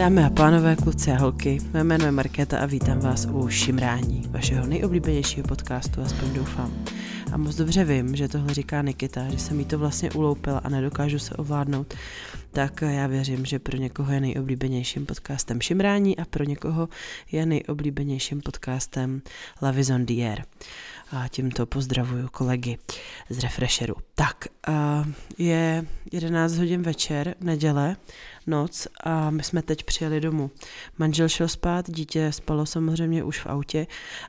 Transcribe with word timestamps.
Dámy 0.00 0.24
a 0.24 0.30
pánové, 0.30 0.76
kluci 0.76 1.10
a 1.10 1.18
holky, 1.18 1.58
mé 1.72 1.84
jméno 1.84 2.04
je 2.04 2.10
Markéta 2.10 2.58
a 2.58 2.66
vítám 2.66 3.00
vás 3.00 3.26
u 3.32 3.48
Šimrání, 3.48 4.22
vašeho 4.30 4.66
nejoblíbenějšího 4.66 5.46
podcastu, 5.46 6.02
aspoň 6.02 6.32
doufám. 6.32 6.84
A 7.32 7.36
moc 7.36 7.56
dobře 7.56 7.84
vím, 7.84 8.16
že 8.16 8.28
tohle 8.28 8.54
říká 8.54 8.82
Nikita, 8.82 9.30
že 9.30 9.38
jsem 9.38 9.58
jí 9.58 9.64
to 9.64 9.78
vlastně 9.78 10.10
uloupila 10.10 10.58
a 10.58 10.68
nedokážu 10.68 11.18
se 11.18 11.34
ovládnout, 11.34 11.94
tak 12.52 12.82
já 12.82 13.06
věřím, 13.06 13.44
že 13.44 13.58
pro 13.58 13.76
někoho 13.76 14.12
je 14.12 14.20
nejoblíbenějším 14.20 15.06
podcastem 15.06 15.60
Šimrání 15.60 16.18
a 16.18 16.24
pro 16.24 16.44
někoho 16.44 16.88
je 17.32 17.46
nejoblíbenějším 17.46 18.40
podcastem 18.40 19.22
La 19.62 19.70
Vision 19.70 20.06
d'hier. 20.06 20.44
A 21.10 21.28
tímto 21.28 21.66
pozdravuju 21.66 22.28
kolegy 22.28 22.78
z 23.30 23.38
Refresheru. 23.38 23.94
Tak, 24.14 24.44
je 25.38 25.86
11 26.12 26.56
hodin 26.56 26.82
večer, 26.82 27.34
neděle, 27.40 27.96
noc 28.46 28.88
a 29.04 29.30
my 29.30 29.42
jsme 29.42 29.62
teď 29.62 29.84
přijeli 29.84 30.20
domů. 30.20 30.50
Manžel 30.98 31.28
šel 31.28 31.48
spát, 31.48 31.90
dítě 31.90 32.32
spalo 32.32 32.66
samozřejmě 32.66 33.24
už 33.24 33.40
v 33.40 33.46
autě 33.46 33.86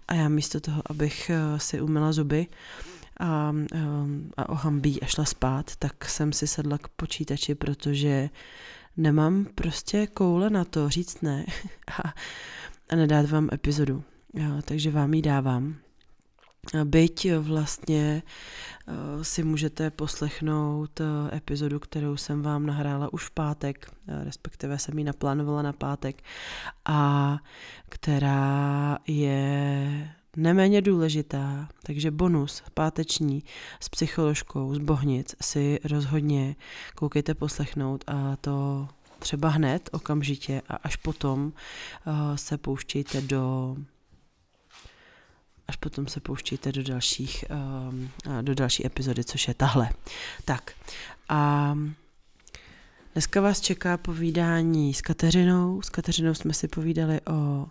a 0.08 0.14
já 0.14 0.30
místo 0.30 0.60
toho, 0.60 0.82
abych 0.86 1.30
eh, 1.30 1.60
si 1.60 1.82
umila 1.82 2.12
zuby, 2.12 2.48
a, 3.20 3.54
eh, 3.74 3.80
a 4.38 4.50
ohambí 4.50 5.02
a 5.02 5.06
šla 5.06 5.26
spát, 5.26 5.76
tak 5.76 6.06
jsem 6.10 6.34
si 6.34 6.48
sedla 6.48 6.78
k 6.78 6.88
počítači, 6.88 7.56
protože 7.56 8.30
nemám 8.98 9.46
prostě 9.56 10.08
koule 10.08 10.50
na 10.50 10.66
to 10.66 10.90
říct 10.90 11.22
ne 11.22 11.46
a, 12.04 12.14
a 12.90 12.96
nedát 12.96 13.30
vám 13.30 13.50
epizodu. 13.54 14.04
Jo, 14.34 14.62
takže 14.66 14.92
vám 14.92 15.14
ji 15.14 15.22
dávám. 15.22 15.76
Byť 16.84 17.28
vlastně 17.40 18.24
eh, 18.88 19.24
si 19.24 19.44
můžete 19.44 19.92
poslechnout 19.92 21.02
eh, 21.02 21.38
epizodu, 21.38 21.80
kterou 21.80 22.18
jsem 22.18 22.42
vám 22.42 22.66
nahrála 22.66 23.14
už 23.14 23.26
v 23.26 23.32
pátek, 23.32 23.92
eh, 24.08 24.24
respektive 24.24 24.80
jsem 24.80 25.00
ji 25.00 25.04
naplánovala 25.04 25.62
na 25.62 25.74
pátek, 25.74 26.24
a 26.86 27.38
která 27.90 28.98
je 29.08 30.14
neméně 30.38 30.82
důležitá, 30.82 31.68
takže 31.84 32.12
bonus 32.12 32.64
páteční 32.74 33.44
s 33.80 33.90
psycholožkou 33.90 34.76
z 34.76 34.78
Bohnic 34.78 35.36
si 35.42 35.80
rozhodně 35.84 36.56
koukejte 36.96 37.34
poslechnout 37.34 38.04
a 38.08 38.36
to 38.36 38.88
třeba 39.20 39.50
hned, 39.50 39.90
okamžitě 39.92 40.62
a 40.70 40.76
až 40.76 40.96
potom 40.96 41.54
se 42.36 42.58
pouštějte 42.58 43.22
do 43.22 43.76
až 45.68 45.76
potom 45.76 46.08
se 46.08 46.20
pouštíte 46.20 46.72
do 46.72 46.84
dalších, 46.84 47.46
um, 47.90 48.10
do 48.42 48.56
další 48.56 48.86
epizody, 48.86 49.24
což 49.24 49.48
je 49.48 49.54
tahle. 49.54 49.90
Tak 50.46 50.72
a 51.30 51.76
dneska 53.14 53.42
vás 53.42 53.62
čeká 53.62 53.98
povídání 53.98 54.94
s 54.94 55.02
Kateřinou. 55.02 55.82
S 55.82 55.90
Kateřinou 55.90 56.34
jsme 56.34 56.54
si 56.54 56.68
povídali 56.68 57.22
o 57.22 57.68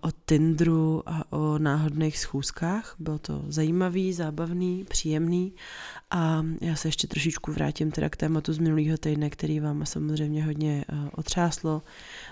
o 0.00 0.10
Tindru 0.26 1.02
a 1.06 1.32
o 1.32 1.58
náhodných 1.58 2.18
schůzkách. 2.18 2.94
Bylo 2.98 3.18
to 3.18 3.44
zajímavý, 3.48 4.12
zábavný, 4.12 4.84
příjemný 4.88 5.52
a 6.10 6.42
já 6.60 6.76
se 6.76 6.88
ještě 6.88 7.06
trošičku 7.06 7.52
vrátím 7.52 7.90
teda 7.90 8.08
k 8.08 8.16
tématu 8.16 8.52
z 8.52 8.58
minulého 8.58 8.98
týdne, 8.98 9.30
který 9.30 9.60
vám 9.60 9.86
samozřejmě 9.86 10.44
hodně 10.44 10.84
otřáslo, 11.12 11.82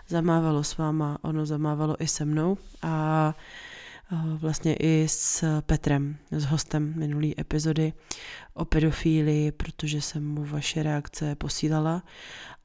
zamávalo 0.08 0.64
s 0.64 0.76
váma, 0.76 1.18
ono 1.22 1.46
zamávalo 1.46 2.02
i 2.02 2.06
se 2.06 2.24
mnou 2.24 2.58
a 2.82 3.34
vlastně 4.36 4.74
i 4.74 5.06
s 5.08 5.44
Petrem, 5.60 6.16
s 6.30 6.44
hostem 6.44 6.94
minulý 6.96 7.40
epizody 7.40 7.92
o 8.54 8.64
pedofílii, 8.64 9.52
protože 9.52 10.00
jsem 10.00 10.28
mu 10.28 10.44
vaše 10.44 10.82
reakce 10.82 11.34
posílala 11.34 12.02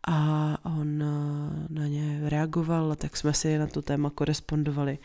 a 0.07 0.57
on 0.65 0.97
na 1.69 1.87
ně 1.87 2.29
reagoval, 2.29 2.95
tak 2.95 3.17
jsme 3.17 3.33
si 3.33 3.57
na 3.57 3.67
to 3.67 3.81
téma 3.81 4.09
korespondovali. 4.09 4.97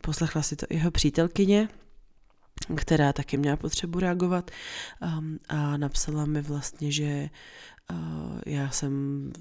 Poslechla 0.00 0.42
si 0.42 0.56
to 0.56 0.66
jeho 0.70 0.90
přítelkyně, 0.90 1.68
která 2.76 3.12
taky 3.12 3.36
měla 3.36 3.56
potřebu 3.56 3.98
reagovat. 3.98 4.50
A 5.48 5.76
napsala 5.76 6.24
mi 6.24 6.42
vlastně, 6.42 6.92
že 6.92 7.30
já 8.46 8.70
jsem 8.70 9.32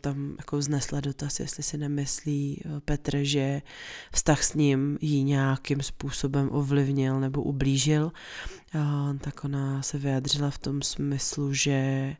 tam 0.00 0.34
jako 0.38 0.56
vznesla 0.56 1.00
dotaz, 1.00 1.40
jestli 1.40 1.62
si 1.62 1.78
nemyslí 1.78 2.62
eh, 2.64 2.80
Petr, 2.80 3.18
že 3.22 3.62
vztah 4.12 4.42
s 4.42 4.54
ním 4.54 4.98
jí 5.00 5.24
nějakým 5.24 5.82
způsobem 5.82 6.48
ovlivnil 6.52 7.20
nebo 7.20 7.42
ublížil, 7.42 8.12
tak 9.20 9.44
ona 9.44 9.82
se 9.82 9.98
vyjadřila 9.98 10.50
v 10.50 10.58
tom 10.58 10.82
smyslu, 10.82 11.54
že 11.54 12.16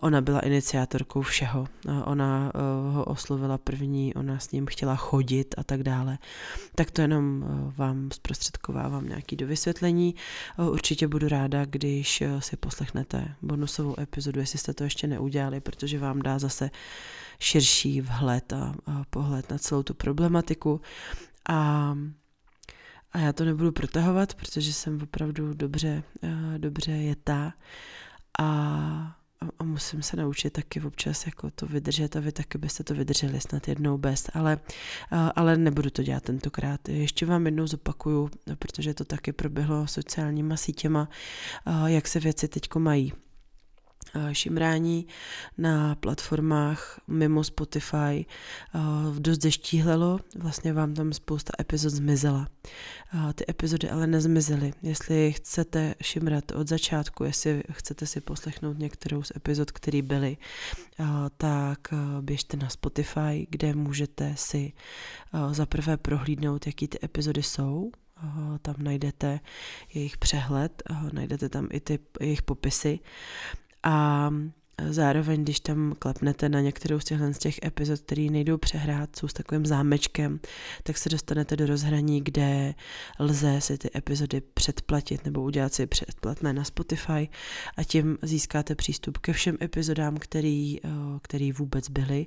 Ona 0.00 0.20
byla 0.20 0.40
iniciátorkou 0.40 1.22
všeho. 1.22 1.68
Ona 2.04 2.52
eh, 2.54 2.58
ho 2.92 3.04
oslovila 3.04 3.58
první, 3.58 4.14
ona 4.14 4.38
s 4.38 4.50
ním 4.50 4.66
chtěla 4.66 4.96
chodit 4.96 5.54
a 5.58 5.64
tak 5.64 5.82
dále. 5.82 6.18
Tak 6.74 6.90
to 6.90 7.00
jenom 7.00 7.44
eh, 7.44 7.72
vám 7.76 8.10
zprostředkovávám 8.10 9.08
nějaký 9.08 9.36
dovysvětlení. 9.36 10.14
Eh, 10.58 10.70
určitě 10.70 11.08
budu 11.08 11.28
ráda, 11.28 11.64
když 11.64 12.22
si 12.38 12.56
poslechnete 12.56 13.34
bonusovou 13.42 14.00
epizodu, 14.00 14.40
jestli 14.40 14.58
jste 14.58 14.74
to 14.74 14.84
ještě 14.84 15.06
neudělali, 15.06 15.60
protože 15.60 15.98
vám 15.98 16.22
dá 16.22 16.38
zase 16.38 16.70
širší 17.38 18.00
vhled 18.00 18.52
a, 18.52 18.74
a 18.86 19.02
pohled 19.10 19.50
na 19.50 19.58
celou 19.58 19.82
tu 19.82 19.94
problematiku. 19.94 20.80
A 21.48 21.94
a 23.12 23.18
já 23.18 23.32
to 23.32 23.44
nebudu 23.44 23.72
protahovat, 23.72 24.34
protože 24.34 24.72
jsem 24.72 25.02
opravdu 25.02 25.54
dobře, 25.54 26.02
dobře 26.58 26.92
jetá. 26.92 27.52
A 28.40 29.21
a, 29.42 29.48
a 29.58 29.64
musím 29.64 30.02
se 30.02 30.16
naučit 30.16 30.50
taky 30.50 30.80
občas 30.80 31.26
jako 31.26 31.50
to 31.50 31.66
vydržet 31.66 32.16
a 32.16 32.20
vy 32.20 32.32
taky 32.32 32.58
byste 32.58 32.84
to 32.84 32.94
vydrželi 32.94 33.40
snad 33.40 33.68
jednou 33.68 33.98
bez, 33.98 34.30
ale, 34.34 34.58
ale 35.36 35.56
nebudu 35.56 35.90
to 35.90 36.02
dělat 36.02 36.22
tentokrát. 36.22 36.88
Ještě 36.88 37.26
vám 37.26 37.46
jednou 37.46 37.66
zopakuju, 37.66 38.30
protože 38.58 38.94
to 38.94 39.04
taky 39.04 39.32
proběhlo 39.32 39.86
sociálníma 39.86 40.56
sítěma, 40.56 41.08
jak 41.86 42.08
se 42.08 42.20
věci 42.20 42.48
teďko 42.48 42.80
mají. 42.80 43.12
Eh, 44.14 44.34
šimrání 44.34 45.06
na 45.58 45.94
platformách 45.94 47.00
mimo 47.08 47.44
Spotify 47.44 48.26
eh, 48.74 48.78
dost 49.18 49.42
zeštíhlelo, 49.42 50.20
vlastně 50.38 50.72
vám 50.72 50.94
tam 50.94 51.12
spousta 51.12 51.52
epizod 51.60 51.92
zmizela. 51.92 52.48
Eh, 53.14 53.32
ty 53.32 53.44
epizody 53.48 53.90
ale 53.90 54.06
nezmizely. 54.06 54.72
Jestli 54.82 55.32
chcete 55.32 55.94
šimrat 56.02 56.52
od 56.52 56.68
začátku, 56.68 57.24
jestli 57.24 57.62
chcete 57.72 58.06
si 58.06 58.20
poslechnout 58.20 58.78
některou 58.78 59.22
z 59.22 59.32
epizod, 59.36 59.70
které 59.70 60.02
byly, 60.02 60.36
tak 61.36 61.78
běžte 62.20 62.56
na 62.56 62.68
Spotify, 62.68 63.46
kde 63.50 63.74
můžete 63.74 64.34
si 64.36 64.72
zaprvé 65.50 65.96
prohlídnout, 65.96 66.66
jaký 66.66 66.88
ty 66.88 66.98
epizody 67.04 67.42
jsou, 67.42 67.90
tam 68.62 68.74
najdete 68.78 69.40
jejich 69.94 70.18
přehled, 70.18 70.82
najdete 71.12 71.48
tam 71.48 71.68
i 71.72 71.80
ty 71.80 71.98
jejich 72.20 72.42
popisy 72.42 72.98
a 73.82 74.30
zároveň, 74.90 75.42
když 75.42 75.60
tam 75.60 75.94
klepnete 75.98 76.48
na 76.48 76.60
některou 76.60 77.00
z 77.00 77.04
těchto 77.04 77.32
z 77.32 77.38
těch 77.38 77.62
epizod, 77.64 78.00
které 78.00 78.22
nejdou 78.22 78.58
přehrát, 78.58 79.16
jsou 79.16 79.28
s 79.28 79.32
takovým 79.32 79.66
zámečkem, 79.66 80.40
tak 80.82 80.98
se 80.98 81.08
dostanete 81.08 81.56
do 81.56 81.66
rozhraní, 81.66 82.20
kde 82.20 82.74
lze 83.18 83.60
si 83.60 83.78
ty 83.78 83.90
epizody 83.96 84.40
předplatit 84.40 85.24
nebo 85.24 85.42
udělat 85.42 85.74
si 85.74 85.86
předplatné 85.86 86.52
na 86.52 86.64
Spotify 86.64 87.28
a 87.76 87.84
tím 87.84 88.18
získáte 88.22 88.74
přístup 88.74 89.18
ke 89.18 89.32
všem 89.32 89.56
epizodám, 89.62 90.16
který, 90.16 90.78
eh, 90.84 90.88
který 91.22 91.52
vůbec 91.52 91.88
byly. 91.88 92.26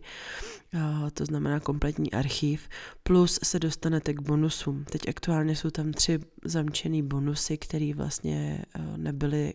Eh, 0.73 1.11
to 1.13 1.25
znamená 1.25 1.59
kompletní 1.59 2.11
archiv, 2.11 2.69
plus 3.03 3.39
se 3.43 3.59
dostanete 3.59 4.13
k 4.13 4.21
bonusům. 4.21 4.85
Teď 4.91 5.09
aktuálně 5.09 5.55
jsou 5.55 5.69
tam 5.69 5.91
tři 5.91 6.19
zamčený 6.45 7.03
bonusy, 7.03 7.57
které 7.57 7.93
vlastně 7.95 8.65
eh, 8.75 8.97
nebyly 8.97 9.53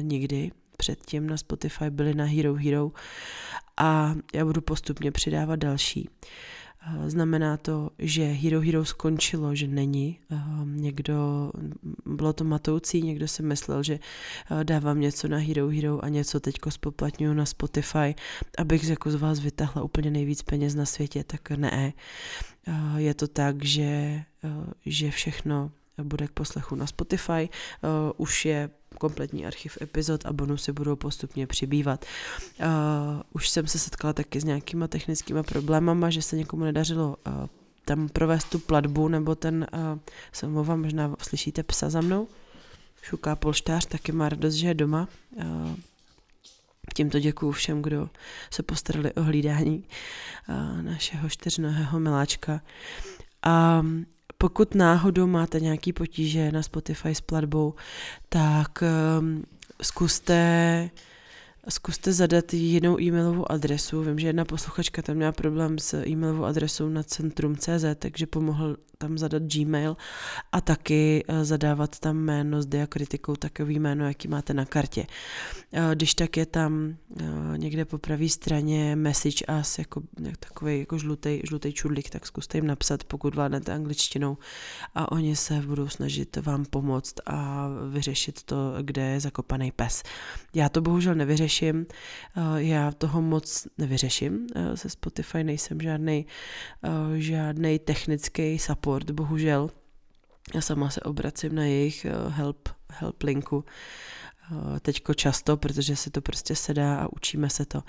nikdy 0.00 0.50
předtím 0.76 1.26
na 1.26 1.36
Spotify 1.36 1.90
byly 1.90 2.14
na 2.14 2.24
Hero 2.24 2.54
Hero 2.54 2.92
a 3.76 4.14
já 4.34 4.44
budu 4.44 4.60
postupně 4.60 5.12
přidávat 5.12 5.56
další. 5.56 6.08
Eh, 6.86 7.10
znamená 7.10 7.56
to, 7.56 7.90
že 7.98 8.24
Hero 8.24 8.60
Hero 8.60 8.84
skončilo, 8.84 9.54
že 9.54 9.68
není. 9.68 10.18
Eh, 10.30 10.36
někdo, 10.64 11.50
bylo 12.06 12.32
to 12.32 12.44
matoucí, 12.44 13.02
někdo 13.02 13.28
si 13.28 13.42
myslel, 13.42 13.82
že 13.82 13.98
eh, 14.50 14.64
dávám 14.64 15.00
něco 15.00 15.28
na 15.28 15.38
Hero 15.38 15.68
Hero 15.68 16.04
a 16.04 16.08
něco 16.08 16.40
teďko 16.40 16.70
spoplatňuju 16.70 17.34
na 17.34 17.46
Spotify, 17.46 18.14
abych 18.58 18.88
jako 18.88 19.10
z 19.10 19.14
vás 19.14 19.40
vytahla 19.40 19.82
úplně 19.82 20.10
nejvíc 20.10 20.42
peněz 20.42 20.74
na 20.74 20.86
světě, 20.86 21.24
tak 21.24 21.50
ne. 21.50 21.92
Je 22.96 23.14
to 23.14 23.28
tak, 23.28 23.64
že, 23.64 24.22
že 24.86 25.10
všechno 25.10 25.70
bude 26.02 26.26
k 26.26 26.30
poslechu 26.30 26.74
na 26.74 26.86
Spotify. 26.86 27.48
Už 28.16 28.44
je 28.44 28.70
kompletní 28.98 29.46
archiv 29.46 29.78
epizod 29.82 30.26
a 30.26 30.32
bonusy 30.32 30.72
budou 30.72 30.96
postupně 30.96 31.46
přibývat. 31.46 32.04
Uh, 32.60 32.66
už 33.32 33.48
jsem 33.48 33.66
se 33.66 33.78
setkala 33.78 34.12
taky 34.12 34.40
s 34.40 34.44
nějakýma 34.44 34.88
technickými 34.88 35.42
problémama, 35.42 36.10
že 36.10 36.22
se 36.22 36.36
někomu 36.36 36.64
nedařilo 36.64 37.16
uh, 37.26 37.32
tam 37.84 38.08
provést 38.08 38.50
tu 38.50 38.58
platbu, 38.58 39.08
nebo 39.08 39.34
ten, 39.34 39.66
uh, 39.72 39.98
se 40.32 40.46
omlouvám, 40.46 40.82
možná 40.82 41.16
slyšíte 41.22 41.62
psa 41.62 41.90
za 41.90 42.00
mnou, 42.00 42.28
šuká 43.02 43.36
polštář, 43.36 43.86
taky 43.86 44.12
má 44.12 44.28
radost, 44.28 44.54
že 44.54 44.68
je 44.68 44.74
doma. 44.74 45.08
Uh, 45.36 45.74
Tímto 46.94 47.18
děkuju 47.18 47.52
všem, 47.52 47.82
kdo 47.82 48.10
se 48.50 48.62
postarali 48.62 49.12
o 49.12 49.22
hlídání 49.22 49.84
našeho 50.82 51.28
čtyřnohého 51.28 52.00
miláčka. 52.00 52.60
A 53.42 53.82
pokud 54.38 54.74
náhodou 54.74 55.26
máte 55.26 55.60
nějaký 55.60 55.92
potíže 55.92 56.52
na 56.52 56.62
Spotify 56.62 57.14
s 57.14 57.20
platbou, 57.20 57.74
tak 58.28 58.82
um, 59.20 59.44
zkuste 59.82 60.90
zkuste 61.68 62.12
zadat 62.12 62.54
jinou 62.54 63.00
e-mailovou 63.00 63.52
adresu. 63.52 64.02
Vím, 64.02 64.18
že 64.18 64.26
jedna 64.26 64.44
posluchačka 64.44 65.02
tam 65.02 65.16
měla 65.16 65.32
problém 65.32 65.78
s 65.78 66.06
e-mailovou 66.06 66.44
adresou 66.44 66.88
na 66.88 67.02
centrum.cz, 67.02 67.84
takže 67.98 68.26
pomohl 68.26 68.76
tam 68.98 69.18
zadat 69.18 69.42
Gmail 69.42 69.96
a 70.52 70.60
taky 70.60 71.24
eh, 71.28 71.44
zadávat 71.44 71.98
tam 71.98 72.16
jméno 72.16 72.62
s 72.62 72.66
diakritikou, 72.66 73.36
takový 73.36 73.78
jméno, 73.78 74.08
jaký 74.08 74.28
máte 74.28 74.54
na 74.54 74.64
kartě. 74.64 75.06
Eh, 75.72 75.94
když 75.94 76.14
tak 76.14 76.36
je 76.36 76.46
tam 76.46 76.96
eh, 77.20 77.24
někde 77.56 77.84
po 77.84 77.98
pravé 77.98 78.28
straně 78.28 78.96
message 78.96 79.44
us, 79.60 79.78
jako 79.78 80.02
takový 80.40 80.78
jako 80.78 80.98
žlutý, 80.98 81.40
žlutý 81.44 81.72
čudlik, 81.72 82.10
tak 82.10 82.26
zkuste 82.26 82.58
jim 82.58 82.66
napsat, 82.66 83.04
pokud 83.04 83.34
vládnete 83.34 83.72
angličtinou 83.72 84.38
a 84.94 85.12
oni 85.12 85.36
se 85.36 85.54
budou 85.54 85.88
snažit 85.88 86.36
vám 86.36 86.64
pomoct 86.64 87.14
a 87.26 87.68
vyřešit 87.90 88.42
to, 88.42 88.74
kde 88.82 89.02
je 89.02 89.20
zakopaný 89.20 89.72
pes. 89.72 90.02
Já 90.54 90.68
to 90.68 90.80
bohužel 90.80 91.14
nevyřeším, 91.14 91.55
já 92.56 92.92
toho 92.92 93.22
moc 93.22 93.66
nevyřeším, 93.78 94.46
se 94.74 94.90
Spotify 94.90 95.44
nejsem 95.44 95.80
žádný 95.80 96.26
žádný 97.18 97.78
technický 97.78 98.58
support 98.58 99.10
bohužel. 99.10 99.70
Já 100.54 100.60
sama 100.60 100.90
se 100.90 101.00
obracím 101.00 101.54
na 101.54 101.64
jejich 101.64 102.04
eh, 102.04 102.12
help, 102.28 102.68
help 102.88 103.22
linku 103.22 103.64
eh, 103.64 104.80
teďko 104.80 105.14
často, 105.14 105.56
protože 105.56 105.96
se 105.96 106.10
to 106.10 106.20
prostě 106.20 106.54
sedá 106.56 106.98
a 106.98 107.12
učíme 107.12 107.50
se 107.50 107.64
to. 107.64 107.82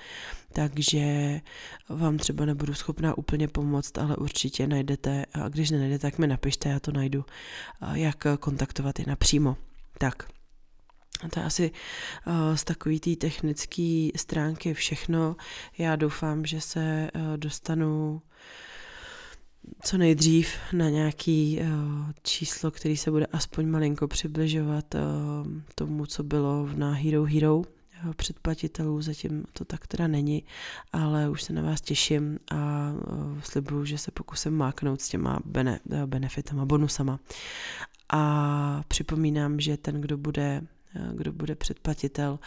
Takže 0.53 1.41
vám 1.89 2.17
třeba 2.17 2.45
nebudu 2.45 2.73
schopná 2.73 3.17
úplně 3.17 3.47
pomoct, 3.47 3.97
ale 3.97 4.15
určitě 4.15 4.67
najdete, 4.67 5.25
a 5.33 5.49
když 5.49 5.71
nenajdete, 5.71 6.01
tak 6.01 6.19
mi 6.19 6.27
napište, 6.27 6.69
já 6.69 6.79
to 6.79 6.91
najdu, 6.91 7.25
jak 7.93 8.23
kontaktovat 8.39 8.99
je 8.99 9.05
napřímo. 9.07 9.57
Tak, 9.97 10.29
to 11.33 11.39
je 11.39 11.45
asi 11.45 11.71
z 12.55 12.63
takový 12.63 12.99
té 12.99 13.15
technické 13.15 14.07
stránky 14.15 14.73
všechno. 14.73 15.35
Já 15.77 15.95
doufám, 15.95 16.45
že 16.45 16.61
se 16.61 17.09
dostanu 17.35 18.21
co 19.83 19.97
nejdřív 19.97 20.55
na 20.73 20.89
nějaký 20.89 21.59
uh, 21.61 21.67
číslo, 22.23 22.71
který 22.71 22.97
se 22.97 23.11
bude 23.11 23.25
aspoň 23.25 23.67
malinko 23.67 24.07
přibližovat 24.07 24.95
tomu, 25.75 26.05
co 26.05 26.23
bylo 26.23 26.69
na 26.75 26.93
Hero 26.93 27.23
Hero 27.23 27.61
předplatitelů, 28.15 29.01
zatím 29.01 29.45
to 29.53 29.65
tak 29.65 29.87
teda 29.87 30.07
není, 30.07 30.43
ale 30.93 31.29
už 31.29 31.43
se 31.43 31.53
na 31.53 31.61
vás 31.61 31.81
těším 31.81 32.39
a 32.51 32.91
slibuju, 33.43 33.85
že 33.85 33.97
se 33.97 34.11
pokusím 34.11 34.53
máknout 34.53 35.01
s 35.01 35.09
těma 35.09 35.39
bene, 35.45 35.79
benefitama, 36.05 36.65
bonusama. 36.65 37.19
A 38.09 38.83
připomínám, 38.87 39.59
že 39.59 39.77
ten, 39.77 40.01
kdo 40.01 40.17
bude 40.17 40.61
kdo 41.13 41.31
bude 41.31 41.55
předplatitel, 41.55 42.39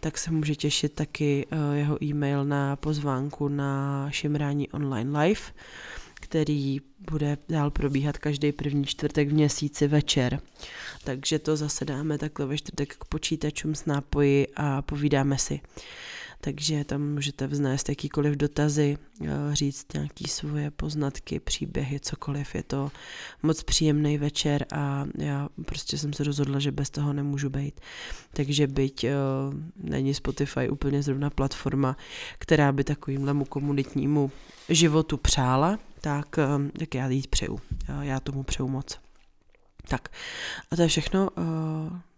tak 0.00 0.18
se 0.18 0.30
může 0.30 0.54
těšit 0.54 0.92
taky 0.92 1.46
jeho 1.72 2.04
e-mail 2.04 2.44
na 2.44 2.76
pozvánku 2.76 3.48
na 3.48 4.06
Šimrání 4.10 4.68
online 4.68 5.20
live 5.20 5.40
který 6.20 6.80
bude 7.10 7.38
dál 7.48 7.70
probíhat 7.70 8.18
každý 8.18 8.52
první 8.52 8.84
čtvrtek 8.84 9.28
v 9.28 9.32
měsíci 9.32 9.88
večer. 9.88 10.40
Takže 11.04 11.38
to 11.38 11.56
zase 11.56 11.84
dáme 11.84 12.18
takhle 12.18 12.46
ve 12.46 12.58
čtvrtek 12.58 12.96
k 12.96 13.04
počítačům 13.04 13.74
s 13.74 13.84
nápoji 13.84 14.48
a 14.56 14.82
povídáme 14.82 15.38
si. 15.38 15.60
Takže 16.40 16.84
tam 16.84 17.02
můžete 17.02 17.46
vznést 17.46 17.88
jakýkoliv 17.88 18.36
dotazy, 18.36 18.98
eh, 19.24 19.26
říct 19.52 19.86
nějaké 19.94 20.28
svoje 20.28 20.70
poznatky, 20.70 21.40
příběhy, 21.40 22.00
cokoliv. 22.00 22.54
Je 22.54 22.62
to 22.62 22.90
moc 23.42 23.62
příjemný 23.62 24.18
večer 24.18 24.66
a 24.74 25.06
já 25.18 25.48
prostě 25.66 25.98
jsem 25.98 26.12
se 26.12 26.24
rozhodla, 26.24 26.58
že 26.58 26.72
bez 26.72 26.90
toho 26.90 27.12
nemůžu 27.12 27.50
být. 27.50 27.80
Takže 28.32 28.66
byť 28.66 29.04
uh, 29.04 29.10
není 29.76 30.14
Spotify 30.14 30.68
úplně 30.70 31.02
zrovna 31.02 31.30
platforma, 31.30 31.96
která 32.38 32.72
by 32.72 32.84
takovýmhle 32.84 33.44
komunitnímu 33.48 34.30
životu 34.68 35.16
přála, 35.16 35.78
tak, 36.00 36.38
eh, 36.38 36.78
tak 36.78 36.94
já 36.94 37.08
jít 37.08 37.26
přeju. 37.26 37.60
Já 38.00 38.20
tomu 38.20 38.42
přeju 38.42 38.68
moc. 38.68 38.98
Tak 39.88 40.08
a 40.70 40.76
to 40.76 40.82
je 40.82 40.88
všechno. 40.88 41.28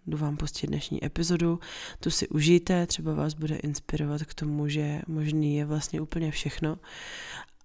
Jdu 0.09 0.19
vám 0.19 0.37
pustit 0.37 0.67
dnešní 0.67 1.05
epizodu. 1.05 1.61
Tu 2.01 2.11
si 2.11 2.29
užijte, 2.29 2.87
třeba 2.87 3.15
vás 3.15 3.35
bude 3.35 3.57
inspirovat 3.57 4.23
k 4.23 4.35
tomu, 4.35 4.69
že 4.69 5.03
možný 5.07 5.57
je 5.57 5.65
vlastně 5.65 6.01
úplně 6.01 6.31
všechno. 6.31 6.77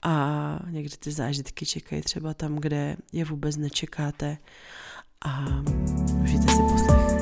A 0.02 0.60
někdy 0.70 0.98
ty 1.00 1.12
zážitky 1.12 1.66
čekají 1.66 2.02
třeba 2.02 2.34
tam, 2.34 2.56
kde 2.56 2.96
je 3.12 3.26
vůbec 3.26 3.58
nečekáte. 3.58 4.38
A 5.26 5.46
užijte 6.24 6.48
si 6.48 6.62
poslech. 6.72 7.14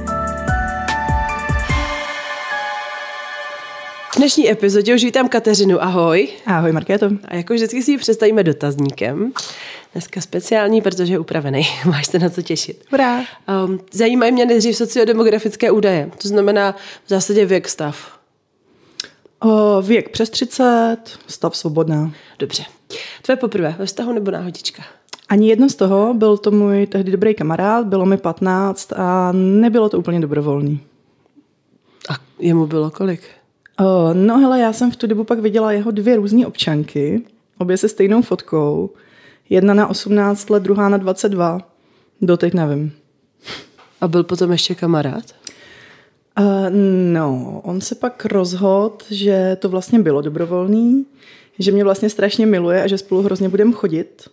dnešní 4.22 4.52
epizodě 4.52 4.96
už 4.96 5.04
vítám 5.04 5.30
Kateřinu. 5.30 5.84
Ahoj. 5.84 6.30
Ahoj, 6.46 6.72
Markéto. 6.72 7.10
A 7.28 7.36
jako 7.36 7.54
vždycky 7.54 7.84
si 7.84 7.92
ji 7.92 7.98
představíme 7.98 8.44
dotazníkem. 8.44 9.32
Dneska 9.94 10.22
speciální, 10.22 10.82
protože 10.82 11.14
je 11.14 11.20
upravený. 11.20 11.64
Máš 11.86 12.08
se 12.08 12.20
na 12.20 12.30
co 12.30 12.42
těšit. 12.42 12.86
Hurá. 12.92 13.20
Um, 13.66 13.80
zajímají 13.92 14.32
mě 14.32 14.46
nejdřív 14.46 14.76
sociodemografické 14.76 15.72
údaje. 15.72 16.12
To 16.22 16.28
znamená 16.28 16.76
v 17.06 17.10
zásadě 17.10 17.46
věk, 17.46 17.70
stav. 17.70 18.20
O, 19.40 19.82
věk 19.82 20.10
přes 20.10 20.30
30, 20.30 20.98
stav 21.28 21.58
svobodná. 21.58 22.12
Dobře. 22.40 22.64
Tvoje 23.22 23.38
poprvé 23.38 23.76
ve 23.80 23.86
vztahu 23.86 24.14
nebo 24.14 24.32
náhodička? 24.32 24.84
Ani 25.30 25.48
jedno 25.48 25.70
z 25.70 25.76
toho, 25.76 26.14
byl 26.14 26.38
to 26.38 26.52
můj 26.52 26.88
tehdy 26.88 27.12
dobrý 27.12 27.36
kamarád, 27.36 27.86
bylo 27.86 28.06
mi 28.06 28.18
15 28.18 28.94
a 28.94 29.32
nebylo 29.32 29.90
to 29.90 30.00
úplně 30.00 30.20
dobrovolný. 30.20 30.80
A 32.10 32.14
jemu 32.40 32.68
bylo 32.68 32.92
kolik? 32.92 33.22
Uh, 33.80 34.14
no 34.14 34.38
hele, 34.38 34.60
já 34.60 34.74
jsem 34.74 34.92
v 34.92 34.96
tu 34.96 35.08
dobu 35.08 35.24
pak 35.24 35.40
viděla 35.40 35.72
jeho 35.72 35.92
dvě 35.92 36.16
různé 36.16 36.48
občanky, 36.48 37.22
obě 37.58 37.78
se 37.78 37.90
stejnou 37.90 38.22
fotkou. 38.22 38.90
Jedna 39.52 39.74
na 39.74 39.88
18 39.88 40.50
let, 40.50 40.64
druhá 40.64 40.90
na 40.90 40.98
22. 40.98 41.62
Doteď 42.22 42.54
nevím. 42.54 42.92
A 44.02 44.08
byl 44.08 44.24
potom 44.24 44.52
ještě 44.52 44.76
kamarád? 44.76 45.24
Uh, 46.40 46.46
no, 47.14 47.62
on 47.64 47.82
se 47.82 47.96
pak 47.96 48.26
rozhodl, 48.26 48.98
že 49.10 49.58
to 49.60 49.70
vlastně 49.70 50.00
bylo 50.00 50.22
dobrovolný, 50.22 51.06
že 51.60 51.72
mě 51.72 51.84
vlastně 51.84 52.10
strašně 52.10 52.46
miluje 52.46 52.84
a 52.84 52.88
že 52.88 52.98
spolu 52.98 53.22
hrozně 53.22 53.50
budeme 53.50 53.74
chodit. 53.74 54.30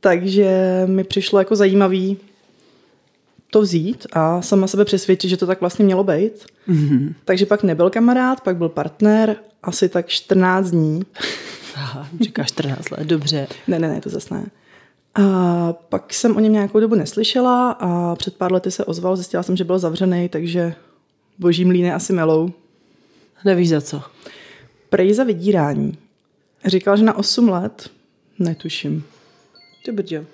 Takže 0.00 0.82
mi 0.86 1.04
přišlo 1.04 1.38
jako 1.38 1.56
zajímavý 1.56 2.16
to 3.50 3.60
vzít 3.60 4.06
a 4.12 4.42
sama 4.42 4.66
sebe 4.66 4.84
přesvědčit, 4.84 5.28
že 5.28 5.36
to 5.36 5.46
tak 5.46 5.60
vlastně 5.60 5.84
mělo 5.84 6.04
být. 6.04 6.46
Mm-hmm. 6.68 7.14
Takže 7.24 7.46
pak 7.46 7.62
nebyl 7.62 7.90
kamarád, 7.90 8.40
pak 8.40 8.56
byl 8.56 8.68
partner, 8.68 9.36
asi 9.62 9.88
tak 9.88 10.08
14 10.08 10.70
dní. 10.70 11.02
Aha, 11.74 12.08
říkáš 12.20 12.48
14 12.48 12.90
let, 12.90 13.06
dobře. 13.06 13.46
ne, 13.68 13.78
ne, 13.78 13.88
ne, 13.88 14.00
to 14.00 14.10
zase 14.10 14.34
ne. 14.34 14.46
A 15.14 15.72
pak 15.72 16.14
jsem 16.14 16.36
o 16.36 16.40
něm 16.40 16.52
nějakou 16.52 16.80
dobu 16.80 16.94
neslyšela 16.94 17.70
a 17.70 18.16
před 18.16 18.36
pár 18.36 18.52
lety 18.52 18.70
se 18.70 18.84
ozval, 18.84 19.16
zjistila 19.16 19.42
jsem, 19.42 19.56
že 19.56 19.64
byl 19.64 19.78
zavřený, 19.78 20.28
takže 20.28 20.74
boží 21.38 21.64
mlíny 21.64 21.92
asi 21.92 22.12
melou. 22.12 22.50
Nevíš 23.44 23.68
za 23.68 23.80
co? 23.80 24.02
Prej 24.88 25.14
za 25.14 25.24
vydírání. 25.24 25.98
Říkal, 26.64 26.96
že 26.96 27.04
na 27.04 27.16
8 27.16 27.48
let, 27.48 27.90
netuším. 28.38 29.04
Ty 29.84 29.92
brdě. 29.92 30.24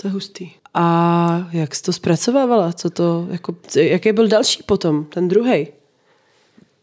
To 0.00 0.08
je 0.08 0.12
hustý. 0.12 0.50
A 0.74 1.48
jak 1.52 1.74
jsi 1.74 1.82
to 1.82 1.92
zpracovávala? 1.92 2.72
Co 2.72 2.90
to, 2.90 3.26
jako, 3.30 3.56
jaký 3.74 4.12
byl 4.12 4.28
další 4.28 4.62
potom, 4.62 5.04
ten 5.04 5.28
druhý? 5.28 5.66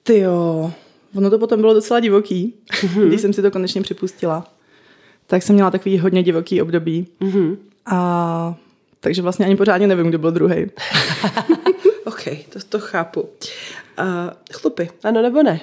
Ty 0.04 0.20
jo, 0.20 0.74
ono 1.16 1.30
to 1.30 1.40
potom 1.40 1.62
bylo 1.62 1.74
docela 1.74 2.00
divoký, 2.00 2.54
mm-hmm. 2.72 3.08
když 3.08 3.22
jsem 3.22 3.34
si 3.34 3.42
to 3.42 3.52
konečně 3.52 3.82
připustila. 3.82 4.48
Tak 5.28 5.44
jsem 5.44 5.54
měla 5.54 5.72
takový 5.72 6.00
hodně 6.00 6.24
divoký 6.24 6.62
období. 6.62 7.08
Mm-hmm. 7.22 7.58
A 7.86 8.56
takže 9.00 9.22
vlastně 9.22 9.46
ani 9.46 9.56
pořádně 9.56 9.88
nevím, 9.88 10.08
kdo 10.08 10.18
byl 10.18 10.32
druhý. 10.32 10.56
OK, 12.06 12.24
to, 12.50 12.60
to 12.70 12.80
chápu. 12.80 13.22
Uh, 13.22 13.28
chlupy, 14.54 14.90
ano 15.04 15.22
nebo 15.22 15.44
ne? 15.44 15.60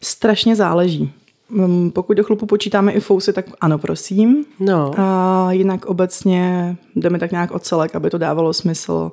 Strašně 0.00 0.56
záleží. 0.56 1.12
Mm, 1.50 1.90
pokud 1.90 2.16
do 2.16 2.24
chlupu 2.24 2.46
počítáme 2.46 2.92
i 2.92 3.00
fousy, 3.00 3.32
tak 3.32 3.46
ano, 3.60 3.78
prosím. 3.78 4.44
No. 4.60 4.90
A 4.96 5.48
jinak 5.52 5.86
obecně 5.86 6.76
jdeme 6.96 7.18
tak 7.18 7.30
nějak 7.30 7.50
o 7.50 7.58
celek, 7.58 7.96
aby 7.96 8.10
to 8.10 8.18
dávalo 8.18 8.52
smysl, 8.52 9.12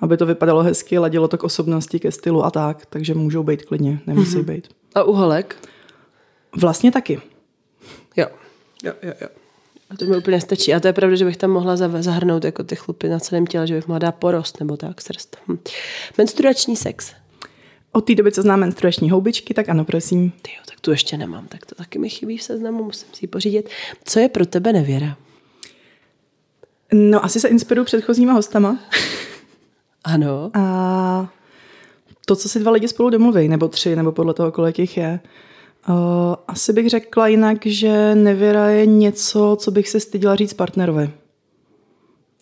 aby 0.00 0.16
to 0.16 0.26
vypadalo 0.26 0.62
hezky, 0.62 0.98
ladilo 0.98 1.28
to 1.28 1.38
k 1.38 1.44
osobnosti, 1.44 2.00
ke 2.00 2.12
stylu 2.12 2.44
a 2.44 2.50
tak, 2.50 2.86
takže 2.86 3.14
můžou 3.14 3.42
být 3.42 3.64
klidně, 3.64 4.00
nemusí 4.06 4.36
mm-hmm. 4.36 4.44
být. 4.44 4.68
A 4.96 5.02
uholek? 5.02 5.56
Vlastně 6.56 6.92
taky. 6.92 7.20
Jo, 8.16 8.26
jo, 8.82 8.92
jo, 9.02 9.12
jo. 9.20 9.28
A 9.90 9.96
to 9.96 10.04
mi 10.04 10.16
úplně 10.16 10.40
stačí. 10.40 10.74
A 10.74 10.80
to 10.80 10.86
je 10.86 10.92
pravda, 10.92 11.16
že 11.16 11.24
bych 11.24 11.36
tam 11.36 11.50
mohla 11.50 11.76
zahrnout 11.76 12.44
jako 12.44 12.64
ty 12.64 12.76
chlupy 12.76 13.08
na 13.08 13.18
celém 13.18 13.46
těle, 13.46 13.66
že 13.66 13.74
bych 13.74 13.86
mohla 13.86 13.98
dát 13.98 14.14
porost 14.14 14.60
nebo 14.60 14.76
tak, 14.76 15.00
srst. 15.00 15.36
Hm. 15.48 15.58
Menstruační 16.18 16.76
sex. 16.76 17.12
Od 17.92 18.00
té 18.00 18.14
doby, 18.14 18.32
co 18.32 18.42
znám 18.42 18.60
menstruační 18.60 19.10
houbičky, 19.10 19.54
tak 19.54 19.68
ano, 19.68 19.84
prosím. 19.84 20.32
Ty 20.42 20.50
jo, 20.56 20.62
tak 20.68 20.80
tu 20.80 20.90
ještě 20.90 21.16
nemám, 21.16 21.46
tak 21.46 21.66
to 21.66 21.74
taky 21.74 21.98
mi 21.98 22.08
chybí 22.08 22.38
v 22.38 22.42
seznamu, 22.42 22.84
musím 22.84 23.08
si 23.12 23.24
ji 23.24 23.28
pořídit. 23.28 23.70
Co 24.04 24.20
je 24.20 24.28
pro 24.28 24.46
tebe 24.46 24.72
nevěra? 24.72 25.16
No, 26.92 27.24
asi 27.24 27.40
se 27.40 27.48
inspiruju 27.48 27.84
předchozíma 27.84 28.32
hostama. 28.32 28.78
Ano. 30.04 30.50
A 30.54 31.28
to, 32.28 32.36
co 32.36 32.48
si 32.48 32.60
dva 32.60 32.70
lidi 32.70 32.88
spolu 32.88 33.10
domluví, 33.10 33.48
nebo 33.48 33.68
tři, 33.68 33.96
nebo 33.96 34.12
podle 34.12 34.34
toho, 34.34 34.52
kolik 34.52 34.78
jich 34.78 34.96
je. 34.96 35.20
Uh, 35.88 35.94
asi 36.48 36.72
bych 36.72 36.90
řekla 36.90 37.28
jinak, 37.28 37.66
že 37.66 38.14
nevěra 38.14 38.68
je 38.70 38.86
něco, 38.86 39.56
co 39.60 39.70
bych 39.70 39.88
se 39.88 40.00
styděla 40.00 40.36
říct 40.36 40.54
partnerovi. 40.54 41.10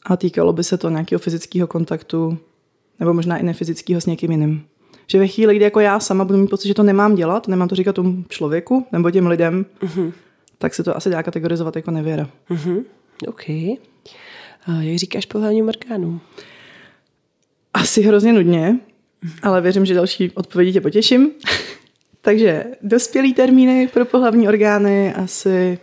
A 0.06 0.16
týkalo 0.16 0.52
by 0.52 0.64
se 0.64 0.78
to 0.78 0.90
nějakého 0.90 1.18
fyzického 1.18 1.66
kontaktu, 1.66 2.38
nebo 3.00 3.14
možná 3.14 3.38
i 3.38 3.42
nefyzického 3.42 4.00
s 4.00 4.06
někým 4.06 4.30
jiným. 4.30 4.66
Že 5.06 5.18
ve 5.18 5.28
chvíli, 5.28 5.56
kdy 5.56 5.64
jako 5.64 5.80
já 5.80 6.00
sama 6.00 6.24
budu 6.24 6.38
mít 6.38 6.50
pocit, 6.50 6.68
že 6.68 6.74
to 6.74 6.82
nemám 6.82 7.14
dělat, 7.14 7.48
nemám 7.48 7.68
to 7.68 7.74
říkat 7.74 7.92
tomu 7.92 8.24
člověku 8.28 8.86
nebo 8.92 9.10
těm 9.10 9.26
lidem, 9.26 9.66
uh-huh. 9.80 10.12
tak 10.58 10.74
se 10.74 10.82
to 10.82 10.96
asi 10.96 11.10
dá 11.10 11.22
kategorizovat 11.22 11.76
jako 11.76 11.90
nevěra. 11.90 12.28
Uh-huh. 12.50 12.84
OK. 13.28 13.48
A 14.66 14.72
jak 14.80 14.98
říkáš 14.98 15.26
pohlavním 15.26 15.68
orgánům? 15.68 16.20
Asi 17.74 18.02
hrozně 18.02 18.32
nudně, 18.32 18.78
ale 19.42 19.60
věřím, 19.60 19.86
že 19.86 19.94
další 19.94 20.30
odpovědi 20.30 20.72
tě 20.72 20.80
potěším. 20.80 21.30
Takže 22.20 22.64
dospělý 22.82 23.34
termíny 23.34 23.88
pro 23.88 24.04
pohlavní 24.04 24.48
orgány 24.48 25.14
asi 25.14 25.78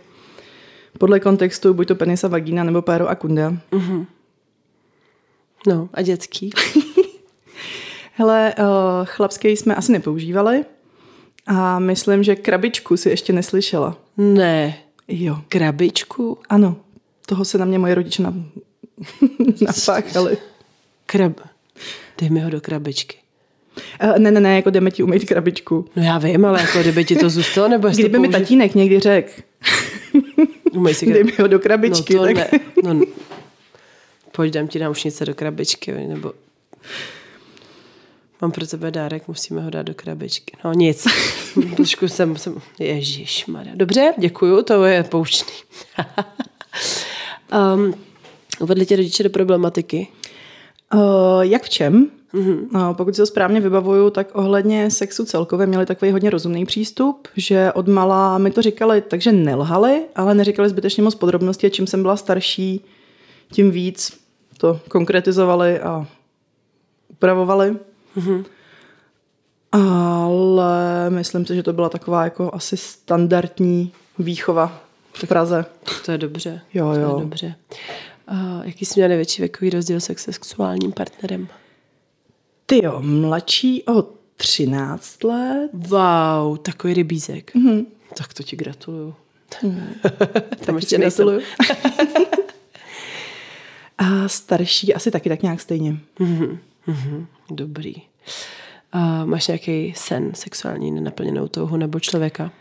podle 0.98 1.20
kontextu 1.20 1.74
buď 1.74 1.88
to 1.88 1.94
penisa, 1.94 2.28
vagína 2.28 2.64
nebo 2.64 2.82
páro 2.82 3.08
a 3.08 3.14
kunda. 3.14 3.52
Uh-huh. 3.72 4.06
No 5.66 5.88
a 5.94 6.02
dětský? 6.02 6.50
Hele, 8.14 8.54
uh, 8.58 8.64
chlapský 9.04 9.48
jsme 9.48 9.74
asi 9.74 9.92
nepoužívali 9.92 10.64
a 11.46 11.78
myslím, 11.78 12.22
že 12.22 12.36
krabičku 12.36 12.96
si 12.96 13.08
ještě 13.08 13.32
neslyšela. 13.32 13.96
Ne. 14.16 14.78
Jo. 15.08 15.38
Krabičku? 15.48 16.38
Ano, 16.48 16.76
toho 17.26 17.44
se 17.44 17.58
na 17.58 17.64
mě 17.64 17.78
moje 17.78 17.94
rodiče 17.94 18.22
na... 18.22 18.34
napáchali. 19.60 20.38
Krab. 21.06 21.40
Dej 22.18 22.30
mi 22.30 22.40
ho 22.40 22.50
do 22.50 22.60
krabičky. 22.60 23.21
Uh, 24.04 24.18
ne, 24.18 24.30
ne, 24.30 24.40
ne, 24.40 24.56
jako 24.56 24.70
jdeme 24.70 24.90
ti 24.90 25.02
umýt 25.02 25.24
krabičku. 25.24 25.84
No 25.96 26.02
já 26.02 26.18
vím, 26.18 26.44
ale 26.44 26.60
jako 26.60 26.80
kdyby 26.80 27.04
ti 27.04 27.16
to 27.16 27.30
zůstalo, 27.30 27.68
nebo 27.68 27.88
jestli 27.88 28.02
Kdyby 28.02 28.18
mi 28.18 28.28
použi... 28.28 28.40
tatínek 28.40 28.74
někdy 28.74 29.00
řekl, 29.00 29.32
Umej 30.72 30.94
si 30.94 31.06
dej 31.12 31.24
mi 31.24 31.32
ho 31.38 31.46
do 31.48 31.58
krabičky, 31.58 32.14
no 32.14 32.20
to 32.20 32.34
tak... 32.34 32.52
ne. 32.52 32.60
No, 32.82 33.00
pojď, 34.32 34.52
dám 34.52 34.68
ti 34.68 34.78
náušnice 34.78 35.24
do 35.24 35.34
krabičky, 35.34 35.92
nebo... 35.92 36.32
Mám 38.42 38.52
pro 38.52 38.66
tebe 38.66 38.90
dárek, 38.90 39.28
musíme 39.28 39.60
ho 39.62 39.70
dát 39.70 39.82
do 39.82 39.94
krabičky. 39.94 40.56
No 40.64 40.72
nic, 40.72 41.06
trošku 41.76 42.08
jsem, 42.08 42.36
jsem... 42.36 42.60
Ježišmarja. 42.78 43.72
Dobře, 43.74 44.14
děkuju, 44.18 44.62
to 44.62 44.84
je 44.84 45.02
poučný. 45.02 45.52
um, 47.74 47.94
uvedli 48.60 48.86
tě 48.86 48.96
rodiče 48.96 49.22
do 49.22 49.30
problematiky? 49.30 50.08
Uh, 50.94 51.00
jak 51.40 51.62
v 51.62 51.68
čem? 51.68 52.10
Mm-hmm. 52.34 52.66
No, 52.72 52.94
pokud 52.94 53.16
se 53.16 53.22
to 53.22 53.26
správně 53.26 53.60
vybavuju, 53.60 54.10
tak 54.10 54.28
ohledně 54.32 54.90
sexu 54.90 55.24
celkově 55.24 55.66
měli 55.66 55.86
takový 55.86 56.12
hodně 56.12 56.30
rozumný 56.30 56.66
přístup, 56.66 57.28
že 57.36 57.72
od 57.72 57.88
malá 57.88 58.38
mi 58.38 58.50
to 58.50 58.62
říkali, 58.62 59.00
takže 59.00 59.32
nelhali, 59.32 60.02
ale 60.16 60.34
neříkali 60.34 60.68
zbytečně 60.68 61.02
moc 61.02 61.14
podrobností 61.14 61.66
a 61.66 61.70
čím 61.70 61.86
jsem 61.86 62.02
byla 62.02 62.16
starší, 62.16 62.84
tím 63.52 63.70
víc 63.70 64.20
to 64.58 64.80
konkretizovali 64.88 65.80
a 65.80 66.06
upravovali. 67.08 67.76
Mm-hmm. 68.16 68.44
Ale 69.72 71.10
myslím 71.10 71.46
si, 71.46 71.54
že 71.54 71.62
to 71.62 71.72
byla 71.72 71.88
taková 71.88 72.24
jako 72.24 72.50
asi 72.54 72.76
standardní 72.76 73.92
výchova 74.18 74.80
v 75.12 75.28
Praze. 75.28 75.64
To 76.04 76.12
je 76.12 76.18
dobře. 76.18 76.60
Jo, 76.74 76.92
to 76.94 77.00
jo. 77.00 77.14
Je 77.16 77.24
dobře. 77.24 77.54
A 78.32 78.64
jaký 78.64 78.84
jsi 78.84 79.00
měl 79.00 79.08
největší 79.08 79.42
věkový 79.42 79.70
rozdíl 79.70 80.00
se 80.00 80.14
sexuálním 80.16 80.92
partnerem? 80.92 81.48
Ty 82.66 82.84
jo, 82.84 83.02
mladší 83.02 83.82
o 83.86 84.02
13 84.36 85.24
let. 85.24 85.70
Wow, 85.72 86.58
takový 86.58 86.94
rybízek. 86.94 87.54
Mm-hmm. 87.54 87.86
Tak 88.16 88.34
to 88.34 88.42
ti 88.42 88.56
gratuluju. 88.56 89.14
Mm. 89.62 89.94
Tam 90.66 90.76
ještě 90.76 90.98
gratuluju. 90.98 91.40
A 93.98 94.28
starší 94.28 94.94
asi 94.94 95.10
taky 95.10 95.28
tak 95.28 95.42
nějak 95.42 95.60
stejně. 95.60 95.92
Mm-hmm. 96.20 96.58
Mm-hmm. 96.88 97.26
Dobrý. 97.50 97.94
A 98.92 99.24
máš 99.24 99.46
nějaký 99.46 99.92
sen 99.96 100.34
sexuální 100.34 100.90
nenaplněnou 100.90 101.48
touhu 101.48 101.76
nebo 101.76 102.00
člověka? 102.00 102.52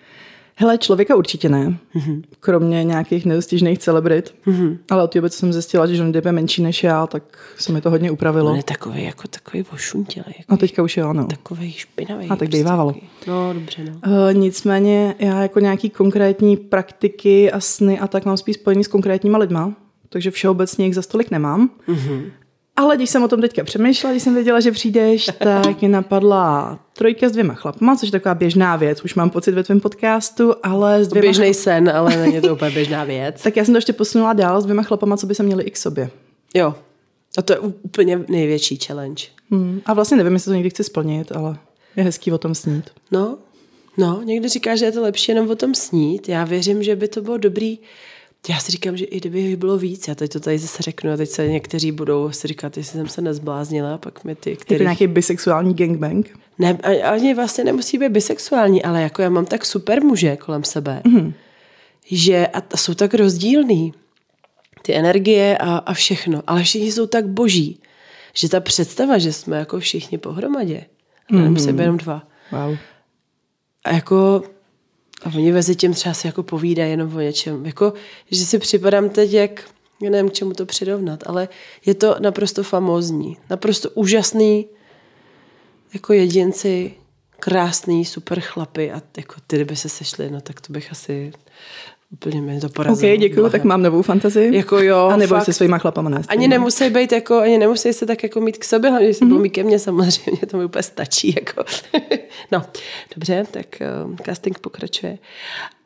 Hele, 0.61 0.77
člověka 0.77 1.15
určitě 1.15 1.49
ne. 1.49 1.77
Mm-hmm. 1.95 2.23
Kromě 2.39 2.83
nějakých 2.83 3.25
nedostižných 3.25 3.79
celebrit. 3.79 4.35
Mm-hmm. 4.47 4.77
Ale 4.89 5.03
od 5.03 5.11
té 5.11 5.29
co 5.29 5.37
jsem 5.37 5.53
zjistila, 5.53 5.87
že 5.87 5.95
Johnny 5.95 6.13
Depp 6.13 6.25
je 6.25 6.31
menší 6.31 6.61
než 6.61 6.83
já, 6.83 7.07
tak 7.07 7.23
se 7.57 7.71
mi 7.71 7.81
to 7.81 7.89
hodně 7.89 8.11
upravilo. 8.11 8.51
On 8.51 8.57
je 8.57 8.63
takový 8.63 9.03
jako 9.03 9.27
takový 9.27 9.65
ošuntělý. 9.73 10.25
Jako 10.27 10.51
no 10.51 10.57
teďka 10.57 10.83
už 10.83 10.97
je 10.97 11.03
ano. 11.03 11.27
Takový 11.27 11.71
špinavý. 11.71 12.25
A 12.25 12.29
tak 12.29 12.37
prostě 12.37 12.57
bývávalo. 12.57 12.95
No, 13.27 13.53
dobře, 13.53 13.83
no. 13.83 13.91
Uh, 13.91 14.33
nicméně 14.33 15.15
já 15.19 15.41
jako 15.41 15.59
nějaký 15.59 15.89
konkrétní 15.89 16.57
praktiky 16.57 17.51
a 17.51 17.59
sny 17.59 17.99
a 17.99 18.07
tak 18.07 18.25
mám 18.25 18.37
spíš 18.37 18.55
spojený 18.55 18.83
s 18.83 18.87
konkrétníma 18.87 19.37
lidma. 19.37 19.73
Takže 20.09 20.31
všeobecně 20.31 20.85
jich 20.85 20.95
za 20.95 21.01
stolik 21.01 21.31
nemám. 21.31 21.69
Mm-hmm. 21.87 22.23
Ale 22.81 22.95
když 22.95 23.09
jsem 23.09 23.23
o 23.23 23.27
tom 23.27 23.41
teďka 23.41 23.63
přemýšlela, 23.63 24.13
když 24.13 24.23
jsem 24.23 24.35
věděla, 24.35 24.59
že 24.59 24.71
přijdeš, 24.71 25.25
tak 25.39 25.81
mě 25.81 25.89
napadla 25.89 26.79
trojka 26.93 27.29
s 27.29 27.31
dvěma 27.31 27.53
chlapma, 27.53 27.95
což 27.95 28.07
je 28.07 28.11
taková 28.11 28.35
běžná 28.35 28.75
věc, 28.75 29.03
už 29.03 29.15
mám 29.15 29.29
pocit 29.29 29.51
ve 29.51 29.63
tvém 29.63 29.79
podcastu, 29.79 30.53
ale 30.63 31.05
s 31.05 31.07
dvěma... 31.07 31.21
Běžný 31.21 31.53
sen, 31.53 31.89
ale 31.89 32.17
není 32.17 32.41
to 32.41 32.53
úplně 32.53 32.71
běžná 32.71 33.03
věc. 33.03 33.41
tak 33.41 33.57
já 33.57 33.65
jsem 33.65 33.73
to 33.73 33.77
ještě 33.77 33.93
posunula 33.93 34.33
dál 34.33 34.61
s 34.61 34.63
dvěma 34.63 34.83
chlapama, 34.83 35.17
co 35.17 35.27
by 35.27 35.35
se 35.35 35.43
měli 35.43 35.63
i 35.63 35.71
k 35.71 35.77
sobě. 35.77 36.09
Jo, 36.53 36.75
a 37.37 37.41
to 37.41 37.53
je 37.53 37.59
úplně 37.59 38.25
největší 38.27 38.75
challenge. 38.85 39.23
Hmm. 39.51 39.81
A 39.85 39.93
vlastně 39.93 40.17
nevím, 40.17 40.33
jestli 40.33 40.49
to 40.49 40.53
někdy 40.53 40.69
chci 40.69 40.83
splnit, 40.83 41.31
ale 41.31 41.57
je 41.95 42.03
hezký 42.03 42.31
o 42.31 42.37
tom 42.37 42.55
snít. 42.55 42.89
No, 43.11 43.37
no, 43.97 44.21
někdo 44.23 44.49
říká, 44.49 44.75
že 44.75 44.85
je 44.85 44.91
to 44.91 45.01
lepší 45.01 45.31
jenom 45.31 45.49
o 45.49 45.55
tom 45.55 45.75
snít. 45.75 46.29
Já 46.29 46.43
věřím, 46.45 46.83
že 46.83 46.95
by 46.95 47.07
to 47.07 47.21
bylo 47.21 47.37
dobrý 47.37 47.79
já 48.49 48.59
si 48.59 48.71
říkám, 48.71 48.97
že 48.97 49.05
i 49.05 49.17
kdyby 49.17 49.39
jich 49.39 49.55
bylo 49.55 49.77
víc, 49.77 50.07
já 50.07 50.15
teď 50.15 50.31
to 50.31 50.39
tady 50.39 50.57
zase 50.57 50.83
řeknu 50.83 51.11
a 51.11 51.17
teď 51.17 51.29
se 51.29 51.47
někteří 51.47 51.91
budou 51.91 52.31
si 52.31 52.47
říkat, 52.47 52.77
jestli 52.77 52.99
jsem 52.99 53.07
se 53.07 53.21
nezbláznila, 53.21 53.97
pak 53.97 54.23
mi 54.23 54.35
ty, 54.35 54.55
který... 54.55 54.75
Jako 54.75 54.83
nějaký 54.83 55.07
bisexuální 55.07 55.73
gangbang? 55.73 56.39
Ne, 56.59 56.77
ani 57.03 57.33
vlastně 57.33 57.63
nemusí 57.63 57.97
být 57.97 58.09
bisexuální, 58.09 58.83
ale 58.83 59.01
jako 59.01 59.21
já 59.21 59.29
mám 59.29 59.45
tak 59.45 59.65
super 59.65 60.03
muže 60.03 60.35
kolem 60.35 60.63
sebe, 60.63 61.01
mm-hmm. 61.05 61.33
že 62.05 62.47
a 62.47 62.77
jsou 62.77 62.93
tak 62.93 63.13
rozdílný, 63.13 63.93
ty 64.81 64.95
energie 64.95 65.57
a, 65.57 65.77
a 65.77 65.93
všechno, 65.93 66.43
ale 66.47 66.63
všichni 66.63 66.91
jsou 66.91 67.07
tak 67.07 67.27
boží, 67.27 67.79
že 68.33 68.49
ta 68.49 68.59
představa, 68.59 69.17
že 69.17 69.33
jsme 69.33 69.57
jako 69.57 69.79
všichni 69.79 70.17
pohromadě, 70.17 70.85
mm-hmm. 71.31 71.43
nemusí 71.43 71.71
být 71.71 71.81
jenom 71.81 71.97
dva. 71.97 72.27
Wow. 72.51 72.77
A 73.83 73.93
jako 73.93 74.43
a 75.23 75.35
oni 75.35 75.51
mezi 75.51 75.75
tím 75.75 75.93
třeba 75.93 76.13
si 76.13 76.27
jako 76.27 76.43
povídají 76.43 76.91
jenom 76.91 77.15
o 77.15 77.19
něčem. 77.19 77.65
Jako, 77.65 77.93
že 78.31 78.45
si 78.45 78.59
připadám 78.59 79.09
teď, 79.09 79.31
jak 79.31 79.69
já 80.01 80.09
nevím, 80.09 80.29
k 80.29 80.33
čemu 80.33 80.53
to 80.53 80.65
přirovnat, 80.65 81.23
ale 81.25 81.49
je 81.85 81.93
to 81.93 82.15
naprosto 82.19 82.63
famózní, 82.63 83.37
naprosto 83.49 83.89
úžasný 83.89 84.67
jako 85.93 86.13
jedinci, 86.13 86.93
krásný, 87.39 88.05
super 88.05 88.39
chlapy 88.39 88.91
a 88.91 89.01
jako 89.17 89.35
ty, 89.47 89.55
kdyby 89.55 89.75
se 89.75 89.89
sešli, 89.89 90.31
no 90.31 90.41
tak 90.41 90.61
to 90.61 90.73
bych 90.73 90.91
asi 90.91 91.33
úplně 92.11 92.41
mě 92.41 92.61
to 92.61 92.69
porazilo. 92.69 93.13
Ok, 93.13 93.19
děkuju, 93.19 93.49
tak 93.49 93.63
mám 93.63 93.81
novou 93.81 94.01
fantazii. 94.01 94.55
Jako 94.55 94.79
jo, 94.79 94.97
A 94.97 95.17
nebo 95.17 95.41
se 95.41 95.53
svýma 95.53 95.77
chlapama 95.77 96.09
nést. 96.09 96.31
Ani 96.31 96.47
nemusí 96.47 96.89
být 96.89 97.11
jako, 97.11 97.39
ani 97.39 97.57
nemusí 97.57 97.93
se 97.93 98.05
tak 98.05 98.23
jako 98.23 98.41
mít 98.41 98.57
k 98.57 98.63
sobě, 98.63 98.89
hlavně, 98.89 99.13
se 99.13 99.25
mm-hmm. 99.25 99.51
ke 99.51 99.63
mně 99.63 99.79
samozřejmě, 99.79 100.39
to 100.47 100.57
mi 100.57 100.65
úplně 100.65 100.83
stačí. 100.83 101.35
Jako. 101.35 101.63
no, 102.51 102.65
dobře, 103.15 103.45
tak 103.51 103.65
uh, 104.05 104.15
casting 104.25 104.59
pokračuje. 104.59 105.17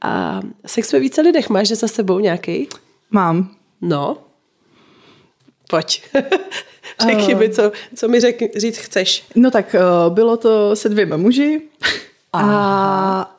A 0.01 0.41
sex 0.65 0.93
ve 0.93 0.99
více 0.99 1.21
lidech 1.21 1.49
máš 1.49 1.67
za 1.67 1.87
sebou 1.87 2.19
nějaký? 2.19 2.67
Mám. 3.11 3.51
No. 3.81 4.17
Pojď. 5.69 6.03
Řekni 7.07 7.33
uh. 7.33 7.39
mi, 7.39 7.49
co, 7.49 7.71
co 7.95 8.07
mi 8.07 8.19
řek, 8.19 8.57
říct 8.57 8.77
chceš. 8.77 9.25
No 9.35 9.51
tak 9.51 9.75
uh, 9.75 10.13
bylo 10.13 10.37
to 10.37 10.75
se 10.75 10.89
dvěma 10.89 11.17
muži. 11.17 11.61
A 12.33 13.34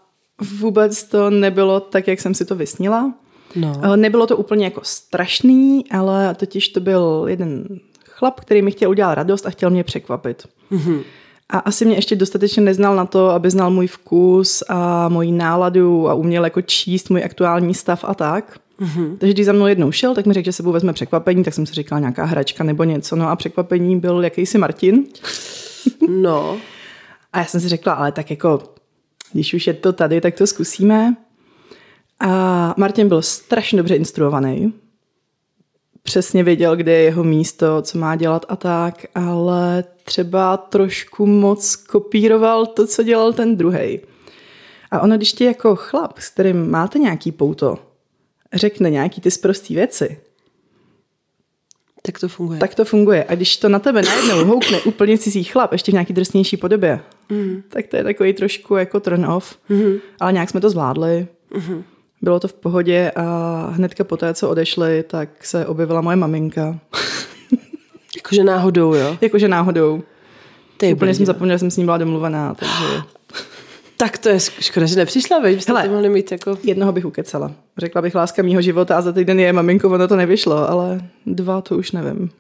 vůbec 0.59 1.05
to 1.05 1.31
nebylo 1.31 1.81
tak, 1.81 2.09
jak 2.09 2.21
jsem 2.21 2.35
si 2.35 2.45
to 2.45 2.55
vysnila. 2.55 3.15
No. 3.57 3.97
Nebylo 3.97 4.27
to 4.27 4.37
úplně 4.37 4.65
jako 4.65 4.81
strašný, 4.85 5.85
ale 5.91 6.35
totiž 6.35 6.69
to 6.69 6.81
byl 6.81 7.25
jeden 7.29 7.67
chlap, 8.05 8.41
který 8.41 8.63
mi 8.63 8.71
chtěl 8.71 8.91
udělat 8.91 9.15
radost 9.15 9.47
a 9.47 9.51
chtěl 9.51 9.71
mě 9.71 9.85
překvapit. 9.85 10.49
Mm-hmm. 10.73 11.01
A 11.49 11.59
asi 11.59 11.85
mě 11.85 11.95
ještě 11.95 12.17
dostatečně 12.17 12.63
neznal 12.63 12.97
na 12.97 13.07
to, 13.07 13.31
aby 13.31 13.51
znal 13.51 13.71
můj 13.71 13.87
vkus 13.87 14.63
a 14.69 15.09
moji 15.09 15.33
náladu 15.33 16.09
a 16.09 16.15
uměl 16.15 16.45
jako 16.45 16.63
číst 16.63 17.11
můj 17.11 17.25
aktuální 17.25 17.75
stav 17.75 18.05
a 18.05 18.15
tak. 18.15 18.59
Mm-hmm. 18.81 19.17
Takže 19.19 19.33
když 19.33 19.47
za 19.47 19.53
mnou 19.53 19.67
jednou 19.67 19.93
šel, 19.93 20.15
tak 20.15 20.27
mi 20.27 20.35
řekl, 20.35 20.45
že 20.45 20.53
sebou 20.53 20.73
vezme 20.73 20.93
překvapení, 20.93 21.45
tak 21.45 21.55
jsem 21.55 21.67
si 21.67 21.75
říkala 21.75 21.99
nějaká 21.99 22.25
hračka 22.25 22.65
nebo 22.65 22.85
něco. 22.85 23.17
No 23.17 23.29
a 23.29 23.37
překvapení 23.37 24.01
byl 24.01 24.25
jakýsi 24.25 24.59
Martin. 24.59 25.05
no. 26.09 26.57
A 27.33 27.39
já 27.39 27.45
jsem 27.45 27.61
si 27.61 27.69
řekla, 27.69 27.93
ale 27.93 28.13
tak 28.13 28.31
jako, 28.31 28.63
když 29.37 29.55
už 29.55 29.67
je 29.67 29.75
to 29.75 29.93
tady, 29.93 30.21
tak 30.21 30.35
to 30.35 30.47
zkusíme. 30.47 31.17
A 32.21 32.75
Martin 32.77 33.09
byl 33.09 33.23
strašně 33.23 33.77
dobře 33.77 33.97
instruovaný. 33.97 34.73
Přesně 36.03 36.45
věděl, 36.45 36.77
kde 36.77 36.93
je 36.93 37.03
jeho 37.03 37.25
místo, 37.25 37.83
co 37.83 37.99
má 37.99 38.17
dělat 38.17 38.47
a 38.49 38.57
tak, 38.57 39.07
ale 39.15 39.85
třeba 40.05 40.57
trošku 40.57 41.27
moc 41.27 41.77
kopíroval 41.77 42.67
to, 42.67 42.87
co 42.87 43.03
dělal 43.03 43.33
ten 43.33 43.57
druhý. 43.57 44.01
A 44.91 45.01
ono, 45.01 45.17
když 45.17 45.33
ti 45.33 45.45
jako 45.45 45.77
chlap, 45.77 46.19
s 46.19 46.29
kterým 46.29 46.71
máte 46.71 46.99
nějaký 46.99 47.33
pouto, 47.33 47.79
řekne 48.53 48.91
nějaký 48.91 49.21
ty 49.21 49.31
sprostý 49.31 49.75
věci, 49.75 50.21
tak 52.03 52.19
to 52.19 52.29
funguje. 52.29 52.59
Tak 52.59 52.75
to 52.75 52.85
funguje. 52.85 53.25
A 53.29 53.35
když 53.35 53.57
to 53.57 53.69
na 53.69 53.79
tebe 53.79 54.03
najednou 54.03 54.45
houkne 54.45 54.81
úplně 54.81 55.19
cizí 55.19 55.45
chlap, 55.45 55.73
ještě 55.73 55.93
v 55.93 55.95
nějaký 55.95 56.13
drsnější 56.13 56.57
podobě, 56.57 57.01
mm. 57.31 57.63
tak 57.69 57.87
to 57.87 57.97
je 57.97 58.05
takový 58.05 58.33
trošku 58.33 58.77
jako 58.77 59.01
turn 59.01 59.27
off. 59.27 59.59
Mm. 59.69 59.93
Ale 60.21 60.33
nějak 60.33 60.51
jsme 60.51 60.61
to 60.61 60.71
zvládli. 60.71 61.27
Mm. 61.55 61.85
Bylo 62.23 62.41
to 62.41 62.49
v 62.49 62.55
pohodě 62.55 63.13
a 63.17 63.23
hnedka 63.73 64.05
po 64.05 64.17
té, 64.17 64.35
co 64.35 64.49
odešli, 64.49 65.03
tak 65.03 65.47
se 65.47 65.67
objevila 65.67 66.01
moje 66.01 66.17
maminka. 66.17 66.79
Jakože 68.17 68.45
náhodou, 68.45 68.95
jo? 68.95 69.19
Jakože 69.21 69.49
náhodou. 69.49 70.03
Ty 70.77 70.95
Úplně 70.95 71.15
jsem 71.15 71.27
zapomněla, 71.27 71.55
že 71.55 71.59
jsem 71.59 71.71
s 71.71 71.77
ní 71.77 71.85
byla 71.85 71.99
domluvená, 71.99 72.55
takže... 72.55 73.03
Tak 73.99 74.19
to 74.19 74.29
je 74.29 74.41
škoda, 74.41 74.87
že 74.87 74.97
nepřišla, 74.97 75.39
veď 75.39 75.55
byste 75.55 75.73
to 75.73 75.91
mohli 75.91 76.09
mít 76.09 76.33
jako... 76.33 76.59
Jednoho 76.63 76.93
bych 76.93 77.07
ukecala. 77.07 77.53
Řekla 77.79 78.03
bych 78.03 78.15
láska 78.15 78.43
mýho 78.43 78.63
života 78.63 78.97
a 78.97 79.01
za 79.01 79.13
týden 79.13 79.41
je 79.41 79.53
maminko, 79.53 79.91
ono 79.91 80.09
to 80.09 80.17
nevyšlo, 80.17 80.71
ale 80.71 81.01
dva 81.27 81.61
to 81.61 81.77
už 81.77 81.93
nevím. 81.93 82.31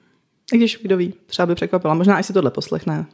I 0.52 0.56
když, 0.56 0.78
kdo 0.82 0.96
ví, 0.96 1.14
třeba 1.26 1.46
by 1.46 1.54
překvapila. 1.54 1.94
Možná 1.94 2.20
i 2.20 2.22
si 2.22 2.32
tohle 2.32 2.50
poslechne. 2.50 3.06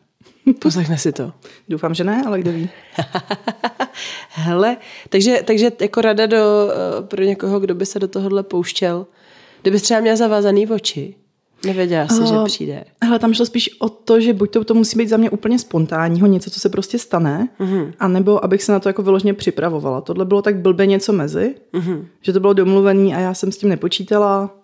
Poslechne 0.58 0.98
si 0.98 1.12
to. 1.12 1.32
Doufám, 1.68 1.94
že 1.94 2.04
ne, 2.04 2.22
ale 2.26 2.40
kdo 2.40 2.52
ví. 2.52 2.70
Hele, 4.28 4.76
takže, 5.08 5.42
takže 5.44 5.72
jako 5.80 6.00
rada 6.00 6.26
do, 6.26 6.70
eh, 6.70 7.02
pro 7.02 7.22
někoho, 7.22 7.60
kdo 7.60 7.74
by 7.74 7.86
se 7.86 7.98
do 7.98 8.08
tohohle 8.08 8.42
pouštěl, 8.42 9.06
kdyby 9.62 9.80
třeba 9.80 10.00
měl 10.00 10.16
zavázaný 10.16 10.68
oči, 10.68 11.14
Nevěděla 11.66 12.08
jsi, 12.08 12.20
uh, 12.20 12.26
že 12.26 12.34
přijde. 12.44 12.84
Hele, 13.04 13.18
tam 13.18 13.34
šlo 13.34 13.46
spíš 13.46 13.70
o 13.78 13.88
to, 13.88 14.20
že 14.20 14.32
buď 14.32 14.50
to, 14.50 14.64
to 14.64 14.74
musí 14.74 14.98
být 14.98 15.08
za 15.08 15.16
mě 15.16 15.30
úplně 15.30 15.58
spontánního, 15.58 16.26
něco, 16.26 16.50
co 16.50 16.60
se 16.60 16.68
prostě 16.68 16.98
stane, 16.98 17.48
uh-huh. 17.60 17.92
anebo 17.98 18.44
abych 18.44 18.62
se 18.62 18.72
na 18.72 18.80
to 18.80 18.88
jako 18.88 19.02
vyložně 19.02 19.34
připravovala. 19.34 20.00
Tohle 20.00 20.24
bylo 20.24 20.42
tak 20.42 20.56
blbě 20.56 20.86
něco 20.86 21.12
mezi, 21.12 21.54
uh-huh. 21.74 22.04
že 22.20 22.32
to 22.32 22.40
bylo 22.40 22.52
domluvený 22.52 23.14
a 23.14 23.20
já 23.20 23.34
jsem 23.34 23.52
s 23.52 23.56
tím 23.56 23.68
nepočítala. 23.68 24.54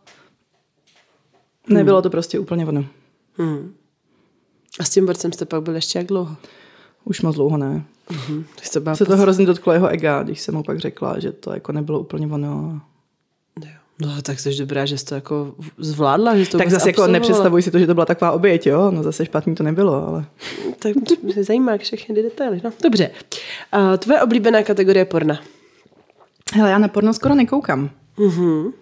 Uh-huh. 1.69 1.75
Nebylo 1.75 2.03
to 2.03 2.11
prostě 2.11 2.39
úplně 2.39 2.67
ono. 2.67 2.85
Uh-huh. 3.39 3.71
A 4.79 4.85
s 4.85 4.91
tím 4.91 5.07
borcem 5.07 5.33
jste 5.33 5.45
pak 5.45 5.63
byl 5.63 5.75
ještě 5.75 5.99
jak 5.99 6.07
dlouho? 6.07 6.37
Už 7.05 7.21
moc 7.21 7.37
dlouho 7.37 7.57
ne. 7.57 7.85
Uh-huh. 8.11 8.45
To 8.85 8.97
se 8.97 9.05
to 9.05 9.17
hrozně 9.17 9.47
dotklo 9.47 9.73
jeho 9.73 9.89
ega, 9.89 10.23
když 10.23 10.41
jsem 10.41 10.55
mu 10.55 10.63
pak 10.63 10.79
řekla, 10.79 11.19
že 11.19 11.33
to 11.33 11.53
jako 11.53 11.73
nebylo 11.73 12.01
úplně 12.01 12.27
ono. 12.27 12.81
No 14.01 14.23
tak 14.23 14.41
jsi 14.41 14.55
dobrá, 14.59 14.87
že 14.87 14.99
jsi 14.99 15.05
to 15.05 15.15
jako 15.15 15.55
zvládla, 15.79 16.37
že 16.37 16.51
to 16.51 16.59
Tak 16.59 16.71
zase 16.71 16.89
jako 16.89 17.07
nepředstavuj 17.07 17.63
si 17.63 17.71
to, 17.71 17.79
že 17.79 17.87
to 17.87 17.95
byla 17.95 18.07
taková 18.07 18.33
oběť, 18.33 18.67
jo? 18.67 18.91
No 18.91 19.03
zase 19.03 19.27
špatný 19.27 19.55
to 19.55 19.63
nebylo, 19.63 20.09
ale... 20.09 20.25
Tak 20.79 20.93
mě 21.23 21.45
zajímá 21.45 21.77
všechny 21.77 22.23
detaily, 22.23 22.61
no. 22.65 22.73
Dobře. 22.83 23.11
Uh, 23.77 23.97
tvoje 23.97 24.23
oblíbená 24.23 24.63
kategorie 24.63 25.05
porna? 25.05 25.41
Hele, 26.53 26.71
já 26.71 26.79
na 26.79 26.89
porno 26.89 27.15
skoro 27.15 27.35
nekoukám. 27.35 27.91
Uh-huh. 28.19 28.73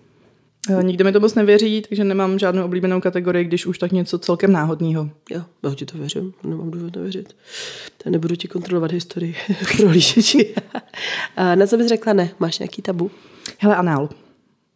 Nikdo 0.82 1.04
mi 1.04 1.12
to 1.12 1.20
moc 1.20 1.34
nevěří, 1.34 1.82
takže 1.88 2.04
nemám 2.04 2.38
žádnou 2.38 2.64
oblíbenou 2.64 3.00
kategorii, 3.00 3.44
když 3.44 3.66
už 3.66 3.78
tak 3.78 3.92
něco 3.92 4.18
celkem 4.18 4.52
náhodného. 4.52 5.10
Jo, 5.30 5.42
já 5.62 5.74
ti 5.74 5.86
to 5.86 5.98
věřím, 5.98 6.34
nemám 6.44 6.70
důvod 6.70 6.96
nevěřit. 6.96 7.36
Tak 7.98 8.06
nebudu 8.06 8.36
ti 8.36 8.48
kontrolovat 8.48 8.92
historii 8.92 9.34
prohlížeči. 9.76 10.54
na 11.54 11.66
co 11.66 11.76
bys 11.76 11.86
řekla 11.86 12.12
ne? 12.12 12.30
Máš 12.38 12.58
nějaký 12.58 12.82
tabu? 12.82 13.10
Hele, 13.58 13.76
anál. 13.76 14.08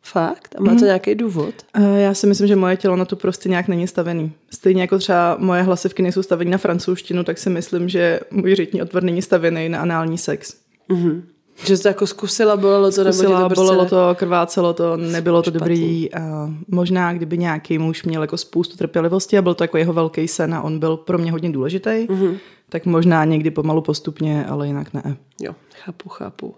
Fakt? 0.03 0.55
A 0.59 0.61
má 0.61 0.71
to 0.71 0.79
mm. 0.79 0.85
nějaký 0.85 1.15
důvod? 1.15 1.55
Já 1.97 2.15
si 2.15 2.27
myslím, 2.27 2.47
že 2.47 2.57
moje 2.57 2.77
tělo 2.77 2.97
na 2.97 3.05
to 3.05 3.17
prostě 3.17 3.49
nějak 3.49 3.69
není 3.69 3.87
stavený. 3.87 4.33
Stejně 4.51 4.81
jako 4.81 4.99
třeba 4.99 5.37
moje 5.41 5.63
hlasivky 5.63 6.03
nejsou 6.03 6.23
stavený 6.23 6.51
na 6.51 6.59
francouzštinu, 6.59 7.25
tak 7.25 7.39
si 7.39 7.51
myslím, 7.51 7.89
že 7.89 8.21
můj 8.31 8.55
řitní 8.55 8.83
otvor 8.83 9.03
není 9.03 9.23
stavený 9.23 9.69
na 9.69 9.81
anální 9.81 10.19
sex. 10.19 10.57
Mm-hmm. 10.91 11.23
Že 11.65 11.77
jsi 11.77 11.83
to 11.83 11.89
jako 11.89 12.07
zkusila, 12.07 12.57
bolelo 12.57 12.93
to, 12.93 12.93
zkusila, 12.93 13.39
nebo 13.39 13.43
to 13.43 13.49
prostě... 13.49 13.63
bolelo 13.63 13.87
to, 13.87 14.15
krvácelo 14.15 14.75
to, 14.75 14.97
nebylo 14.97 15.43
to 15.43 15.51
Špatný. 15.51 15.59
dobrý. 15.59 16.15
A 16.15 16.51
možná, 16.69 17.13
kdyby 17.13 17.39
nějaký 17.39 17.79
muž 17.79 18.05
měl 18.05 18.23
jako 18.23 18.37
spoustu 18.37 18.77
trpělivosti 18.77 19.39
a 19.39 19.43
byl 19.43 19.55
to 19.55 19.65
jako 19.65 19.77
jeho 19.77 19.93
velký 19.93 20.29
sen 20.29 20.55
a 20.55 20.63
on 20.63 20.79
byl 20.79 20.97
pro 20.97 21.19
mě 21.19 21.33
hodně 21.33 21.53
důležitý, 21.53 21.91
mm-hmm. 21.91 22.39
tak 22.69 22.87
možná 22.87 23.25
někdy 23.25 23.51
pomalu 23.51 23.83
postupně, 23.83 24.45
ale 24.47 24.67
jinak 24.67 24.95
ne. 24.95 25.17
Jo, 25.41 25.55
chápu, 25.85 26.09
chápu. 26.09 26.55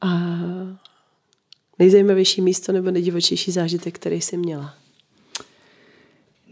A 0.00 0.08
Nejzajímavější 1.78 2.40
místo 2.40 2.72
nebo 2.72 2.90
nejdivočejší 2.90 3.50
zážitek, 3.50 3.94
který 3.94 4.20
jsi 4.20 4.36
měla? 4.36 4.74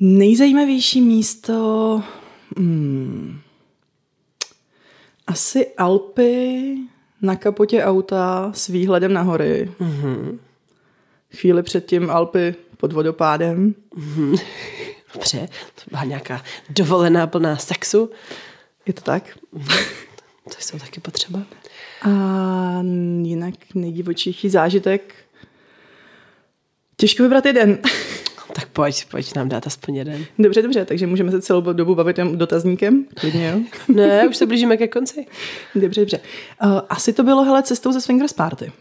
Nejzajímavější 0.01 1.01
místo... 1.01 2.03
Hmm, 2.57 3.41
asi 5.27 5.75
Alpy 5.75 6.77
na 7.23 7.37
kapotě 7.37 7.85
auta 7.85 8.53
s 8.55 8.69
výhledem 8.69 9.13
na 9.13 9.23
hory. 9.23 9.71
Mm-hmm. 9.81 10.39
Chvíli 11.37 11.63
předtím 11.63 12.11
Alpy 12.11 12.55
pod 12.77 12.93
vodopádem. 12.93 13.75
Mm-hmm. 13.97 14.41
Dobře, 15.15 15.49
to 15.75 15.83
byla 15.91 16.05
nějaká 16.05 16.43
dovolená 16.71 17.27
plná 17.27 17.57
sexu. 17.57 18.11
Je 18.87 18.93
to 18.93 19.01
tak? 19.01 19.39
Mm-hmm. 19.55 19.85
To 20.45 20.55
jsou 20.59 20.79
taky 20.79 21.01
potřeba. 21.01 21.43
A 22.03 22.11
jinak 23.23 23.55
nejdivočejší 23.75 24.51
zážitek. 24.51 25.15
Těžko 26.97 27.23
vybrat 27.23 27.47
jeden. 27.47 27.79
Tak 28.55 28.69
pojď, 28.69 29.05
pojď 29.11 29.35
nám 29.35 29.49
dát 29.49 29.67
aspoň 29.67 29.95
jeden. 29.95 30.25
Dobře, 30.39 30.63
dobře, 30.63 30.85
takže 30.85 31.07
můžeme 31.07 31.31
se 31.31 31.43
celou 31.43 31.61
dobu 31.61 31.95
bavit 31.95 32.19
jen 32.19 32.39
dotazníkem? 32.39 33.05
Klidně, 33.21 33.49
jo? 33.49 33.61
ne, 33.95 34.29
už 34.29 34.37
se 34.37 34.47
blížíme 34.47 34.77
ke 34.77 34.89
konci. 34.89 35.27
Dobře, 35.75 36.01
dobře. 36.01 36.21
Uh, 36.65 36.81
asi 36.89 37.13
to 37.13 37.23
bylo, 37.23 37.45
hele, 37.45 37.63
cestou 37.63 37.93
ze 37.93 38.01
Swingers 38.01 38.33
Party. 38.33 38.73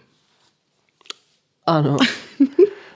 Ano. 1.66 1.98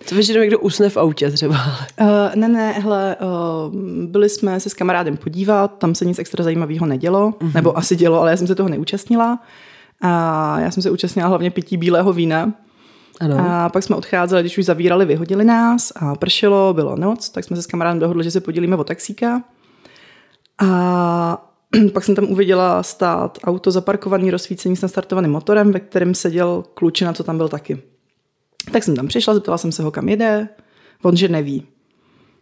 To 0.09 0.15
většinou 0.15 0.41
někdo 0.41 0.59
usne 0.59 0.89
v 0.89 0.97
autě 0.97 1.31
třeba. 1.31 1.55
Uh, 2.01 2.07
ne, 2.35 2.47
ne, 2.47 2.71
hele, 2.71 3.15
uh, 3.15 3.75
byli 4.05 4.29
jsme 4.29 4.59
se 4.59 4.69
s 4.69 4.73
kamarádem 4.73 5.17
podívat, 5.17 5.77
tam 5.77 5.95
se 5.95 6.05
nic 6.05 6.19
extra 6.19 6.43
zajímavého 6.43 6.85
nedělo, 6.85 7.29
uh-huh. 7.29 7.53
nebo 7.55 7.77
asi 7.77 7.95
dělo, 7.95 8.21
ale 8.21 8.31
já 8.31 8.38
jsem 8.38 8.47
se 8.47 8.55
toho 8.55 8.69
neúčastnila. 8.69 9.39
A 10.01 10.59
já 10.59 10.71
jsem 10.71 10.83
se 10.83 10.91
účastnila 10.91 11.27
hlavně 11.27 11.51
pití 11.51 11.77
bílého 11.77 12.13
vína. 12.13 12.53
Ano. 13.19 13.38
A 13.39 13.69
pak 13.69 13.84
jsme 13.84 13.95
odcházeli, 13.95 14.43
když 14.43 14.58
už 14.58 14.65
zavírali, 14.65 15.06
vyhodili 15.06 15.45
nás 15.45 15.91
a 15.95 16.15
pršelo, 16.15 16.73
bylo 16.73 16.95
noc, 16.95 17.30
tak 17.30 17.43
jsme 17.43 17.56
se 17.56 17.62
s 17.62 17.67
kamarádem 17.67 17.99
dohodli, 17.99 18.23
že 18.23 18.32
se 18.32 18.41
podělíme 18.41 18.75
o 18.75 18.84
taxíka. 18.84 19.43
A 20.58 21.51
pak 21.93 22.04
jsem 22.04 22.15
tam 22.15 22.25
uviděla 22.25 22.84
stát 22.84 23.38
auto 23.43 23.71
zaparkovaný, 23.71 24.32
rozsvícený 24.32 24.75
s 24.75 24.82
nastartovaným 24.82 25.32
motorem, 25.32 25.71
ve 25.71 25.80
kterém 25.80 26.15
seděl 26.15 26.63
klučina, 26.73 27.13
co 27.13 27.23
tam 27.23 27.38
byl 27.38 27.49
taky. 27.49 27.82
Tak 28.71 28.84
jsem 28.84 28.95
tam 28.95 29.08
přišla, 29.08 29.34
zeptala 29.34 29.58
jsem 29.58 29.71
se 29.71 29.84
ho, 29.84 29.91
kam 29.91 30.10
jede. 30.10 30.49
On, 31.04 31.15
že 31.15 31.28
neví. 31.28 31.67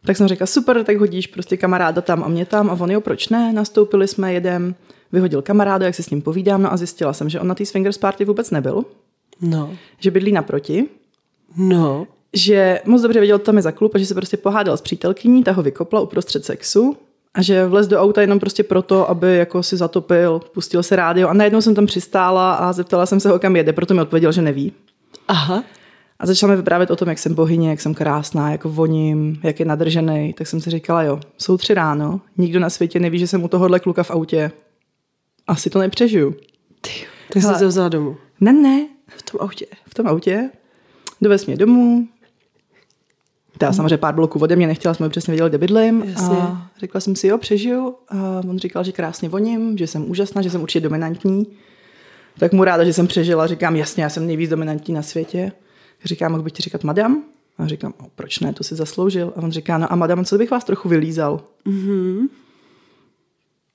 Tak 0.06 0.18
jsem 0.18 0.28
řekla, 0.28 0.48
super, 0.48 0.84
tak 0.84 0.98
hodíš 0.98 1.28
prostě 1.28 1.58
kamaráda 1.58 2.02
tam 2.02 2.24
a 2.24 2.28
mě 2.28 2.46
tam. 2.46 2.70
A 2.70 2.74
on, 2.74 2.92
jo, 2.92 3.02
proč 3.02 3.30
ne? 3.30 3.54
Nastoupili 3.54 4.08
jsme, 4.08 4.34
jedem, 4.34 4.76
vyhodil 5.12 5.42
kamaráda, 5.42 5.86
jak 5.86 5.96
se 5.96 6.04
s 6.04 6.10
ním 6.10 6.22
povídám, 6.22 6.62
no 6.62 6.74
a 6.74 6.78
zjistila 6.78 7.14
jsem, 7.14 7.30
že 7.30 7.40
on 7.40 7.48
na 7.48 7.56
té 7.56 7.66
swingers 7.66 7.98
party 7.98 8.26
vůbec 8.26 8.52
nebyl. 8.52 8.84
No. 9.42 9.76
Že 10.00 10.12
bydlí 10.12 10.32
naproti. 10.32 10.86
No. 11.58 12.08
Že 12.34 12.82
moc 12.86 13.02
dobře 13.02 13.20
věděl, 13.20 13.40
co 13.40 13.46
tam 13.46 13.56
je 13.56 13.62
za 13.62 13.72
klub 13.72 13.96
a 13.96 13.98
že 13.98 14.06
se 14.06 14.14
prostě 14.14 14.38
pohádal 14.38 14.78
s 14.78 14.82
přítelkyní, 14.82 15.44
ta 15.44 15.52
ho 15.52 15.64
vykopla 15.64 16.02
uprostřed 16.02 16.46
sexu 16.46 16.98
a 17.34 17.42
že 17.42 17.68
vlez 17.68 17.88
do 17.88 18.02
auta 18.02 18.22
jenom 18.22 18.40
prostě 18.40 18.64
proto, 18.64 19.10
aby 19.10 19.38
jako 19.38 19.64
si 19.64 19.78
zatopil, 19.78 20.40
pustil 20.54 20.84
se 20.84 20.96
rádio 20.96 21.28
a 21.28 21.34
najednou 21.34 21.62
jsem 21.62 21.76
tam 21.76 21.86
přistála 21.86 22.54
a 22.54 22.74
zeptala 22.74 23.06
jsem 23.06 23.20
se 23.20 23.30
ho, 23.30 23.40
kam 23.40 23.56
jede, 23.56 23.74
proto 23.74 23.94
mi 23.94 24.02
odpověděl, 24.02 24.32
že 24.32 24.42
neví. 24.42 24.74
Aha. 25.28 25.64
A 26.20 26.26
začala 26.26 26.52
mi 26.52 26.58
vyprávět 26.58 26.92
o 26.92 26.96
tom, 26.96 27.10
jak 27.10 27.20
jsem 27.20 27.34
bohyně, 27.34 27.70
jak 27.70 27.82
jsem 27.82 27.94
krásná, 27.94 28.52
jako 28.52 28.70
voním, 28.70 29.40
jak 29.44 29.60
je 29.60 29.66
nadržený. 29.66 30.34
Tak 30.34 30.48
jsem 30.48 30.62
si 30.62 30.70
říkala, 30.70 31.04
jo, 31.04 31.20
jsou 31.38 31.58
tři 31.58 31.74
ráno, 31.74 32.22
nikdo 32.38 32.60
na 32.60 32.70
světě 32.70 33.00
neví, 33.00 33.20
že 33.20 33.28
jsem 33.28 33.44
u 33.44 33.48
tohohle 33.48 33.80
kluka 33.80 34.04
v 34.04 34.12
autě. 34.12 34.52
Asi 35.48 35.70
to 35.70 35.80
nepřežiju. 35.80 36.36
Ty, 36.82 36.90
tak 37.34 37.44
jsi 37.44 37.56
se 37.56 37.68
vzala 37.68 37.90
domů. 37.90 38.18
Ne, 38.42 38.54
ne, 38.54 38.88
v 39.08 39.24
tom 39.24 39.42
autě. 39.42 39.66
V 39.90 39.94
tom 39.94 40.08
autě. 40.08 40.50
Dovez 41.22 41.46
mě 41.46 41.58
domů. 41.58 42.08
Ta 43.58 43.66
hmm. 43.66 43.76
samozřejmě 43.76 43.98
pár 43.98 44.16
bloků 44.16 44.40
ode 44.40 44.56
mě 44.56 44.68
nechtěla, 44.68 44.94
jsme 44.94 45.10
přesně 45.10 45.32
věděli, 45.32 45.50
kde 45.50 45.58
bydlím. 45.58 46.04
Jasně. 46.04 46.38
A 46.38 46.68
řekla 46.80 47.02
jsem 47.02 47.16
si, 47.16 47.28
jo, 47.28 47.38
přežiju. 47.38 47.96
A 48.10 48.42
on 48.50 48.58
říkal, 48.58 48.84
že 48.84 48.92
krásně 48.92 49.30
voním, 49.30 49.78
že 49.78 49.88
jsem 49.88 50.12
úžasná, 50.12 50.42
že 50.42 50.50
jsem 50.50 50.62
určitě 50.62 50.84
dominantní. 50.84 51.48
Tak 52.40 52.54
mu 52.54 52.64
ráda, 52.64 52.84
že 52.84 52.94
jsem 52.94 53.08
přežila. 53.08 53.48
Říkám, 53.48 53.76
jasně, 53.76 54.04
já 54.04 54.10
jsem 54.10 54.28
nejvíc 54.28 54.50
dominantní 54.50 54.94
na 54.94 55.02
světě. 55.02 55.52
Říkám, 56.04 56.32
mohl 56.32 56.44
bych 56.44 56.54
ti 56.54 56.62
říkat 56.62 56.84
madam? 56.84 57.24
A 57.58 57.68
říkám, 57.68 57.94
o, 58.00 58.08
proč 58.16 58.40
ne, 58.40 58.54
to 58.54 58.64
si 58.64 58.76
zasloužil. 58.76 59.34
A 59.36 59.42
on 59.42 59.52
říká, 59.52 59.78
no 59.78 59.94
a 59.94 59.96
madam, 59.96 60.26
co 60.26 60.38
bych 60.38 60.52
vás 60.52 60.64
trochu 60.64 60.90
vylízal? 60.90 61.42
Mm-hmm. 61.66 62.28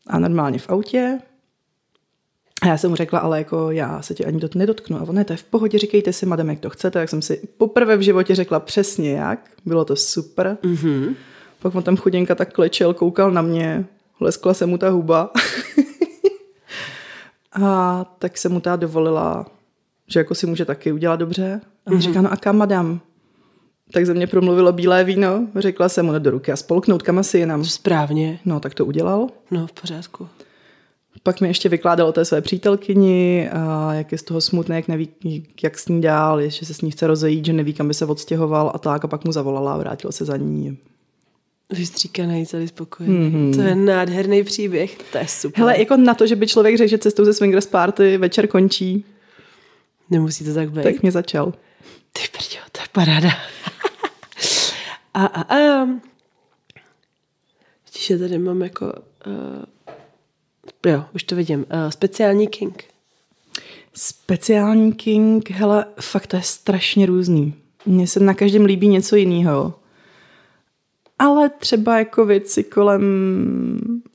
A 0.06 0.18
normálně 0.18 0.58
v 0.58 0.70
autě, 0.70 1.18
A 2.62 2.66
já 2.66 2.76
jsem 2.76 2.90
mu 2.90 2.96
řekla, 2.96 3.18
ale 3.18 3.38
jako 3.38 3.70
já 3.70 4.02
se 4.02 4.14
tě 4.14 4.24
ani 4.24 4.40
dot 4.40 4.54
nedotknu. 4.54 4.96
A 4.96 5.02
on, 5.02 5.14
ne, 5.14 5.24
to 5.24 5.32
je 5.32 5.36
v 5.36 5.44
pohodě, 5.44 5.78
říkejte 5.78 6.12
si, 6.12 6.26
madam, 6.26 6.50
jak 6.50 6.60
to 6.60 6.70
chcete. 6.70 6.98
Jak 6.98 7.08
jsem 7.08 7.22
si 7.22 7.40
poprvé 7.58 7.96
v 7.96 8.00
životě 8.00 8.34
řekla 8.34 8.60
přesně 8.60 9.12
jak. 9.12 9.50
Bylo 9.66 9.84
to 9.84 9.96
super. 9.96 10.58
Mm-hmm. 10.62 11.14
Pak 11.62 11.74
on 11.74 11.82
tam 11.82 11.96
chudinka 11.96 12.34
tak 12.34 12.52
klečel, 12.52 12.94
koukal 12.94 13.30
na 13.30 13.42
mě, 13.42 13.84
leskla 14.20 14.54
se 14.54 14.66
mu 14.66 14.78
ta 14.78 14.88
huba. 14.90 15.30
a 17.52 18.04
tak 18.18 18.38
se 18.38 18.48
mu 18.48 18.60
ta 18.60 18.76
dovolila, 18.76 19.46
že 20.06 20.20
jako 20.20 20.34
si 20.34 20.46
může 20.46 20.64
taky 20.64 20.92
udělat 20.92 21.16
dobře. 21.16 21.60
A 21.86 21.90
on 21.90 21.96
mm-hmm. 21.96 22.00
říká, 22.00 22.22
no 22.22 22.32
a 22.32 22.36
kam, 22.36 22.56
madam? 22.56 23.00
Tak 23.92 24.06
ze 24.06 24.14
mě 24.14 24.26
promluvilo 24.26 24.72
bílé 24.72 25.04
víno. 25.04 25.46
Řekla 25.56 25.88
jsem 25.88 26.06
mu 26.06 26.12
no, 26.12 26.18
do 26.18 26.30
ruky 26.30 26.52
a 26.52 26.56
spolknout, 26.56 27.02
kam 27.02 27.18
asi 27.18 27.38
jinam. 27.38 27.64
Správně. 27.64 28.40
No, 28.44 28.60
tak 28.60 28.74
to 28.74 28.86
udělal. 28.86 29.26
No, 29.50 29.66
v 29.66 29.72
pořádku. 29.72 30.28
Pak 31.22 31.40
mi 31.40 31.48
ještě 31.48 31.68
vykládal 31.68 32.08
o 32.08 32.12
té 32.12 32.24
své 32.24 32.40
přítelkyni, 32.40 33.50
a 33.52 33.94
jak 33.94 34.12
je 34.12 34.18
z 34.18 34.22
toho 34.22 34.40
smutné, 34.40 34.76
jak 34.76 34.88
neví, 34.88 35.08
jak 35.62 35.78
s 35.78 35.88
ní 35.88 36.00
dál, 36.00 36.48
že 36.48 36.66
se 36.66 36.74
s 36.74 36.80
ní 36.80 36.90
chce 36.90 37.06
rozejít, 37.06 37.44
že 37.44 37.52
neví, 37.52 37.74
kam 37.74 37.88
by 37.88 37.94
se 37.94 38.06
odstěhoval 38.06 38.72
a 38.74 38.78
tak. 38.78 39.04
A 39.04 39.08
pak 39.08 39.24
mu 39.24 39.32
zavolala 39.32 39.74
a 39.74 39.78
vrátil 39.78 40.12
se 40.12 40.24
za 40.24 40.36
ní. 40.36 40.78
Vystříkaný, 41.70 42.46
celý 42.46 42.68
spokojený. 42.68 43.30
Mm-hmm. 43.30 43.54
To 43.54 43.60
je 43.60 43.74
nádherný 43.74 44.44
příběh, 44.44 44.98
to 45.12 45.18
je 45.18 45.28
super. 45.28 45.58
Hele, 45.58 45.78
jako 45.78 45.96
na 45.96 46.14
to, 46.14 46.26
že 46.26 46.36
by 46.36 46.46
člověk 46.46 46.76
řekl, 46.76 46.90
že 46.90 46.98
cestou 46.98 47.24
ze 47.24 47.34
swingers 47.34 47.66
party 47.66 48.18
večer 48.18 48.46
končí. 48.46 49.04
Nemusí 50.10 50.44
to 50.44 50.54
tak 50.54 50.70
být. 50.70 50.82
Tak 50.82 51.02
mě 51.02 51.12
začal. 51.12 51.52
Ty 52.12 52.22
prďo, 52.32 52.60
to 52.72 52.80
je 52.80 52.86
paráda. 52.92 53.28
a, 55.14 55.26
a, 55.26 55.56
a. 55.56 55.84
Vidíš, 57.86 58.12
tady 58.18 58.38
mám 58.38 58.62
jako... 58.62 58.92
Uh, 59.26 59.64
jo, 60.86 61.04
už 61.14 61.22
to 61.22 61.36
vidím. 61.36 61.58
Uh, 61.58 61.90
speciální 61.90 62.46
king. 62.46 62.84
Speciální 63.94 64.92
king, 64.92 65.50
hele, 65.50 65.84
fakt 66.00 66.26
to 66.26 66.36
je 66.36 66.42
strašně 66.42 67.06
různý. 67.06 67.54
Mně 67.86 68.06
se 68.06 68.20
na 68.20 68.34
každém 68.34 68.64
líbí 68.64 68.88
něco 68.88 69.16
jiného. 69.16 69.74
Ale 71.18 71.48
třeba 71.48 71.98
jako 71.98 72.24
věci 72.24 72.64
kolem 72.64 73.02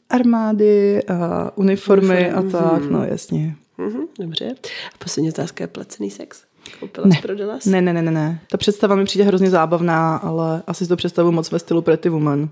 armády 0.10 1.04
a 1.04 1.52
uniformy 1.56 2.32
a 2.32 2.42
tak, 2.42 2.86
no 2.90 3.06
jasně. 3.06 3.56
Mm-hmm, 3.80 4.08
dobře. 4.20 4.56
A 4.96 4.98
poslední 5.00 5.30
otázka 5.30 5.64
je 5.64 5.68
placený 5.68 6.12
sex? 6.12 6.44
Koupila 6.80 7.08
ne. 7.08 7.20
prodala 7.22 7.60
ne, 7.66 7.82
ne, 7.82 7.94
ne, 7.94 8.02
ne, 8.02 8.12
ne. 8.12 8.40
Ta 8.52 8.58
představa 8.58 8.96
mi 8.96 9.06
přijde 9.06 9.26
hrozně 9.26 9.50
zábavná, 9.50 10.16
ale 10.16 10.64
asi 10.68 10.86
si 10.86 10.90
to 10.90 10.96
představu 10.96 11.32
moc 11.32 11.52
ve 11.52 11.60
stylu 11.60 11.82
Pretty 11.82 12.10
Woman. 12.10 12.50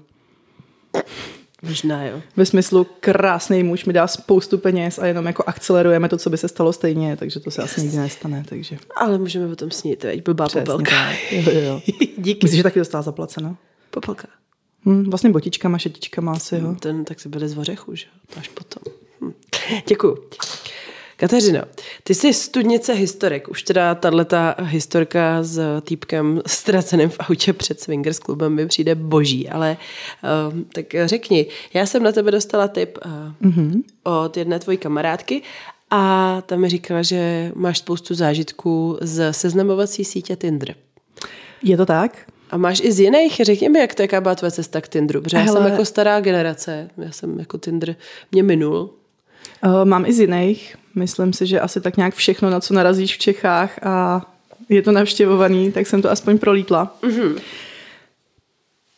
Možná 1.61 2.05
jo. 2.05 2.21
Ve 2.37 2.45
smyslu 2.45 2.87
krásný 2.99 3.63
muž 3.63 3.85
mi 3.85 3.93
dá 3.93 4.07
spoustu 4.07 4.57
peněz 4.57 4.99
a 4.99 5.05
jenom 5.05 5.25
jako 5.25 5.43
akcelerujeme 5.47 6.09
to, 6.09 6.17
co 6.17 6.29
by 6.29 6.37
se 6.37 6.47
stalo 6.47 6.73
stejně, 6.73 7.17
takže 7.17 7.39
to 7.39 7.51
se 7.51 7.61
yes. 7.61 7.71
asi 7.71 7.81
nikdy 7.81 7.97
nestane. 7.97 8.43
Takže. 8.49 8.77
Ale 8.95 9.17
můžeme 9.17 9.51
o 9.51 9.55
tom 9.55 9.71
snít, 9.71 10.03
veď 10.03 10.23
blbá 10.23 10.45
Přesně 10.45 10.61
popelka. 10.61 10.91
tak. 10.91 11.31
Jo, 11.31 11.59
jo. 11.61 11.81
Díky. 12.17 12.39
Myslíš, 12.45 12.57
že 12.57 12.63
taky 12.63 12.79
dostala 12.79 13.01
zaplaceno? 13.01 13.57
Popelka. 13.89 14.27
Hm, 14.85 15.09
vlastně 15.09 15.29
botičkama, 15.29 15.77
šetičkama 15.77 16.31
asi, 16.31 16.55
jo. 16.55 16.75
Ten 16.79 17.05
tak 17.05 17.19
se 17.19 17.29
bude 17.29 17.47
z 17.47 17.57
ořechu, 17.57 17.95
že 17.95 18.05
až 18.37 18.47
potom. 18.47 18.93
Hm. 19.21 19.31
Děkuju. 19.87 20.17
Kateřino, 21.21 21.61
ty 22.03 22.15
jsi 22.15 22.33
studnice 22.33 22.93
historik. 22.93 23.49
Už 23.49 23.63
teda 23.63 23.95
tato 23.95 24.63
historka 24.63 25.43
s 25.43 25.81
týpkem 25.81 26.41
ztraceným 26.47 27.09
v 27.09 27.17
autě 27.19 27.53
před 27.53 27.79
swingers 27.79 28.19
klubem 28.19 28.53
mi 28.53 28.67
přijde 28.67 28.95
boží, 28.95 29.49
ale 29.49 29.77
uh, 30.23 30.59
tak 30.73 30.85
řekni, 31.05 31.45
já 31.73 31.85
jsem 31.85 32.03
na 32.03 32.11
tebe 32.11 32.31
dostala 32.31 32.67
tip 32.67 32.97
uh, 33.05 33.49
mm-hmm. 33.51 33.81
od 34.03 34.37
jedné 34.37 34.59
tvojí 34.59 34.77
kamarádky 34.77 35.41
a 35.89 36.41
tam 36.45 36.59
mi 36.59 36.69
říkala, 36.69 37.01
že 37.01 37.51
máš 37.55 37.77
spoustu 37.77 38.15
zážitků 38.15 38.97
z 39.01 39.33
seznamovací 39.33 40.05
sítě 40.05 40.35
Tinder. 40.35 40.75
Je 41.63 41.77
to 41.77 41.85
tak? 41.85 42.17
A 42.49 42.57
máš 42.57 42.81
i 42.83 42.91
z 42.91 42.99
jiných? 42.99 43.41
Řekni 43.43 43.69
mi, 43.69 43.79
jak 43.79 43.95
to, 43.95 44.01
jaká 44.01 44.21
byla 44.21 44.35
tvoje 44.35 44.51
cesta 44.51 44.81
k 44.81 44.87
Tinderu, 44.87 45.21
protože 45.21 45.37
Hele. 45.37 45.47
já 45.47 45.53
jsem 45.53 45.71
jako 45.71 45.85
stará 45.85 46.19
generace, 46.19 46.89
já 46.97 47.11
jsem 47.11 47.39
jako 47.39 47.57
Tinder, 47.57 47.95
mě 48.31 48.43
minul. 48.43 48.89
Uh, 49.65 49.85
mám 49.85 50.05
i 50.05 50.13
z 50.13 50.19
jiných. 50.19 50.75
Myslím 50.95 51.33
si, 51.33 51.45
že 51.45 51.59
asi 51.59 51.81
tak 51.81 51.97
nějak 51.97 52.15
všechno, 52.15 52.49
na 52.49 52.59
co 52.59 52.73
narazíš 52.73 53.15
v 53.15 53.19
Čechách 53.19 53.79
a 53.83 54.21
je 54.69 54.81
to 54.81 54.91
navštěvovaný, 54.91 55.71
tak 55.71 55.87
jsem 55.87 56.01
to 56.01 56.11
aspoň 56.11 56.37
prolítla. 56.37 56.97
Mm-hmm. 57.01 57.39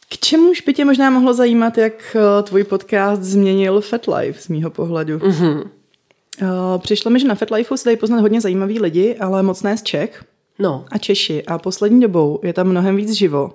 K 0.09 0.17
čemuž 0.17 0.61
by 0.61 0.73
tě 0.73 0.85
možná 0.85 1.09
mohlo 1.09 1.33
zajímat, 1.33 1.77
jak 1.77 2.15
uh, 2.15 2.45
tvůj 2.47 2.63
podcast 2.63 3.21
změnil 3.21 3.81
FetLife 3.81 4.41
z 4.41 4.47
mýho 4.47 4.69
pohledu? 4.69 5.17
Mm-hmm. 5.17 5.63
Uh, 6.41 6.77
přišlo 6.77 7.11
mi, 7.11 7.19
že 7.19 7.27
na 7.27 7.35
FetLifeu 7.35 7.77
se 7.77 7.85
dají 7.85 7.97
poznat 7.97 8.19
hodně 8.21 8.41
zajímavý 8.41 8.79
lidi, 8.79 9.15
ale 9.19 9.43
moc 9.43 9.63
ne 9.63 9.77
z 9.77 9.83
Čech. 9.83 10.23
No. 10.59 10.85
A 10.91 10.97
Češi. 10.97 11.43
A 11.45 11.57
poslední 11.57 12.01
dobou 12.01 12.39
je 12.43 12.53
tam 12.53 12.67
mnohem 12.67 12.95
víc 12.95 13.11
živo. 13.11 13.51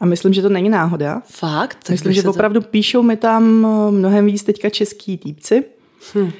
A 0.00 0.06
myslím, 0.06 0.32
že 0.32 0.42
to 0.42 0.48
není 0.48 0.68
náhoda. 0.68 1.22
Fakt? 1.26 1.78
Tak 1.82 1.90
myslím, 1.90 2.12
že 2.12 2.22
to... 2.22 2.30
opravdu 2.30 2.60
píšou 2.60 3.02
mi 3.02 3.16
tam 3.16 3.66
mnohem 3.90 4.26
víc 4.26 4.42
teďka 4.42 4.70
český 4.70 5.18
týpci. 5.18 5.64
Hm 6.14 6.30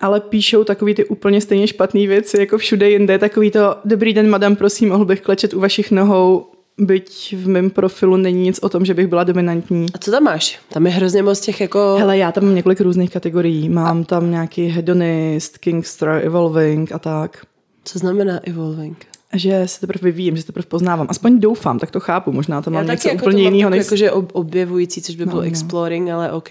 ale 0.00 0.20
píšou 0.20 0.64
takový 0.64 0.94
ty 0.94 1.04
úplně 1.04 1.40
stejně 1.40 1.66
špatné 1.66 2.06
věci, 2.06 2.40
jako 2.40 2.58
všude 2.58 2.90
jinde. 2.90 3.18
Takový 3.18 3.50
to, 3.50 3.76
dobrý 3.84 4.14
den, 4.14 4.30
madam, 4.30 4.56
prosím, 4.56 4.88
mohl 4.88 5.04
bych 5.04 5.20
klečet 5.20 5.54
u 5.54 5.60
vašich 5.60 5.90
nohou, 5.90 6.46
byť 6.78 7.34
v 7.36 7.48
mém 7.48 7.70
profilu 7.70 8.16
není 8.16 8.42
nic 8.42 8.58
o 8.58 8.68
tom, 8.68 8.84
že 8.84 8.94
bych 8.94 9.06
byla 9.06 9.24
dominantní. 9.24 9.86
A 9.94 9.98
co 9.98 10.10
tam 10.10 10.22
máš? 10.22 10.58
Tam 10.72 10.86
je 10.86 10.92
hrozně 10.92 11.22
moc 11.22 11.40
těch 11.40 11.60
jako... 11.60 11.96
Hele, 11.98 12.18
já 12.18 12.32
tam 12.32 12.44
mám 12.44 12.54
několik 12.54 12.80
různých 12.80 13.10
kategorií. 13.10 13.68
Mám 13.68 14.00
a... 14.00 14.04
tam 14.04 14.30
nějaký 14.30 14.66
hedonist, 14.66 15.58
kingster, 15.58 16.20
evolving 16.24 16.92
a 16.92 16.98
tak. 16.98 17.46
Co 17.84 17.98
znamená 17.98 18.40
evolving? 18.42 19.06
Že 19.34 19.62
se 19.66 19.80
teprve 19.80 20.00
vyvíjím, 20.02 20.36
že 20.36 20.42
se 20.42 20.46
teprve 20.46 20.66
poznávám. 20.66 21.06
Aspoň 21.10 21.40
doufám, 21.40 21.78
tak 21.78 21.90
to 21.90 22.00
chápu. 22.00 22.32
Možná 22.32 22.62
tam 22.62 22.74
mám 22.74 22.86
já 22.86 22.92
něco 22.92 23.08
jako 23.08 23.24
úplně 23.24 23.42
jiného. 23.42 23.70
Než... 23.70 23.78
Jakože 23.78 24.10
objevující, 24.12 25.02
což 25.02 25.16
by 25.16 25.26
no, 25.26 25.30
bylo 25.30 25.42
no. 25.42 25.48
exploring, 25.48 26.10
ale 26.10 26.32
OK. 26.32 26.48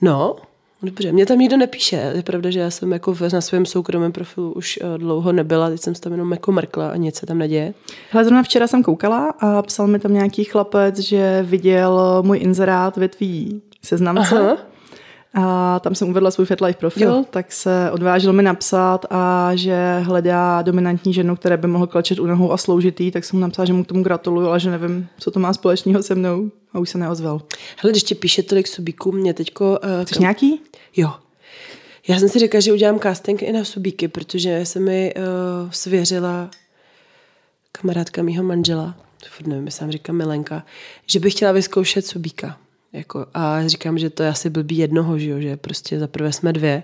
No, 0.00 0.36
Dobře, 0.82 1.12
mě 1.12 1.26
tam 1.26 1.38
nikdo 1.38 1.56
nepíše. 1.56 2.12
Je 2.14 2.22
pravda, 2.22 2.50
že 2.50 2.60
já 2.60 2.70
jsem 2.70 2.92
jako 2.92 3.16
na 3.32 3.40
svém 3.40 3.66
soukromém 3.66 4.12
profilu 4.12 4.52
už 4.52 4.78
eh, 4.82 4.98
dlouho 4.98 5.32
nebyla, 5.32 5.70
teď 5.70 5.80
jsem 5.80 5.94
tam 5.94 6.12
jenom 6.12 6.32
jako 6.32 6.52
mrkla 6.52 6.90
a 6.90 6.96
nic 6.96 7.16
se 7.16 7.26
tam 7.26 7.38
neděje. 7.38 7.74
Hele, 8.10 8.24
zrovna 8.24 8.42
včera 8.42 8.66
jsem 8.66 8.82
koukala 8.82 9.34
a 9.40 9.62
psal 9.62 9.86
mi 9.86 9.98
tam 9.98 10.14
nějaký 10.14 10.44
chlapec, 10.44 10.98
že 10.98 11.42
viděl 11.42 12.22
můj 12.22 12.38
inzerát 12.38 12.96
ve 12.96 13.08
tvý 13.08 13.62
seznamce. 13.82 14.38
Aha. 14.38 14.71
A 15.34 15.80
tam 15.80 15.94
jsem 15.94 16.08
uvedla 16.08 16.30
svůj 16.30 16.46
FetLife 16.46 16.78
profil, 16.78 17.08
jo. 17.08 17.24
tak 17.30 17.52
se 17.52 17.90
odvážil 17.90 18.32
mi 18.32 18.42
napsat 18.42 19.06
a 19.10 19.50
že 19.54 19.98
hledá 20.02 20.62
dominantní 20.62 21.14
ženu, 21.14 21.36
které 21.36 21.56
by 21.56 21.66
mohl 21.66 21.86
klečet 21.86 22.18
u 22.18 22.26
nohou 22.26 22.52
a 22.52 22.56
sloužit 22.56 23.00
jí, 23.00 23.10
tak 23.10 23.24
jsem 23.24 23.38
mu 23.38 23.40
napsala, 23.40 23.66
že 23.66 23.72
mu 23.72 23.84
k 23.84 23.86
tomu 23.86 24.02
gratuluju, 24.02 24.48
ale 24.48 24.60
že 24.60 24.70
nevím, 24.70 25.08
co 25.18 25.30
to 25.30 25.40
má 25.40 25.52
společného 25.52 26.02
se 26.02 26.14
mnou 26.14 26.50
a 26.72 26.78
už 26.78 26.90
se 26.90 26.98
neozval. 26.98 27.42
Hele, 27.76 27.92
když 27.92 28.02
ti 28.02 28.14
píše 28.14 28.42
tolik 28.42 28.68
subíků, 28.68 29.12
mě 29.12 29.34
teďko... 29.34 29.78
Uh, 29.84 30.04
Chceš 30.04 30.16
kam... 30.16 30.20
nějaký? 30.20 30.60
Jo. 30.96 31.12
Já 32.08 32.18
jsem 32.18 32.28
si 32.28 32.38
řekla, 32.38 32.60
že 32.60 32.72
udělám 32.72 33.00
casting 33.00 33.42
i 33.42 33.52
na 33.52 33.64
subíky, 33.64 34.08
protože 34.08 34.66
se 34.66 34.80
mi 34.80 35.14
uh, 35.16 35.70
svěřila 35.70 36.50
kamarádka 37.72 38.22
mýho 38.22 38.44
manžela, 38.44 38.94
furt 39.30 39.46
nevím, 39.46 39.66
jestli 39.66 39.92
říká 39.92 40.12
Milenka, 40.12 40.64
že 41.06 41.20
bych 41.20 41.34
chtěla 41.34 41.52
vyzkoušet 41.52 42.06
subíka. 42.06 42.58
Jako, 42.92 43.26
a 43.34 43.68
říkám, 43.68 43.98
že 43.98 44.10
to 44.10 44.22
je 44.22 44.28
asi 44.28 44.50
blbý 44.50 44.78
jednoho, 44.78 45.18
že, 45.18 45.30
jo, 45.30 45.40
že 45.40 45.56
prostě 45.56 45.98
za 45.98 46.06
prvé 46.06 46.32
jsme 46.32 46.52
dvě, 46.52 46.82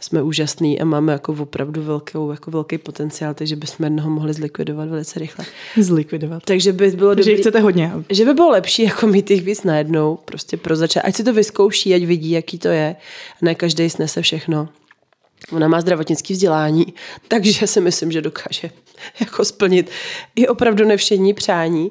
jsme 0.00 0.22
úžasný 0.22 0.80
a 0.80 0.84
máme 0.84 1.12
jako 1.12 1.32
opravdu 1.32 1.82
velkou, 1.82 2.30
jako 2.30 2.50
velký 2.50 2.78
potenciál, 2.78 3.34
takže 3.34 3.56
bychom 3.56 3.84
jednoho 3.84 4.10
mohli 4.10 4.32
zlikvidovat 4.32 4.88
velice 4.88 5.18
rychle. 5.18 5.44
Zlikvidovat. 5.76 6.42
Takže 6.44 6.72
by 6.72 6.90
bylo 6.90 7.14
dobrý, 7.14 7.36
chcete 7.36 7.60
hodně. 7.60 7.92
Že 8.10 8.24
by 8.24 8.34
bylo 8.34 8.50
lepší 8.50 8.82
jako 8.92 9.06
mít 9.06 9.30
jich 9.30 9.42
víc 9.42 9.64
najednou, 9.64 10.18
prostě 10.24 10.56
pro 10.56 10.76
začát. 10.76 11.00
Ať 11.00 11.16
si 11.16 11.24
to 11.24 11.32
vyzkouší, 11.32 11.94
ať 11.94 12.02
vidí, 12.02 12.30
jaký 12.30 12.58
to 12.58 12.68
je. 12.68 12.96
Ne 13.42 13.54
každý 13.54 13.90
snese 13.90 14.22
všechno. 14.22 14.68
Ona 15.52 15.68
má 15.68 15.80
zdravotnické 15.80 16.34
vzdělání, 16.34 16.94
takže 17.28 17.66
si 17.66 17.80
myslím, 17.80 18.12
že 18.12 18.20
dokáže 18.20 18.70
jako 19.20 19.44
splnit 19.44 19.90
i 20.36 20.48
opravdu 20.48 20.84
nevšední 20.84 21.34
přání, 21.34 21.90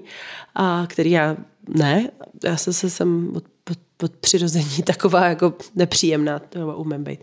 a 0.55 0.85
který 0.87 1.11
já 1.11 1.37
ne, 1.75 2.09
já 2.43 2.57
se, 2.57 2.73
se 2.73 2.89
jsem 2.89 3.31
od, 3.35 3.43
od, 3.71 4.03
od 4.03 4.11
přirození 4.11 4.83
taková 4.83 5.25
jako 5.25 5.53
nepříjemná, 5.75 6.39
to 6.39 6.75
umím 6.77 7.03
být. 7.03 7.19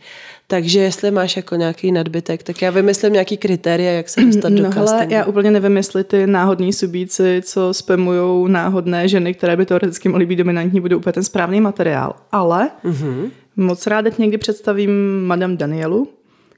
Takže 0.47 0.81
jestli 0.81 1.11
máš 1.11 1.37
jako 1.37 1.57
nějaký 1.57 1.93
nadbytek, 1.93 2.43
tak 2.43 2.63
já 2.63 2.71
vymyslím 2.71 3.13
nějaký 3.13 3.37
kritéria, 3.37 3.93
jak 3.93 4.09
se 4.09 4.25
dostat 4.25 4.49
no, 4.49 4.63
do 4.63 4.73
castingu. 4.73 5.15
já 5.15 5.25
úplně 5.25 5.51
nevím, 5.51 5.77
jestli 5.77 6.05
ty 6.05 6.27
náhodní 6.27 6.73
subíci, 6.73 7.43
co 7.45 7.75
spamujou 7.75 8.47
náhodné 8.47 9.09
ženy, 9.09 9.35
které 9.35 9.57
by 9.57 9.67
teoreticky 9.67 10.09
mohly 10.09 10.27
být 10.27 10.37
dominantní, 10.37 10.81
budou 10.81 10.97
úplně 10.97 11.13
ten 11.13 11.25
správný 11.25 11.61
materiál. 11.61 12.17
Ale 12.33 12.71
mm-hmm. 12.85 13.31
moc 13.57 13.87
ráda 13.87 14.11
někdy 14.19 14.39
představím 14.39 15.23
Madame 15.27 15.57
Danielu, 15.57 16.09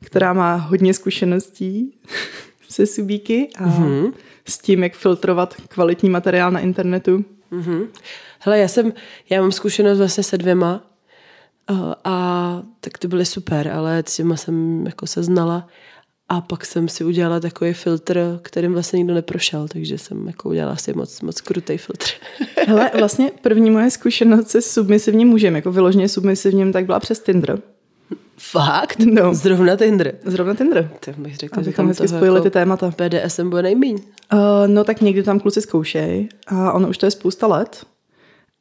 která 0.05 0.33
má 0.33 0.55
hodně 0.55 0.95
zkušeností 0.95 1.93
se 2.69 2.87
subíky 2.87 3.49
a 3.59 3.69
mm-hmm. 3.69 4.13
s 4.49 4.59
tím, 4.59 4.83
jak 4.83 4.95
filtrovat 4.95 5.55
kvalitní 5.69 6.11
materiál 6.11 6.51
na 6.51 6.61
internetu. 6.61 7.25
Mm-hmm. 7.53 7.87
Hele, 8.47 8.59
já 8.59 8.69
jsem, 8.69 8.93
já 9.31 9.41
mám 9.41 9.53
zkušenost 9.53 9.99
vlastně 9.99 10.25
se 10.25 10.39
dvěma 10.39 10.83
Uh, 11.71 11.93
a 12.05 12.63
tak 12.81 12.99
ty 12.99 13.09
byly 13.09 13.25
super, 13.25 13.69
ale 13.69 14.03
s 14.07 14.17
těma 14.17 14.37
jsem 14.37 14.87
jako 14.87 15.07
se 15.07 15.23
znala. 15.23 15.69
A 16.29 16.41
pak 16.41 16.65
jsem 16.65 16.89
si 16.89 17.05
udělala 17.05 17.41
takový 17.41 17.73
filtr, 17.73 18.39
kterým 18.43 18.73
vlastně 18.73 18.97
nikdo 18.97 19.15
neprošel, 19.15 19.69
takže 19.69 19.99
jsem 19.99 20.27
jako 20.27 20.49
udělala 20.49 20.73
asi 20.73 20.93
moc, 20.93 21.21
moc 21.21 21.41
krutý 21.41 21.79
filtr. 21.79 22.07
Hele, 22.67 22.91
vlastně 22.99 23.31
první 23.41 23.71
moje 23.71 23.91
zkušenost 23.91 24.49
se 24.49 24.63
submisivním 24.63 25.29
mužem, 25.29 25.57
jako 25.57 25.73
vyloženě 25.73 26.09
submisivním, 26.09 26.73
tak 26.73 26.87
byla 26.87 27.01
přes 27.01 27.21
Tinder. 27.21 27.59
Fakt? 28.39 28.99
No. 28.99 29.35
Zrovna 29.35 29.77
Tinder. 29.77 30.15
Zrovna 30.25 30.55
Tinder. 30.55 30.91
Tak 31.01 31.19
bych 31.19 31.37
řekla, 31.37 31.63
že 31.63 31.73
tam 31.73 31.89
hezky 31.89 32.09
spojili 32.09 32.37
jako 32.37 32.45
ty 32.45 32.51
témata. 32.51 32.93
BDSM 32.99 33.51
bude 33.51 33.63
nejmíň. 33.63 33.99
Uh, 34.33 34.39
no 34.67 34.85
tak 34.85 35.01
někdy 35.01 35.23
tam 35.23 35.41
kluci 35.41 35.61
zkoušej 35.61 36.29
a 36.47 36.73
ono 36.73 36.89
už 36.89 36.99
to 36.99 37.07
je 37.07 37.11
spousta 37.11 37.47
let. 37.47 37.87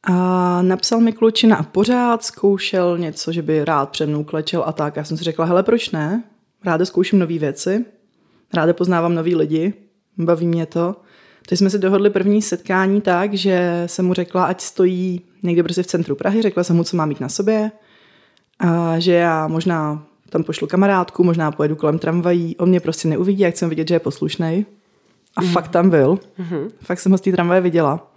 A 0.06 0.62
napsal 0.62 1.00
mi 1.00 1.12
klučina 1.12 1.56
a 1.56 1.62
pořád 1.62 2.24
zkoušel 2.24 2.98
něco, 2.98 3.32
že 3.32 3.42
by 3.42 3.64
rád 3.64 3.90
před 3.90 4.06
mnou 4.06 4.24
klečel 4.24 4.62
a 4.66 4.72
tak. 4.72 4.96
Já 4.96 5.04
jsem 5.04 5.16
si 5.16 5.24
řekla, 5.24 5.44
hele, 5.44 5.62
proč 5.62 5.90
ne? 5.90 6.24
Ráda 6.64 6.84
zkouším 6.84 7.18
nové 7.18 7.38
věci, 7.38 7.84
ráda 8.54 8.72
poznávám 8.72 9.14
nový 9.14 9.34
lidi, 9.34 9.74
baví 10.18 10.46
mě 10.46 10.66
to. 10.66 10.96
Teď 11.48 11.58
jsme 11.58 11.70
si 11.70 11.78
dohodli 11.78 12.10
první 12.10 12.42
setkání 12.42 13.00
tak, 13.00 13.34
že 13.34 13.82
jsem 13.86 14.06
mu 14.06 14.14
řekla, 14.14 14.44
ať 14.44 14.60
stojí 14.60 15.20
někde 15.42 15.62
prostě 15.62 15.82
v 15.82 15.86
centru 15.86 16.16
Prahy, 16.16 16.42
řekla 16.42 16.64
jsem 16.64 16.76
mu, 16.76 16.84
co 16.84 16.96
má 16.96 17.06
mít 17.06 17.20
na 17.20 17.28
sobě 17.28 17.70
a 18.58 18.98
že 18.98 19.12
já 19.12 19.48
možná 19.48 20.06
tam 20.28 20.44
pošlu 20.44 20.66
kamarádku, 20.66 21.24
možná 21.24 21.50
pojedu 21.50 21.76
kolem 21.76 21.98
tramvají, 21.98 22.56
on 22.56 22.68
mě 22.68 22.80
prostě 22.80 23.08
neuvidí, 23.08 23.40
jak 23.40 23.54
chcem 23.54 23.68
vidět, 23.68 23.88
že 23.88 23.94
je 23.94 24.00
poslušný. 24.00 24.66
A 25.36 25.42
mm. 25.42 25.48
fakt 25.48 25.68
tam 25.68 25.90
byl. 25.90 26.14
Mm-hmm. 26.14 26.70
Fakt 26.80 27.00
jsem 27.00 27.12
ho 27.12 27.18
z 27.18 27.20
té 27.20 27.32
tramvaje 27.32 27.60
viděla. 27.60 28.10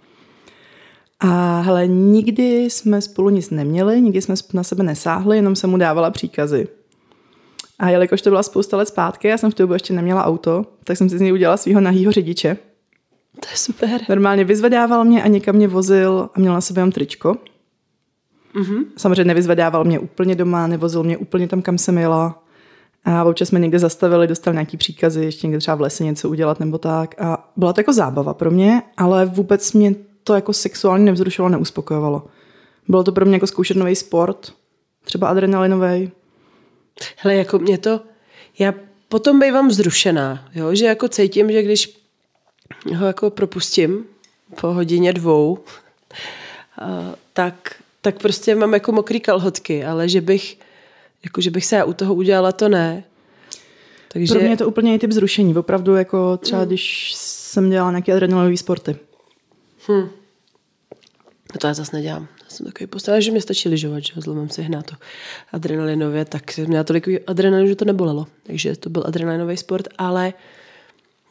A 1.20 1.60
hele, 1.60 1.86
nikdy 1.86 2.64
jsme 2.64 3.00
spolu 3.00 3.30
nic 3.30 3.50
neměli, 3.50 4.00
nikdy 4.00 4.22
jsme 4.22 4.34
na 4.52 4.62
sebe 4.62 4.82
nesáhli, 4.82 5.36
jenom 5.36 5.56
jsem 5.56 5.70
mu 5.70 5.76
dávala 5.76 6.10
příkazy. 6.10 6.68
A 7.78 7.88
jelikož 7.88 8.22
to 8.22 8.30
byla 8.30 8.42
spousta 8.42 8.76
let 8.76 8.88
zpátky, 8.88 9.28
já 9.28 9.38
jsem 9.38 9.50
v 9.50 9.54
té 9.54 9.62
době 9.62 9.74
ještě 9.74 9.92
neměla 9.94 10.24
auto, 10.24 10.64
tak 10.84 10.96
jsem 10.96 11.08
si 11.08 11.18
z 11.18 11.20
něj 11.20 11.32
udělala 11.32 11.56
svého 11.56 11.80
nahýho 11.80 12.12
řidiče. 12.12 12.56
To 13.40 13.48
je 13.50 13.56
super. 13.56 14.00
Normálně 14.08 14.44
vyzvedával 14.44 15.04
mě 15.04 15.22
a 15.22 15.28
někam 15.28 15.56
mě 15.56 15.68
vozil 15.68 16.28
a 16.34 16.40
měl 16.40 16.54
na 16.54 16.60
sobě 16.60 16.80
jenom 16.80 16.92
tričko. 16.92 17.36
Mm-hmm. 18.54 18.84
Samozřejmě 18.96 19.24
nevyzvedával 19.24 19.84
mě 19.84 19.98
úplně 19.98 20.34
doma, 20.34 20.66
nevozil 20.66 21.02
mě 21.02 21.16
úplně 21.16 21.48
tam, 21.48 21.62
kam 21.62 21.78
jsem 21.78 21.98
jela. 21.98 22.42
A 23.04 23.24
občas 23.24 23.48
jsme 23.48 23.60
někde 23.60 23.78
zastavili, 23.78 24.26
dostal 24.26 24.54
nějaký 24.54 24.76
příkazy, 24.76 25.24
ještě 25.24 25.46
někde 25.46 25.58
třeba 25.58 25.74
v 25.74 25.80
lese 25.80 26.04
něco 26.04 26.28
udělat 26.28 26.60
nebo 26.60 26.78
tak. 26.78 27.20
A 27.20 27.50
byla 27.56 27.72
to 27.72 27.80
jako 27.80 27.92
zábava 27.92 28.34
pro 28.34 28.50
mě, 28.50 28.82
ale 28.96 29.26
vůbec 29.26 29.72
mě 29.72 29.94
to 30.24 30.34
jako 30.34 30.52
sexuálně 30.52 31.04
nevzrušilo, 31.04 31.48
neuspokojovalo. 31.48 32.26
Bylo 32.88 33.04
to 33.04 33.12
pro 33.12 33.26
mě 33.26 33.36
jako 33.36 33.46
zkoušet 33.46 33.76
nový 33.76 33.96
sport, 33.96 34.52
třeba 35.04 35.28
adrenalinový. 35.28 36.10
Hele, 37.16 37.34
jako 37.34 37.58
mě 37.58 37.78
to, 37.78 38.00
já 38.58 38.74
potom 39.08 39.40
bývám 39.40 39.68
vzrušená, 39.68 40.48
jo? 40.54 40.74
že 40.74 40.86
jako 40.86 41.08
cítím, 41.08 41.52
že 41.52 41.62
když 41.62 42.00
ho 42.96 43.06
jako 43.06 43.30
propustím 43.30 44.04
po 44.60 44.66
hodině 44.66 45.12
dvou, 45.12 45.58
tak, 47.32 47.74
tak 48.00 48.18
prostě 48.18 48.54
mám 48.54 48.74
jako 48.74 48.92
mokrý 48.92 49.20
kalhotky, 49.20 49.84
ale 49.84 50.08
že 50.08 50.20
bych, 50.20 50.58
jako 51.24 51.40
že 51.40 51.50
bych 51.50 51.66
se 51.66 51.84
u 51.84 51.92
toho 51.92 52.14
udělala, 52.14 52.52
to 52.52 52.68
ne. 52.68 53.04
Takže... 54.12 54.34
Pro 54.34 54.40
mě 54.40 54.50
je 54.50 54.56
to 54.56 54.68
úplně 54.68 54.98
typ 54.98 55.12
zrušení. 55.12 55.56
Opravdu 55.56 55.94
jako 55.94 56.36
třeba, 56.36 56.60
mm. 56.60 56.66
když 56.66 57.12
jsem 57.16 57.70
dělala 57.70 57.90
nějaké 57.90 58.12
adrenalinové 58.12 58.56
sporty. 58.56 58.96
Hm. 59.88 60.10
No 61.52 61.58
to 61.58 61.66
já 61.66 61.74
zase 61.74 61.96
nedělám. 61.96 62.28
Já 62.44 62.50
jsem 62.50 62.66
takový 62.66 62.86
postavil, 62.86 63.20
že 63.20 63.32
mi 63.32 63.40
stačí 63.40 63.68
lyžovat, 63.68 64.00
že 64.00 64.12
zlomím 64.16 64.48
si 64.48 64.62
hnát 64.62 64.86
to 64.86 64.96
adrenalinově, 65.52 66.24
tak 66.24 66.52
jsem 66.52 66.66
měla 66.66 66.84
tolik 66.84 67.08
adrenalinu, 67.26 67.68
že 67.68 67.76
to 67.76 67.84
nebolelo. 67.84 68.26
Takže 68.42 68.76
to 68.76 68.90
byl 68.90 69.04
adrenalinový 69.06 69.56
sport, 69.56 69.88
ale 69.98 70.32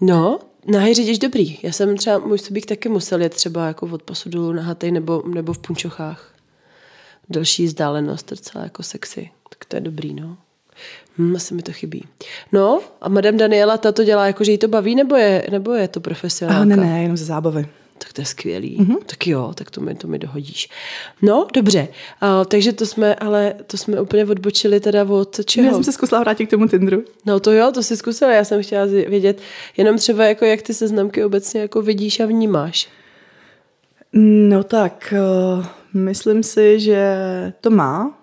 no, 0.02 0.40
na 0.68 0.94
řidič 0.94 1.20
dobrý. 1.20 1.58
Já 1.64 1.72
jsem 1.72 1.98
třeba, 1.98 2.18
můj 2.18 2.40
subík 2.40 2.66
taky 2.66 2.90
musel 2.90 3.22
jet 3.22 3.34
třeba 3.34 3.68
jako 3.68 3.86
od 3.86 4.04
pasu 4.04 4.30
dolů 4.30 4.54
na 4.54 4.64
hatej 4.64 4.92
nebo, 4.92 5.24
nebo 5.28 5.54
v 5.54 5.60
punčochách. 5.60 6.34
Další 7.30 7.66
vzdálenost, 7.66 8.30
docela 8.30 8.64
jako 8.64 8.84
sexy. 8.84 9.30
Tak 9.50 9.66
to 9.66 9.76
je 9.76 9.82
dobrý, 9.82 10.14
no. 10.14 10.38
Hm, 11.18 11.36
asi 11.36 11.54
mi 11.54 11.62
to 11.62 11.72
chybí. 11.72 12.08
No, 12.52 12.82
a 13.02 13.10
Madame 13.10 13.38
Daniela, 13.38 13.78
ta 13.78 13.92
to 13.92 14.04
dělá 14.04 14.28
jako, 14.28 14.44
že 14.44 14.52
jí 14.52 14.58
to 14.58 14.68
baví, 14.68 14.96
nebo 14.96 15.16
je, 15.16 15.48
nebo 15.52 15.74
je 15.74 15.88
to 15.88 16.00
profesionálka? 16.00 16.66
ne, 16.66 16.76
ne, 16.76 17.02
jenom 17.02 17.18
ze 17.18 17.26
zábavy 17.26 17.70
tak 18.04 18.14
to 18.14 18.22
je 18.22 18.26
skvělý. 18.26 18.78
Mm-hmm. 18.80 18.98
Tak 19.06 19.28
jo, 19.28 19.52
tak 19.56 19.72
to 19.72 19.82
mi, 19.82 19.96
to 19.96 20.08
mi 20.08 20.20
dohodíš. 20.20 20.70
No, 21.22 21.48
dobře. 21.54 21.88
Uh, 22.22 22.46
takže 22.46 22.74
to 22.74 22.86
jsme, 22.86 23.16
ale 23.16 23.54
to 23.68 23.78
jsme 23.78 24.02
úplně 24.02 24.26
odbočili 24.26 24.80
teda 24.80 25.04
od 25.04 25.46
čeho? 25.46 25.68
Já 25.68 25.74
jsem 25.74 25.84
se 25.84 25.92
zkusila 25.92 26.22
vrátit 26.22 26.46
k 26.46 26.50
tomu 26.50 26.68
Tinderu. 26.68 27.04
No 27.26 27.40
to 27.40 27.52
jo, 27.52 27.72
to 27.72 27.84
si 27.84 27.98
zkusila. 27.98 28.32
Já 28.32 28.44
jsem 28.44 28.64
chtěla 28.64 28.86
vědět 28.86 29.42
jenom 29.78 29.98
třeba 29.98 30.26
jako 30.26 30.46
jak 30.46 30.62
ty 30.62 30.74
seznamky 30.74 31.24
obecně 31.24 31.62
jako 31.62 31.82
vidíš 31.82 32.20
a 32.20 32.26
vnímáš. 32.26 32.90
No 34.14 34.64
tak, 34.64 35.14
uh, 35.58 35.66
myslím 35.94 36.44
si, 36.44 36.80
že 36.80 37.14
to 37.62 37.70
má 37.70 38.20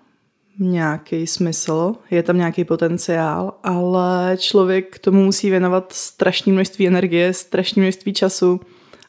nějaký 0.59 1.27
smysl, 1.27 1.95
je 2.11 2.23
tam 2.23 2.37
nějaký 2.37 2.65
potenciál, 2.65 3.53
ale 3.63 4.37
člověk 4.39 4.95
k 4.95 4.99
tomu 4.99 5.23
musí 5.23 5.49
věnovat 5.49 5.93
strašné 5.93 6.53
množství 6.53 6.87
energie, 6.87 7.33
strašné 7.33 7.81
množství 7.81 8.13
času 8.13 8.59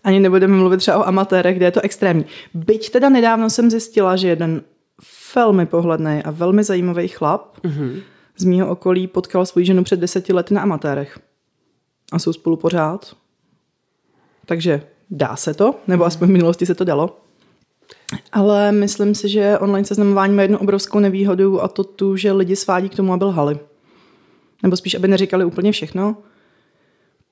ani 0.08 0.20
nebudeme 0.20 0.56
mluvit 0.56 0.76
třeba 0.76 0.98
o 0.98 1.08
amatérech, 1.08 1.56
kde 1.56 1.66
je 1.66 1.70
to 1.70 1.80
extrémní. 1.80 2.24
Byť 2.54 2.90
teda 2.90 3.08
nedávno 3.08 3.50
jsem 3.50 3.70
zjistila, 3.70 4.16
že 4.16 4.28
jeden 4.28 4.62
velmi 5.36 5.66
pohledný 5.66 6.22
a 6.24 6.30
velmi 6.30 6.64
zajímavý 6.64 7.08
chlap 7.08 7.58
mm-hmm. 7.64 8.02
z 8.36 8.44
mýho 8.44 8.68
okolí 8.68 9.06
potkal 9.06 9.46
svou 9.46 9.62
ženu 9.62 9.84
před 9.84 10.00
deseti 10.00 10.32
lety 10.32 10.54
na 10.54 10.62
amatérech. 10.62 11.18
A 12.12 12.18
jsou 12.18 12.32
spolu 12.32 12.56
pořád. 12.56 13.16
Takže 14.46 14.82
dá 15.10 15.36
se 15.36 15.54
to, 15.54 15.74
nebo 15.86 16.04
aspoň 16.04 16.28
v 16.28 16.32
minulosti 16.32 16.66
se 16.66 16.74
to 16.74 16.84
dalo. 16.84 17.16
Ale 18.32 18.72
myslím 18.72 19.14
si, 19.14 19.28
že 19.28 19.58
online 19.58 19.84
seznamování 19.84 20.34
má 20.34 20.42
jednu 20.42 20.58
obrovskou 20.58 20.98
nevýhodu 20.98 21.62
a 21.62 21.68
to 21.68 21.84
tu, 21.84 22.16
že 22.16 22.32
lidi 22.32 22.56
svádí 22.56 22.88
k 22.88 22.96
tomu, 22.96 23.12
aby 23.12 23.24
lhali. 23.24 23.58
Nebo 24.62 24.76
spíš, 24.76 24.94
aby 24.94 25.08
neříkali 25.08 25.44
úplně 25.44 25.72
všechno, 25.72 26.16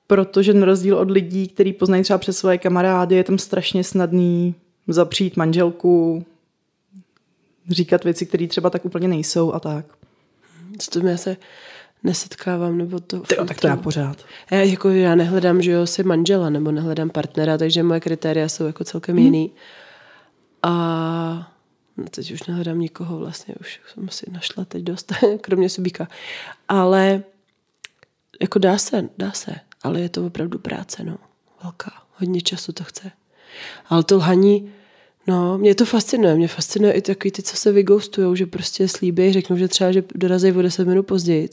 protože 0.07 0.53
na 0.53 0.65
rozdíl 0.65 0.97
od 0.97 1.11
lidí, 1.11 1.47
který 1.47 1.73
poznají 1.73 2.03
třeba 2.03 2.19
přes 2.19 2.37
svoje 2.37 2.57
kamarády, 2.57 3.15
je 3.15 3.23
tam 3.23 3.37
strašně 3.37 3.83
snadný 3.83 4.55
zapřít 4.87 5.37
manželku, 5.37 6.25
říkat 7.69 8.03
věci, 8.03 8.25
které 8.25 8.47
třeba 8.47 8.69
tak 8.69 8.85
úplně 8.85 9.07
nejsou 9.07 9.53
a 9.53 9.59
tak. 9.59 9.85
S 10.81 10.89
tím 10.89 11.07
já 11.07 11.17
se 11.17 11.37
nesetkávám, 12.03 12.77
nebo 12.77 12.99
to... 12.99 13.19
Tyjo, 13.19 13.45
tak 13.45 13.61
to 13.61 13.67
já 13.67 13.75
pořád. 13.75 14.25
Já, 14.51 14.57
jako, 14.57 14.89
já 14.89 15.15
nehledám, 15.15 15.61
že 15.61 15.71
jo, 15.71 15.87
si 15.87 16.03
manžela, 16.03 16.49
nebo 16.49 16.71
nehledám 16.71 17.09
partnera, 17.09 17.57
takže 17.57 17.83
moje 17.83 17.99
kritéria 17.99 18.49
jsou 18.49 18.65
jako 18.65 18.83
celkem 18.83 19.15
hmm. 19.15 19.25
jiný. 19.25 19.51
A 20.63 21.53
no 21.97 22.05
teď 22.11 22.31
už 22.31 22.43
nehledám 22.43 22.79
nikoho 22.79 23.17
vlastně, 23.17 23.55
už 23.59 23.79
jsem 23.93 24.09
si 24.09 24.31
našla 24.31 24.65
teď 24.65 24.83
dost, 24.83 25.13
kromě 25.41 25.69
Subíka. 25.69 26.07
Ale 26.67 27.23
jako 28.41 28.59
dá 28.59 28.77
se, 28.77 29.09
dá 29.17 29.31
se 29.31 29.55
ale 29.83 30.01
je 30.01 30.09
to 30.09 30.25
opravdu 30.25 30.59
práce, 30.59 31.03
no. 31.03 31.17
Velká. 31.63 31.91
Hodně 32.13 32.41
času 32.41 32.71
to 32.71 32.83
chce. 32.83 33.11
Ale 33.89 34.03
to 34.03 34.15
lhaní, 34.15 34.71
no, 35.27 35.57
mě 35.57 35.75
to 35.75 35.85
fascinuje. 35.85 36.35
Mě 36.35 36.47
fascinuje 36.47 36.93
i 36.93 37.01
takový 37.01 37.31
ty, 37.31 37.41
co 37.41 37.57
se 37.57 37.71
vygoustujou, 37.71 38.35
že 38.35 38.45
prostě 38.45 38.87
slíbí, 38.87 39.33
řeknou, 39.33 39.57
že 39.57 39.67
třeba, 39.67 39.91
že 39.91 40.03
dorazí 40.15 40.51
o 40.51 40.61
10 40.61 40.87
minut 40.87 41.03
později. 41.03 41.49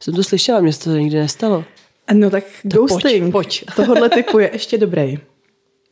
Jsem 0.00 0.14
to 0.14 0.24
slyšela, 0.24 0.60
mě 0.60 0.72
se 0.72 0.84
to 0.84 0.90
nikdy 0.90 1.18
nestalo. 1.18 1.64
No 2.12 2.30
tak 2.30 2.44
to 2.70 2.78
ghosting 2.78 3.32
pojď, 3.32 3.64
pojď. 3.64 3.76
tohohle 3.76 4.08
typu 4.08 4.38
je 4.38 4.50
ještě 4.52 4.78
dobrý. 4.78 5.18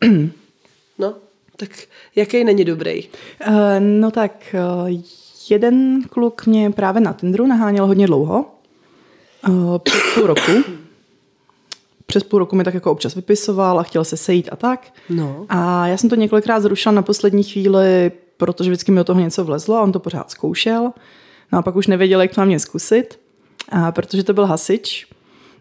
no, 0.98 1.14
tak 1.56 1.70
jaký 2.16 2.44
není 2.44 2.64
dobrý? 2.64 3.08
Uh, 3.48 3.54
no 3.78 4.10
tak 4.10 4.54
uh, 4.84 5.02
jeden 5.50 6.02
kluk 6.10 6.46
mě 6.46 6.70
právě 6.70 7.00
na 7.00 7.12
Tinderu 7.12 7.46
naháněl 7.46 7.86
hodně 7.86 8.06
dlouho. 8.06 8.46
Uh, 9.48 9.78
před 9.78 10.00
půl 10.14 10.26
roku 10.26 10.52
přes 12.12 12.22
půl 12.22 12.38
roku 12.38 12.56
mi 12.56 12.64
tak 12.64 12.74
jako 12.74 12.90
občas 12.90 13.14
vypisoval 13.14 13.80
a 13.80 13.82
chtěl 13.82 14.04
se 14.04 14.16
sejít 14.16 14.48
a 14.52 14.56
tak. 14.56 14.92
No. 15.10 15.46
A 15.48 15.86
já 15.86 15.96
jsem 15.96 16.10
to 16.10 16.16
několikrát 16.16 16.60
zrušila 16.60 16.92
na 16.92 17.02
poslední 17.02 17.42
chvíli, 17.42 18.12
protože 18.36 18.70
vždycky 18.70 18.92
mi 18.92 18.96
do 18.96 19.04
toho 19.04 19.20
něco 19.20 19.44
vlezlo 19.44 19.76
a 19.76 19.82
on 19.82 19.92
to 19.92 19.98
pořád 19.98 20.30
zkoušel. 20.30 20.92
No 21.52 21.58
a 21.58 21.62
pak 21.62 21.76
už 21.76 21.86
nevěděl, 21.86 22.22
jak 22.22 22.34
to 22.34 22.40
mám 22.40 22.48
mě 22.48 22.60
zkusit, 22.60 23.20
a 23.68 23.92
protože 23.92 24.22
to 24.22 24.32
byl 24.32 24.46
hasič 24.46 25.06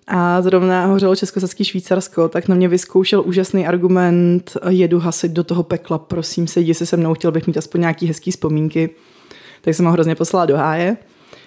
a 0.08 0.42
zrovna 0.42 0.86
hořelo 0.86 1.16
Českosaský 1.16 1.66
Švýcarsko, 1.66 2.30
tak 2.30 2.48
na 2.48 2.56
mě 2.56 2.68
vyzkoušel 2.68 3.24
úžasný 3.26 3.68
argument, 3.68 4.58
jedu 4.70 5.00
hasit 5.00 5.32
do 5.32 5.44
toho 5.44 5.64
pekla, 5.64 5.98
prosím, 5.98 6.48
sejdi 6.48 6.74
se 6.74 6.86
se 6.86 6.98
mnou, 6.98 7.14
chtěl 7.14 7.32
bych 7.32 7.48
mít 7.48 7.58
aspoň 7.58 7.82
nějaký 7.82 8.08
hezký 8.08 8.32
vzpomínky. 8.32 8.90
Tak 9.62 9.76
jsem 9.76 9.86
ho 9.86 9.92
hrozně 9.92 10.16
poslala 10.16 10.46
do 10.46 10.58
háje. 10.58 10.98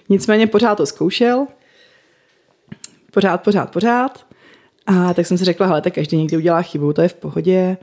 Nicméně 0.08 0.46
pořád 0.46 0.74
to 0.74 0.86
zkoušel, 0.86 1.46
pořád, 3.10 3.38
pořád, 3.38 3.70
pořád. 3.70 4.33
A 4.86 5.14
tak 5.14 5.26
jsem 5.26 5.38
si 5.38 5.44
řekla, 5.44 5.66
hele, 5.66 5.80
tak 5.80 5.94
každý 5.94 6.16
někdy 6.16 6.36
udělá 6.36 6.62
chybu, 6.62 6.92
to 6.92 7.02
je 7.02 7.08
v 7.08 7.14
pohodě. 7.14 7.76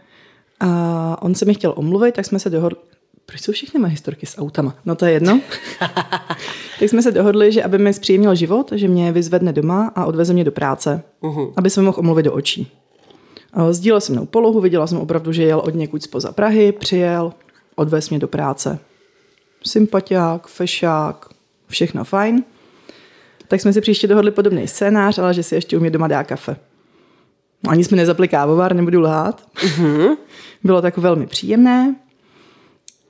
A 0.59 1.17
on 1.21 1.35
se 1.35 1.45
mi 1.45 1.53
chtěl 1.53 1.73
omluvit, 1.75 2.15
tak 2.15 2.25
jsme 2.25 2.39
se 2.39 2.49
dohodli, 2.49 2.79
Proč 3.25 3.41
jsou 3.41 3.51
všechny 3.51 3.79
moje 3.79 3.91
historky 3.91 4.25
s 4.25 4.37
autama? 4.37 4.75
No 4.85 4.95
to 4.95 5.05
je 5.05 5.11
jedno. 5.11 5.41
tak 6.79 6.89
jsme 6.89 7.01
se 7.01 7.11
dohodli, 7.11 7.51
že 7.51 7.63
aby 7.63 7.77
mi 7.77 7.93
zpříjemnil 7.93 8.35
život, 8.35 8.71
že 8.75 8.87
mě 8.87 9.11
vyzvedne 9.11 9.53
doma 9.53 9.91
a 9.95 10.05
odveze 10.05 10.33
mě 10.33 10.43
do 10.43 10.51
práce, 10.51 11.03
uh-huh. 11.21 11.53
aby 11.55 11.69
se 11.69 11.81
mohl 11.81 11.99
omluvit 11.99 12.23
do 12.23 12.33
očí. 12.33 12.71
Sdílel 13.71 14.01
jsem 14.01 14.15
mnou 14.15 14.25
polohu, 14.25 14.61
viděla 14.61 14.87
jsem 14.87 14.97
opravdu, 14.97 15.31
že 15.31 15.43
jel 15.43 15.59
od 15.59 15.75
někud 15.75 16.03
spoza 16.03 16.31
Prahy, 16.31 16.71
přijel, 16.71 17.33
odvez 17.75 18.09
mě 18.09 18.19
do 18.19 18.27
práce. 18.27 18.79
Sympatiák, 19.63 20.47
fešák, 20.47 21.25
všechno 21.67 22.03
fajn. 22.03 22.43
Tak 23.47 23.61
jsme 23.61 23.73
si 23.73 23.81
příště 23.81 24.07
dohodli 24.07 24.31
podobný 24.31 24.67
scénář, 24.67 25.19
ale 25.19 25.33
že 25.33 25.43
si 25.43 25.55
ještě 25.55 25.77
u 25.77 25.79
mě 25.79 25.89
doma 25.89 26.07
dá 26.07 26.23
kafe. 26.23 26.55
No, 27.63 27.71
ani 27.71 27.83
jsme 27.83 27.97
nezapli 27.97 28.27
kávovar, 28.27 28.75
nebudu 28.75 29.01
lhát. 29.01 29.43
Uh-huh. 29.55 30.17
Bylo 30.63 30.81
tak 30.81 30.97
velmi 30.97 31.27
příjemné. 31.27 31.95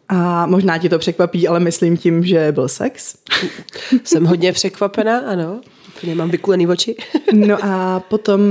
A 0.09 0.45
možná 0.45 0.77
ti 0.77 0.89
to 0.89 0.99
překvapí, 0.99 1.47
ale 1.47 1.59
myslím 1.59 1.97
tím, 1.97 2.23
že 2.23 2.51
byl 2.51 2.67
sex. 2.67 3.15
Jsem 4.03 4.25
hodně 4.25 4.53
překvapená, 4.53 5.19
ano. 5.19 5.61
Úplně 5.97 6.15
mám 6.15 6.29
vykulený 6.29 6.67
oči. 6.67 6.95
no 7.33 7.57
a 7.61 7.99
potom 7.99 8.41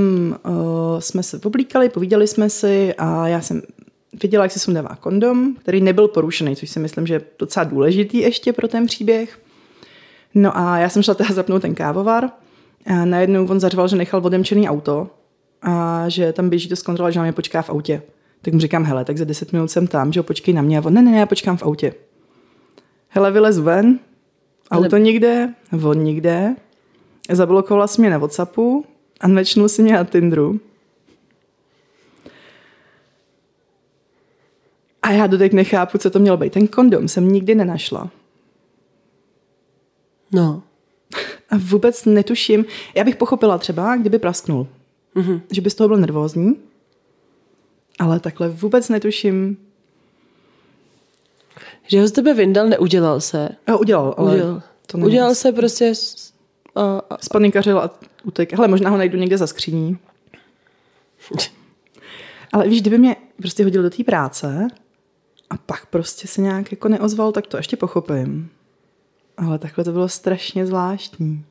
uh, 0.45 0.99
jsme 0.99 1.23
se 1.23 1.39
oblíkali, 1.43 1.89
povídali 1.89 2.27
jsme 2.27 2.49
si 2.49 2.93
a 2.97 3.27
já 3.27 3.41
jsem 3.41 3.61
viděla, 4.23 4.43
jak 4.43 4.51
se 4.51 4.59
sundává 4.59 4.95
kondom, 4.99 5.55
který 5.55 5.81
nebyl 5.81 6.07
porušený, 6.07 6.55
což 6.55 6.69
si 6.69 6.79
myslím, 6.79 7.07
že 7.07 7.13
je 7.13 7.21
docela 7.39 7.63
důležitý 7.63 8.17
ještě 8.17 8.53
pro 8.53 8.67
ten 8.67 8.85
příběh. 8.85 9.39
No 10.35 10.57
a 10.57 10.77
já 10.77 10.89
jsem 10.89 11.03
šla 11.03 11.13
teda 11.13 11.33
zapnout 11.33 11.61
ten 11.61 11.75
kávovar 11.75 12.29
a 12.85 13.05
najednou 13.05 13.47
on 13.47 13.59
zařval, 13.59 13.87
že 13.87 13.95
nechal 13.95 14.21
odemčený 14.23 14.69
auto 14.69 15.09
a 15.61 16.03
že 16.09 16.33
tam 16.33 16.49
běží 16.49 16.69
to 16.69 16.75
zkontrolovat, 16.75 17.13
že 17.13 17.19
na 17.19 17.23
mě 17.23 17.33
počká 17.33 17.61
v 17.61 17.69
autě. 17.69 18.01
Tak 18.41 18.53
mu 18.53 18.59
říkám, 18.59 18.83
hele, 18.83 19.05
tak 19.05 19.17
za 19.17 19.25
10 19.25 19.53
minut 19.53 19.71
jsem 19.71 19.87
tam, 19.87 20.13
že 20.13 20.19
ho 20.19 20.23
počkej 20.23 20.53
na 20.53 20.61
mě. 20.61 20.77
A 20.77 20.85
on, 20.85 20.93
ne, 20.93 21.01
ne, 21.01 21.11
ne, 21.11 21.17
já 21.19 21.25
počkám 21.25 21.57
v 21.57 21.63
autě. 21.63 21.93
Hele, 23.07 23.31
vylezu 23.31 23.63
ven, 23.63 23.99
auto 24.71 24.95
Ale... 24.95 24.99
nikde, 24.99 25.53
on 25.83 26.03
nikde, 26.03 26.55
zablokovala 27.29 27.87
si 27.87 28.01
mě 28.01 28.09
na 28.09 28.17
Whatsappu 28.17 28.85
a 29.19 29.27
nečnul 29.27 29.69
si 29.69 29.83
mě 29.83 29.93
na 29.93 30.03
Tinderu. 30.03 30.59
A 35.01 35.11
já 35.11 35.27
doteď 35.27 35.53
nechápu, 35.53 35.97
co 35.97 36.09
to 36.09 36.19
mělo 36.19 36.37
být. 36.37 36.53
Ten 36.53 36.67
kondom 36.67 37.07
jsem 37.07 37.31
nikdy 37.31 37.55
nenašla. 37.55 38.09
No. 40.31 40.63
A 41.49 41.55
vůbec 41.57 42.05
netuším. 42.05 42.65
Já 42.95 43.03
bych 43.03 43.15
pochopila 43.15 43.57
třeba, 43.57 43.95
kdyby 43.95 44.19
prasknul. 44.19 44.67
Mm-hmm. 45.15 45.41
Že 45.51 45.61
by 45.61 45.69
z 45.69 45.75
toho 45.75 45.87
byl 45.87 45.97
nervózní. 45.97 46.55
Ale 47.99 48.19
takhle 48.19 48.49
vůbec 48.49 48.89
netuším. 48.89 49.57
Že 51.87 52.01
ho 52.01 52.07
z 52.07 52.11
tebe 52.11 52.33
vyndal, 52.33 52.67
neudělal 52.67 53.21
se. 53.21 53.49
A 53.67 53.75
udělal, 53.75 54.15
ale 54.17 54.33
udělal. 54.33 54.61
To 54.87 54.97
udělal 54.97 55.35
se 55.35 55.51
prostě 55.51 55.93
a, 56.75 57.01
a, 57.09 57.17
Spanikařil 57.21 57.79
a 57.79 57.99
utek. 58.23 58.53
Hele, 58.53 58.67
možná 58.67 58.89
ho 58.89 58.97
najdu 58.97 59.17
někde 59.17 59.37
za 59.37 59.47
skříní. 59.47 59.97
Ale 62.53 62.67
víš, 62.67 62.81
kdyby 62.81 62.97
mě 62.97 63.15
prostě 63.37 63.63
hodil 63.63 63.83
do 63.83 63.89
té 63.89 64.03
práce 64.03 64.67
a 65.49 65.57
pak 65.57 65.85
prostě 65.85 66.27
se 66.27 66.41
nějak 66.41 66.71
jako 66.71 66.87
neozval, 66.87 67.31
tak 67.31 67.47
to 67.47 67.57
ještě 67.57 67.77
pochopím. 67.77 68.49
Ale 69.37 69.59
takhle 69.59 69.83
to 69.83 69.91
bylo 69.91 70.09
strašně 70.09 70.65
zvláštní. 70.65 71.45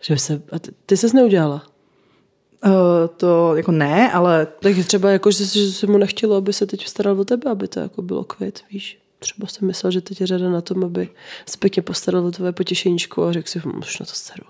Že 0.00 0.18
se, 0.18 0.42
a 0.52 0.58
ty, 0.58 0.72
ty 0.86 0.96
ses 0.96 1.12
neudělala? 1.12 1.66
Uh, 2.64 2.72
to 3.16 3.56
jako 3.56 3.72
ne, 3.72 4.12
ale... 4.12 4.46
Tak 4.60 4.76
třeba 4.86 5.10
jako, 5.10 5.30
že, 5.30 5.44
že 5.44 5.72
se 5.72 5.86
mu 5.86 5.98
nechtělo, 5.98 6.36
aby 6.36 6.52
se 6.52 6.66
teď 6.66 6.86
staral 6.86 7.20
o 7.20 7.24
tebe, 7.24 7.50
aby 7.50 7.68
to 7.68 7.80
jako 7.80 8.02
bylo 8.02 8.24
kvit, 8.24 8.60
víš? 8.70 8.98
Třeba 9.18 9.48
jsem 9.48 9.68
myslel, 9.68 9.92
že 9.92 10.00
teď 10.00 10.20
je 10.20 10.26
řada 10.26 10.50
na 10.50 10.60
tom, 10.60 10.84
aby 10.84 11.08
se 11.46 11.58
pěkně 11.58 11.82
postaral 11.82 12.26
o 12.26 12.30
tvoje 12.30 12.52
potěšeníčko 12.52 13.26
a 13.26 13.32
řekl 13.32 13.48
si, 13.48 13.58
hm, 13.58 13.78
už 13.78 13.98
na 13.98 14.06
to 14.06 14.12
staru. 14.12 14.44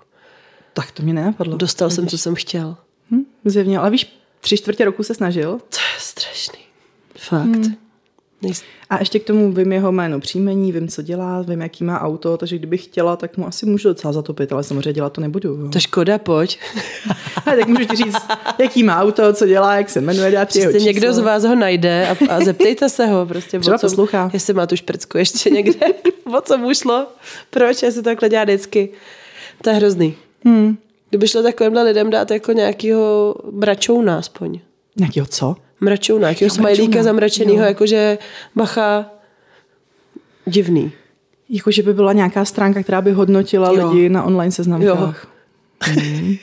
Tak 0.73 0.91
to 0.91 1.03
mě 1.03 1.13
nenapadlo. 1.13 1.57
Dostal 1.57 1.89
jsem, 1.89 2.07
co 2.07 2.17
jsem 2.17 2.35
chtěl. 2.35 2.77
Hm, 3.11 3.25
zjevně, 3.45 3.79
ale 3.79 3.89
víš, 3.89 4.19
tři 4.41 4.57
čtvrtě 4.57 4.85
roku 4.85 5.03
se 5.03 5.13
snažil. 5.13 5.51
To 5.51 5.77
je 5.95 5.99
strašný. 5.99 6.59
Fakt. 7.17 7.43
Hmm. 7.43 7.82
A 8.89 8.99
ještě 8.99 9.19
k 9.19 9.23
tomu 9.23 9.51
vím 9.51 9.71
jeho 9.71 9.91
jméno 9.91 10.19
příjmení, 10.19 10.71
vím, 10.71 10.87
co 10.87 11.01
dělá, 11.01 11.41
vím, 11.41 11.61
jaký 11.61 11.83
má 11.83 12.01
auto, 12.01 12.37
takže 12.37 12.57
kdybych 12.57 12.83
chtěla, 12.83 13.15
tak 13.15 13.37
mu 13.37 13.47
asi 13.47 13.65
můžu 13.65 13.87
docela 13.87 14.13
zatopit, 14.13 14.51
ale 14.51 14.63
samozřejmě 14.63 14.93
dělat 14.93 15.13
to 15.13 15.21
nebudu. 15.21 15.49
Jo. 15.49 15.69
To 15.69 15.79
škoda, 15.79 16.17
pojď. 16.17 16.59
a 17.37 17.41
tak 17.41 17.67
můžu 17.67 17.85
ti 17.85 17.95
říct, 17.95 18.27
jaký 18.59 18.83
má 18.83 19.01
auto, 19.01 19.33
co 19.33 19.45
dělá, 19.45 19.75
jak 19.75 19.89
se 19.89 20.01
jmenuje, 20.01 20.31
dát 20.31 20.55
jeho 20.55 20.71
někdo 20.71 21.13
z 21.13 21.19
vás 21.19 21.43
ho 21.43 21.55
najde 21.55 22.07
a, 22.07 22.33
a 22.33 22.39
zeptejte 22.39 22.89
se 22.89 23.05
ho 23.05 23.25
prostě. 23.25 23.59
Třeba 23.59 23.77
co, 23.77 23.87
poslouchá. 23.87 24.29
Jestli 24.33 24.53
má 24.53 24.67
tu 24.67 24.75
šprcku 24.75 25.17
ještě 25.17 25.49
někde, 25.49 25.87
o 26.37 26.41
co 26.41 26.57
mu 26.57 26.73
šlo, 26.73 27.07
proč, 27.49 27.77
se 27.77 27.93
to 27.93 28.01
takhle 28.01 28.29
dělá 28.29 28.43
vždycky. 28.43 28.89
To 29.61 29.69
je 29.69 29.75
hrozný. 29.75 30.15
Hmm. 30.45 30.77
Kdyby 31.09 31.27
šlo 31.27 31.43
takovýmhle 31.43 31.83
lidem 31.83 32.09
dát 32.09 32.31
jako 32.31 32.51
nějakýho 32.51 33.35
mračouna 33.51 34.17
aspoň. 34.17 34.59
Nějakýho 34.97 35.25
co? 35.25 35.55
Mračouna, 35.83 36.19
nějakého 36.19 36.49
smajlíka 36.51 37.03
zamračenýho, 37.03 37.65
jakože 37.65 38.17
bacha, 38.55 39.05
divný. 40.45 40.91
Jakože 41.49 41.83
by 41.83 41.93
byla 41.93 42.13
nějaká 42.13 42.45
stránka, 42.45 42.83
která 42.83 43.01
by 43.01 43.11
hodnotila 43.11 43.71
jo. 43.71 43.89
lidi 43.89 44.09
na 44.09 44.23
online 44.23 44.51
seznamkách. 44.51 45.27
Hmm. 45.83 46.35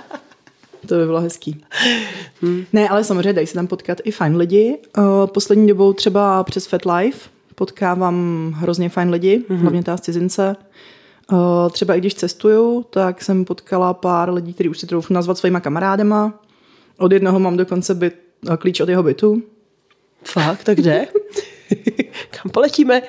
to 0.86 0.94
by 0.94 1.06
bylo 1.06 1.20
hezký. 1.20 1.64
Hmm. 2.42 2.64
Ne, 2.72 2.88
ale 2.88 3.04
samozřejmě 3.04 3.32
dají 3.32 3.46
se 3.46 3.54
tam 3.54 3.66
potkat 3.66 3.98
i 4.04 4.10
fajn 4.10 4.36
lidi. 4.36 4.78
Poslední 5.26 5.66
dobou 5.66 5.92
třeba 5.92 6.44
přes 6.44 6.66
FetLife 6.66 7.30
potkávám 7.54 8.54
hrozně 8.56 8.88
fajn 8.88 9.10
lidi, 9.10 9.44
hmm. 9.48 9.58
hlavně 9.58 9.82
ta 9.82 9.96
z 9.96 10.00
cizince. 10.00 10.56
Třeba 11.70 11.94
i 11.94 11.98
když 11.98 12.14
cestuju, 12.14 12.84
tak 12.90 13.22
jsem 13.22 13.44
potkala 13.44 13.94
pár 13.94 14.32
lidí, 14.32 14.54
kteří 14.54 14.68
už 14.68 14.78
si 14.78 14.86
troufnu 14.86 15.14
nazvat 15.14 15.38
svýma 15.38 15.60
kamarádema. 15.60 16.40
Od 16.98 17.12
jednoho 17.12 17.38
mám 17.38 17.56
dokonce 17.56 17.94
byt 17.94 18.29
klíč 18.58 18.80
od 18.80 18.88
jeho 18.88 19.02
bytu. 19.02 19.42
Fakt, 20.24 20.64
tak 20.64 20.76
kde? 20.76 21.06
Kam 22.30 22.50
poletíme? 22.52 23.02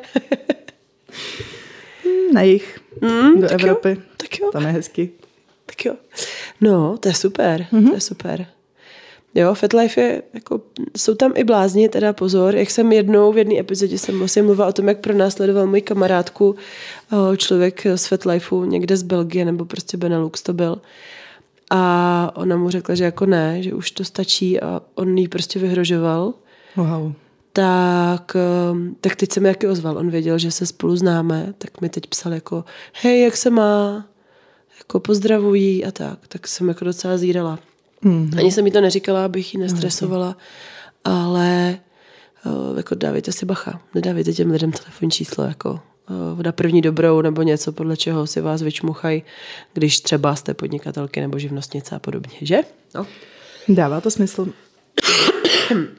Na 2.34 2.42
jich, 2.42 2.80
mm, 3.02 3.42
do 3.42 3.48
tak 3.48 3.62
Evropy. 3.62 3.90
Jo, 3.90 4.02
tak 4.18 4.40
jo. 4.40 4.52
Tam 4.52 4.66
je 4.66 4.72
hezky. 4.72 5.10
Tak 5.66 5.86
jo. 5.86 5.96
No, 6.62 6.98
to 6.98 7.10
je 7.10 7.16
super, 7.16 7.68
mm-hmm. 7.72 7.88
to 7.90 7.94
je 7.94 8.02
super. 8.02 8.46
Jo, 9.36 9.54
FetLife 9.54 10.02
je, 10.02 10.24
jako, 10.34 10.62
jsou 10.98 11.16
tam 11.16 11.34
i 11.36 11.44
blázni, 11.44 11.90
teda 11.90 12.14
pozor, 12.14 12.56
jak 12.56 12.70
jsem 12.70 12.92
jednou 12.92 13.32
v 13.32 13.38
jedné 13.38 13.60
epizodě 13.60 13.98
jsem 13.98 14.20
vlastně 14.20 14.42
mluvila 14.42 14.68
o 14.68 14.74
tom, 14.74 14.88
jak 14.88 15.00
pronásledoval 15.00 15.68
můj 15.68 15.82
kamarádku 15.82 16.56
člověk 17.38 17.88
z 17.96 18.06
FetLifeu 18.06 18.66
někde 18.66 18.98
z 18.98 19.04
Belgie, 19.04 19.46
nebo 19.46 19.66
prostě 19.66 19.98
Benelux 19.98 20.42
to 20.42 20.54
byl. 20.54 20.82
A 21.74 22.32
ona 22.36 22.58
mu 22.58 22.70
řekla, 22.70 22.96
že 22.96 23.04
jako 23.04 23.26
ne, 23.26 23.64
že 23.64 23.74
už 23.74 23.92
to 23.92 24.04
stačí 24.04 24.62
a 24.62 24.82
on 24.96 25.18
jí 25.18 25.28
prostě 25.28 25.60
vyhrožoval. 25.60 26.34
Wow. 26.76 27.14
Tak, 27.54 28.36
ehm, 28.36 28.96
tak 29.02 29.16
teď 29.16 29.32
se 29.32 29.40
mi 29.40 29.48
jaký 29.48 29.68
ozval. 29.68 29.98
On 29.98 30.10
věděl, 30.10 30.38
že 30.38 30.52
se 30.52 30.66
spolu 30.66 30.96
známe, 30.96 31.54
tak 31.58 31.82
mi 31.82 31.90
teď 31.90 32.08
psal 32.08 32.34
jako 32.34 32.64
hej, 33.02 33.24
jak 33.24 33.38
se 33.38 33.50
má? 33.50 34.06
Jako 34.80 35.00
pozdravují 35.00 35.86
a 35.86 35.92
tak. 35.92 36.28
Tak 36.28 36.48
jsem 36.48 36.68
jako 36.68 36.86
docela 36.86 37.18
zírala. 37.18 37.60
Mm-hmm. 38.04 38.40
Ani 38.40 38.52
jsem 38.52 38.64
mi 38.64 38.72
to 38.72 38.82
neříkala, 38.82 39.26
abych 39.26 39.54
ji 39.54 39.60
nestresovala, 39.60 40.38
ale 41.04 41.78
eh, 42.46 42.78
jako 42.78 42.96
dávejte 42.96 43.32
si 43.32 43.46
bacha. 43.46 43.82
Nedávejte 43.96 44.34
těm 44.34 44.52
lidem 44.52 44.72
telefonní 44.72 45.12
číslo, 45.12 45.44
jako 45.44 45.80
na 46.44 46.52
první 46.52 46.82
dobrou 46.82 47.22
nebo 47.22 47.42
něco, 47.42 47.72
podle 47.72 47.98
čeho 47.98 48.28
si 48.28 48.42
vás 48.42 48.62
vyčmuchají, 48.62 49.24
když 49.74 50.00
třeba 50.00 50.36
jste 50.36 50.54
podnikatelky 50.54 51.22
nebo 51.22 51.40
živnostnice 51.40 51.96
a 51.96 52.00
podobně, 52.00 52.38
že? 52.42 52.60
No. 52.96 53.08
Dává 53.68 54.02
to 54.02 54.12
smysl. 54.12 54.48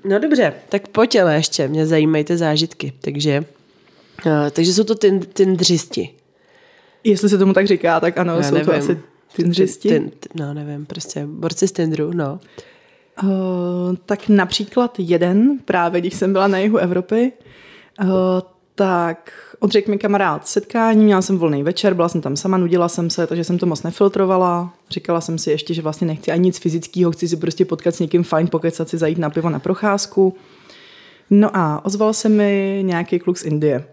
No 0.05 0.19
dobře, 0.19 0.55
tak 0.69 0.89
pojď 0.89 1.17
ale 1.17 1.35
ještě, 1.35 1.69
mě 1.69 1.87
zajímají 1.87 2.25
ty 2.25 2.37
zážitky. 2.37 2.93
Takže, 3.01 3.45
uh, 4.27 4.33
takže 4.51 4.73
jsou 4.75 4.85
to 4.85 4.95
tindřisti. 5.33 6.11
Jestli 7.05 7.29
se 7.29 7.39
tomu 7.39 7.53
tak 7.53 7.67
říká, 7.67 8.01
tak 8.01 8.19
ano, 8.19 8.37
Já 8.37 8.43
jsou 8.43 8.55
nevím. 8.55 8.67
to 8.67 8.75
asi 8.75 8.99
tindřisti. 9.37 9.89
Tin, 9.89 10.11
no 10.35 10.55
nevím, 10.55 10.87
prostě 10.87 11.27
borci 11.27 11.69
z 11.69 11.73
Tindru, 11.73 12.13
no. 12.13 12.41
Uh, 13.23 13.29
tak 14.07 14.29
například 14.29 14.95
jeden, 14.99 15.59
právě 15.65 16.01
když 16.01 16.15
jsem 16.15 16.33
byla 16.33 16.49
na 16.49 16.59
jihu 16.59 16.79
Evropy, 16.79 17.33
uh, 18.01 18.09
tak 18.83 19.33
odřekl 19.61 19.91
mi 19.91 19.99
kamarád 19.99 20.49
setkání, 20.49 21.05
měla 21.05 21.23
jsem 21.23 21.39
volný 21.39 21.63
večer, 21.63 21.95
byla 21.95 22.09
jsem 22.09 22.21
tam 22.21 22.37
sama, 22.37 22.57
nudila 22.57 22.89
jsem 22.89 23.11
se, 23.11 23.27
takže 23.27 23.45
jsem 23.45 23.59
to 23.59 23.67
moc 23.67 23.83
nefiltrovala. 23.83 24.75
Říkala 24.91 25.21
jsem 25.21 25.39
si 25.39 25.51
ještě, 25.51 25.75
že 25.75 25.83
vlastně 25.83 26.07
nechci 26.07 26.31
ani 26.31 26.43
nic 26.43 26.59
fyzického, 26.59 27.13
chci 27.13 27.29
si 27.29 27.37
prostě 27.37 27.65
potkat 27.65 27.95
s 27.95 27.99
někým 27.99 28.25
fajn, 28.25 28.49
pokecat 28.49 28.89
si, 28.89 28.99
zajít 28.99 29.19
na 29.19 29.31
pivo 29.31 29.51
na 29.51 29.59
procházku. 29.59 30.37
No 31.31 31.57
a 31.57 31.85
ozval 31.85 32.13
se 32.13 32.29
mi 32.29 32.83
nějaký 32.87 33.19
kluk 33.19 33.39
z 33.39 33.45
Indie. 33.45 33.85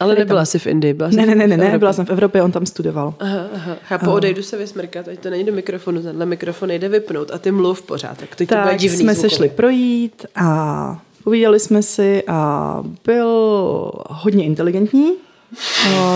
Ale 0.00 0.14
nebyla 0.14 0.40
tam... 0.40 0.46
jsi 0.46 0.58
v 0.58 0.66
Indii, 0.66 0.94
byla 0.94 1.08
ne, 1.08 1.26
ne, 1.26 1.34
ne, 1.34 1.46
ne, 1.46 1.56
ne, 1.56 1.78
byla 1.78 1.92
jsem 1.92 2.06
v 2.06 2.10
Evropě, 2.10 2.42
on 2.42 2.52
tam 2.52 2.66
studoval. 2.66 3.14
Aha, 3.18 3.46
aha. 3.54 3.76
Chápu, 3.82 4.06
uh. 4.06 4.14
odejdu 4.14 4.42
se 4.42 4.56
vysmrkat, 4.56 5.08
ať 5.08 5.18
to 5.18 5.30
není 5.30 5.44
do 5.44 5.52
mikrofonu, 5.52 6.02
tenhle 6.02 6.26
mikrofon 6.26 6.68
nejde 6.68 6.88
vypnout 6.88 7.30
a 7.30 7.38
ty 7.38 7.50
mluv 7.50 7.82
pořád, 7.82 8.18
tak 8.18 8.36
teď 8.36 8.48
tak 8.48 8.58
to 8.58 8.62
bude 8.62 8.78
divný 8.78 8.98
jsme 8.98 9.14
zvukově. 9.14 9.30
se 9.30 9.36
šli 9.36 9.48
projít 9.48 10.26
a 10.34 11.02
Povídali 11.24 11.60
jsme 11.60 11.82
si 11.82 12.22
a 12.26 12.82
byl 13.04 13.28
hodně 14.08 14.44
inteligentní, 14.44 15.12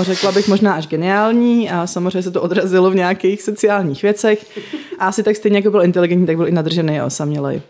řekla 0.01 0.33
bych 0.33 0.49
možná 0.49 0.75
až 0.75 0.87
geniální 0.87 1.71
a 1.71 1.87
samozřejmě 1.87 2.23
se 2.23 2.31
to 2.31 2.43
odrazilo 2.43 2.91
v 2.91 2.95
nějakých 2.95 3.43
sociálních 3.43 4.03
věcech. 4.03 4.59
A 4.99 5.07
asi 5.07 5.23
tak 5.23 5.37
stejně 5.37 5.59
jako 5.59 5.71
byl 5.71 5.83
inteligentní, 5.83 6.27
tak 6.27 6.37
byl 6.37 6.49
i 6.49 6.53
nadržený 6.53 7.01
a 7.01 7.07
osamělej. 7.07 7.63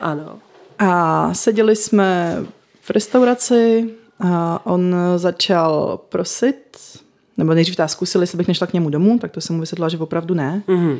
Ano. 0.00 0.38
A 0.78 1.34
seděli 1.34 1.76
jsme 1.76 2.38
v 2.80 2.90
restauraci 2.90 3.90
a 4.20 4.60
on 4.66 4.96
začal 5.16 6.00
prosit, 6.08 6.76
nebo 7.36 7.54
nejdřív 7.54 7.76
ta 7.76 7.88
zkusili, 7.88 8.22
jestli 8.22 8.38
bych 8.38 8.48
nešla 8.48 8.66
k 8.66 8.72
němu 8.72 8.90
domů, 8.90 9.18
tak 9.18 9.32
to 9.32 9.40
jsem 9.40 9.56
mu 9.56 9.60
vysvětlila, 9.60 9.88
že 9.88 9.98
opravdu 9.98 10.34
ne. 10.34 10.62
Mhm. 10.66 10.98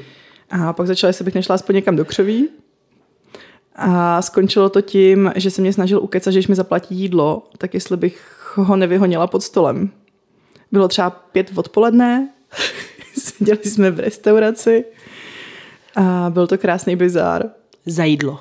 A 0.50 0.72
pak 0.72 0.86
začala, 0.86 1.08
jestli 1.08 1.24
bych 1.24 1.34
nešla 1.34 1.54
aspoň 1.54 1.74
někam 1.74 1.96
do 1.96 2.04
křoví. 2.04 2.48
A 3.82 4.22
skončilo 4.22 4.68
to 4.68 4.80
tím, 4.80 5.32
že 5.36 5.50
se 5.50 5.60
mě 5.62 5.72
snažil 5.72 6.02
ukecat, 6.02 6.32
že 6.32 6.38
když 6.38 6.48
mi 6.48 6.54
zaplatí 6.54 6.94
jídlo, 6.94 7.48
tak 7.58 7.74
jestli 7.74 7.96
bych 7.96 8.22
ho 8.54 8.76
nevyhonila 8.76 9.26
pod 9.26 9.42
stolem. 9.42 9.90
Bylo 10.72 10.88
třeba 10.88 11.10
pět 11.10 11.50
odpoledne, 11.54 12.28
seděli 13.18 13.58
jsme 13.64 13.90
v 13.90 14.00
restauraci 14.00 14.84
a 15.96 16.30
byl 16.30 16.46
to 16.46 16.58
krásný 16.58 16.96
bizár. 16.96 17.50
Za 17.86 18.04
jídlo. 18.04 18.38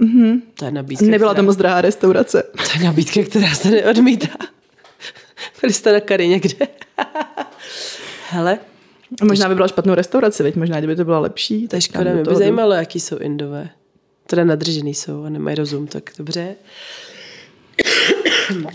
Mm-hmm. 0.00 0.40
To 0.54 0.64
je 0.64 0.70
nabídka, 0.70 1.04
Nebyla 1.06 1.32
která... 1.32 1.42
to 1.42 1.46
moc 1.46 1.56
drahá 1.56 1.80
restaurace. 1.80 2.42
To 2.42 2.78
je 2.78 2.84
nabídka, 2.84 3.20
která 3.30 3.54
se 3.54 3.70
neodmítá. 3.70 4.28
Byli 5.60 5.72
jste 5.72 5.92
na 5.92 6.00
kary 6.00 6.28
někde. 6.28 6.66
Hele, 8.30 8.58
A 9.20 9.24
možná 9.24 9.48
by 9.48 9.54
byla 9.54 9.68
špatnou 9.68 9.94
restauraci, 9.94 10.42
veď 10.42 10.56
možná, 10.56 10.78
kdyby 10.78 10.96
to 10.96 11.04
byla 11.04 11.18
lepší. 11.18 11.68
tak 11.68 11.80
škoda, 11.80 12.12
mě 12.12 12.22
by 12.22 12.36
zajímalo, 12.36 12.72
jaký 12.74 13.00
jsou 13.00 13.18
indové. 13.18 13.70
Teda 14.26 14.44
nadržený 14.44 14.94
jsou 14.94 15.24
a 15.24 15.28
nemají 15.28 15.56
rozum, 15.56 15.86
tak 15.86 16.10
dobře. 16.18 16.54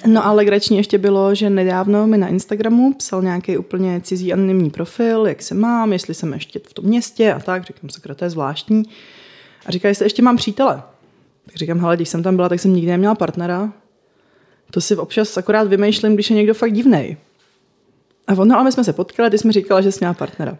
No 0.05 0.25
a 0.25 0.31
legrační 0.31 0.77
ještě 0.77 0.97
bylo, 0.97 1.35
že 1.35 1.49
nedávno 1.49 2.07
mi 2.07 2.17
na 2.17 2.27
Instagramu 2.27 2.93
psal 2.93 3.21
nějaký 3.21 3.57
úplně 3.57 4.01
cizí 4.01 4.33
anonymní 4.33 4.69
profil, 4.69 5.27
jak 5.27 5.41
se 5.41 5.55
mám, 5.55 5.93
jestli 5.93 6.13
jsem 6.13 6.33
ještě 6.33 6.59
v 6.59 6.73
tom 6.73 6.85
městě 6.85 7.33
a 7.33 7.39
tak. 7.39 7.65
Říkám, 7.65 7.89
sakra, 7.89 8.15
to 8.15 8.25
je 8.25 8.29
zvláštní. 8.29 8.83
A 9.65 9.71
říká, 9.71 9.87
jestli 9.87 10.05
ještě 10.05 10.21
mám 10.21 10.37
přítele. 10.37 10.83
Tak 11.45 11.55
říkám, 11.55 11.79
hele, 11.79 11.95
když 11.95 12.09
jsem 12.09 12.23
tam 12.23 12.35
byla, 12.35 12.49
tak 12.49 12.59
jsem 12.59 12.73
nikdy 12.73 12.91
neměla 12.91 13.15
partnera. 13.15 13.73
To 14.71 14.81
si 14.81 14.95
občas 14.95 15.37
akorát 15.37 15.67
vymýšlím, 15.67 16.13
když 16.13 16.29
je 16.29 16.35
někdo 16.35 16.53
fakt 16.53 16.73
divnej. 16.73 17.17
A 18.27 18.33
ono, 18.33 18.55
ale 18.55 18.63
my 18.63 18.71
jsme 18.71 18.83
se 18.83 18.93
potkali, 18.93 19.29
ty 19.29 19.37
jsme 19.37 19.51
říkala, 19.51 19.81
že 19.81 19.91
jsi 19.91 19.97
měla 20.01 20.13
partnera. 20.13 20.57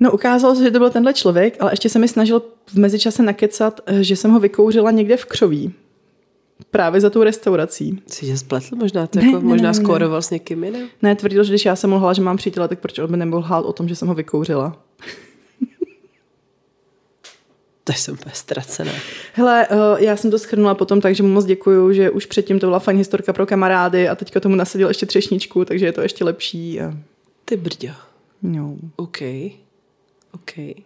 No 0.00 0.12
ukázalo 0.12 0.54
se, 0.54 0.62
že 0.64 0.70
to 0.70 0.78
byl 0.78 0.90
tenhle 0.90 1.12
člověk, 1.12 1.56
ale 1.60 1.72
ještě 1.72 1.88
se 1.88 1.98
mi 1.98 2.08
snažil 2.08 2.42
v 2.66 2.74
mezičase 2.74 3.22
nakecat, 3.22 3.80
eh, 3.86 4.02
že 4.02 4.16
jsem 4.16 4.30
ho 4.30 4.40
vykouřila 4.40 4.90
někde 4.90 5.16
v 5.16 5.24
křoví. 5.24 5.72
Právě 6.70 7.00
za 7.00 7.10
tou 7.10 7.22
restaurací. 7.22 8.02
Jsi 8.06 8.26
tě 8.26 8.36
spletl 8.36 8.76
možná? 8.76 9.06
To 9.06 9.18
Ne, 9.18 9.26
jako 9.26 9.38
ne, 9.38 9.44
možná 9.44 9.72
ne, 9.72 9.78
ne. 9.78 9.84
skóroval 9.84 10.22
s 10.22 10.30
někým 10.30 10.64
jiným? 10.64 10.88
Ne, 11.02 11.16
tvrdil, 11.16 11.44
že 11.44 11.52
když 11.52 11.64
já 11.64 11.76
jsem 11.76 11.92
lhala, 11.92 12.12
že 12.12 12.22
mám 12.22 12.36
přítele, 12.36 12.68
tak 12.68 12.78
proč 12.78 12.98
on 12.98 13.10
by 13.10 13.16
nemohl 13.16 13.38
lhát 13.38 13.64
o 13.64 13.72
tom, 13.72 13.88
že 13.88 13.96
jsem 13.96 14.08
ho 14.08 14.14
vykouřila. 14.14 14.82
To 17.84 17.92
jsem 17.92 18.14
úplně 18.14 18.34
ztracená. 18.34 18.92
Hele, 19.32 19.68
uh, 19.68 20.02
já 20.02 20.16
jsem 20.16 20.30
to 20.30 20.38
schrnula 20.38 20.74
potom, 20.74 21.00
takže 21.00 21.22
mu 21.22 21.28
moc 21.28 21.44
děkuju, 21.44 21.92
že 21.92 22.10
už 22.10 22.26
předtím 22.26 22.58
to 22.58 22.66
byla 22.66 22.78
fajn 22.78 22.98
historka 22.98 23.32
pro 23.32 23.46
kamarády 23.46 24.08
a 24.08 24.14
teďka 24.14 24.40
tomu 24.40 24.54
nasadil 24.56 24.88
ještě 24.88 25.06
třešničku, 25.06 25.64
takže 25.64 25.86
je 25.86 25.92
to 25.92 26.00
ještě 26.00 26.24
lepší. 26.24 26.80
A, 26.80 26.94
Ty 27.44 27.56
brďo. 27.56 27.88
no. 28.42 28.76
OK. 28.96 29.18
OK. 30.36 30.76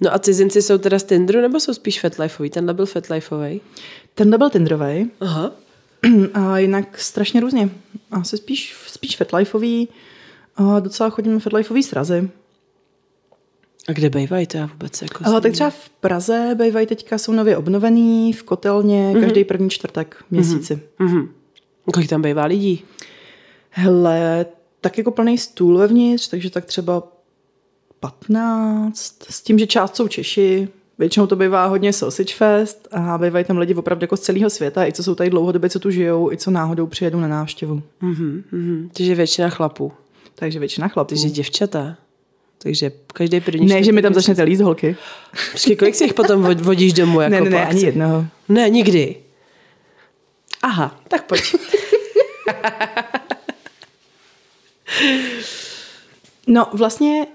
No 0.00 0.14
a 0.14 0.18
cizinci 0.18 0.62
jsou 0.62 0.78
teda 0.78 0.98
z 0.98 1.04
Tinderu 1.04 1.40
nebo 1.40 1.60
jsou 1.60 1.74
spíš 1.74 2.00
fetlifeový? 2.00 2.50
Tenhle 2.50 2.74
byl 2.74 2.86
fetlifeový. 2.86 3.60
Tenhle 4.14 4.38
byl 4.38 4.50
Tinderovej 4.50 5.06
Aha. 5.20 5.52
a 6.34 6.58
jinak 6.58 6.98
strašně 6.98 7.40
různě. 7.40 7.70
Asi 8.10 8.36
spíš, 8.36 8.76
spíš 8.86 9.16
fetlifeový. 9.16 9.88
A 10.56 10.80
docela 10.80 11.10
chodím 11.10 11.40
fetlifeový 11.40 11.82
srazy. 11.82 12.30
A 13.88 13.92
kde 13.92 14.10
bývají 14.10 14.46
to 14.46 14.56
já 14.56 14.66
vůbec? 14.66 15.02
Jako 15.02 15.24
Ale 15.26 15.40
tak 15.40 15.52
třeba 15.52 15.70
v 15.70 15.88
Praze 15.88 16.56
bývají 16.58 16.86
teďka, 16.86 17.18
jsou 17.18 17.32
nově 17.32 17.56
obnovený 17.56 18.32
v 18.32 18.42
kotelně 18.42 19.14
každý 19.20 19.44
první 19.44 19.70
čtvrtek 19.70 20.24
v 20.28 20.30
měsíci. 20.30 20.80
Mhm. 20.98 21.32
Kolik 21.94 22.08
tam 22.08 22.22
bývá 22.22 22.44
lidí? 22.44 22.84
Hele, 23.70 24.46
tak 24.80 24.98
jako 24.98 25.10
plný 25.10 25.38
stůl 25.38 25.78
vevnitř, 25.78 26.28
takže 26.28 26.50
tak 26.50 26.64
třeba 26.64 27.02
15, 28.00 29.14
s 29.30 29.40
tím, 29.42 29.58
že 29.58 29.66
část 29.66 29.96
jsou 29.96 30.08
Češi, 30.08 30.68
většinou 30.98 31.26
to 31.26 31.36
bývá 31.36 31.66
hodně 31.66 31.92
sausage 31.92 32.34
fest 32.34 32.88
a 32.92 33.18
bývají 33.18 33.44
tam 33.44 33.58
lidi 33.58 33.74
opravdu 33.74 34.04
jako 34.04 34.16
z 34.16 34.20
celého 34.20 34.50
světa, 34.50 34.86
i 34.86 34.92
co 34.92 35.02
jsou 35.02 35.14
tady 35.14 35.30
dlouhodobě, 35.30 35.70
co 35.70 35.78
tu 35.78 35.90
žijou, 35.90 36.32
i 36.32 36.36
co 36.36 36.50
náhodou 36.50 36.86
přijedou 36.86 37.20
na 37.20 37.28
návštěvu. 37.28 37.82
Mhm, 38.00 38.42
mhm. 38.52 38.90
Takže 38.92 39.14
většina 39.14 39.48
chlapů. 39.48 39.92
Takže 40.34 40.58
většina 40.58 40.88
chlapů. 40.88 41.08
Takže 41.08 41.30
děvčata. 41.30 41.96
Takže 42.62 42.92
každý 43.12 43.40
první 43.40 43.66
ne, 43.66 43.82
že 43.82 43.92
mi 43.92 44.02
tam 44.02 44.14
začnete 44.14 44.42
líst 44.42 44.62
holky. 44.62 44.96
Počkej, 45.52 45.76
kolik 45.76 45.94
si 45.94 46.04
jich 46.04 46.14
potom 46.14 46.42
vod- 46.42 46.62
vodíš 46.62 46.92
domů? 46.92 47.20
Jako 47.20 47.34
ne, 47.34 47.40
ne, 47.40 47.50
ne, 47.50 47.66
ani 47.66 47.84
jednoho. 47.84 48.26
Ne, 48.48 48.70
nikdy. 48.70 49.16
Aha, 50.62 51.00
tak 51.08 51.26
pojď. 51.26 51.42
No 56.46 56.66
vlastně 56.72 57.26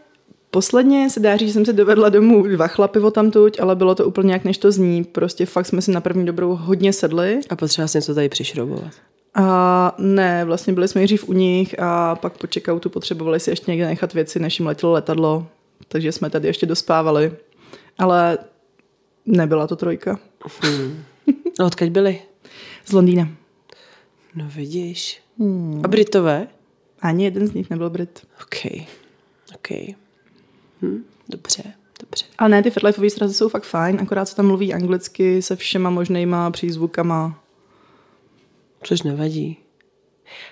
posledně 0.56 1.10
se 1.10 1.20
dá 1.20 1.38
říct, 1.38 1.47
že 1.47 1.53
jsem 1.53 1.66
se 1.66 1.74
dovedla 1.74 2.10
domů 2.10 2.43
dva 2.47 2.68
chlapy 2.68 2.99
o 2.99 3.12
tamtuť, 3.12 3.60
ale 3.60 3.76
bylo 3.76 3.95
to 3.95 4.06
úplně 4.06 4.34
jak 4.34 4.43
než 4.43 4.58
to 4.58 4.72
zní. 4.72 5.03
Prostě 5.03 5.45
fakt 5.45 5.66
jsme 5.66 5.82
si 5.82 5.91
na 5.91 6.01
první 6.01 6.26
dobrou 6.26 6.56
hodně 6.56 6.93
sedli. 6.93 7.39
A 7.49 7.56
potřeba 7.56 7.88
si 7.88 7.97
něco 7.97 8.16
tady 8.16 8.30
přišroubovat. 8.30 8.91
A 9.34 9.95
ne, 9.97 10.45
vlastně 10.45 10.74
byli 10.74 10.88
jsme 10.88 10.99
nejdřív 10.99 11.30
u 11.30 11.34
nich 11.34 11.80
a 11.80 12.16
pak 12.16 12.38
po 12.38 12.47
checkoutu 12.53 12.89
potřebovali 12.89 13.39
si 13.39 13.49
ještě 13.49 13.72
někde 13.72 13.86
nechat 13.86 14.14
věci, 14.14 14.39
než 14.39 14.60
jim 14.60 14.68
letělo 14.68 14.91
letadlo, 14.91 15.47
takže 15.88 16.12
jsme 16.12 16.30
tady 16.30 16.47
ještě 16.47 16.66
dospávali. 16.66 17.32
Ale 17.97 18.38
nebyla 19.26 19.68
to 19.68 19.76
trojka. 19.76 20.20
No, 21.60 21.66
odkud 21.66 21.89
byli? 21.89 22.22
Z 22.86 22.91
Londýna. 22.91 23.30
No 24.36 24.49
vidíš. 24.56 25.22
Hmm. 25.39 25.82
A 25.84 25.88
Britové? 25.88 26.47
Ani 27.01 27.24
jeden 27.24 27.47
z 27.47 27.53
nich 27.53 27.70
nebyl 27.70 27.89
Brit. 27.89 28.28
OK. 28.41 28.72
OK. 29.56 29.95
Hm, 30.86 31.03
dobře, 31.29 31.63
dobře. 31.99 32.25
Ale 32.38 32.49
ne, 32.49 32.63
ty 32.63 32.69
FetLifeové 32.69 33.09
srazy 33.09 33.33
jsou 33.33 33.49
fakt 33.49 33.63
fajn, 33.63 33.99
akorát 34.01 34.25
se 34.25 34.36
tam 34.36 34.47
mluví 34.47 34.73
anglicky 34.73 35.41
se 35.41 35.55
všema 35.55 35.89
možnýma 35.89 36.51
přízvukama. 36.51 37.43
Což 38.83 39.01
nevadí. 39.01 39.57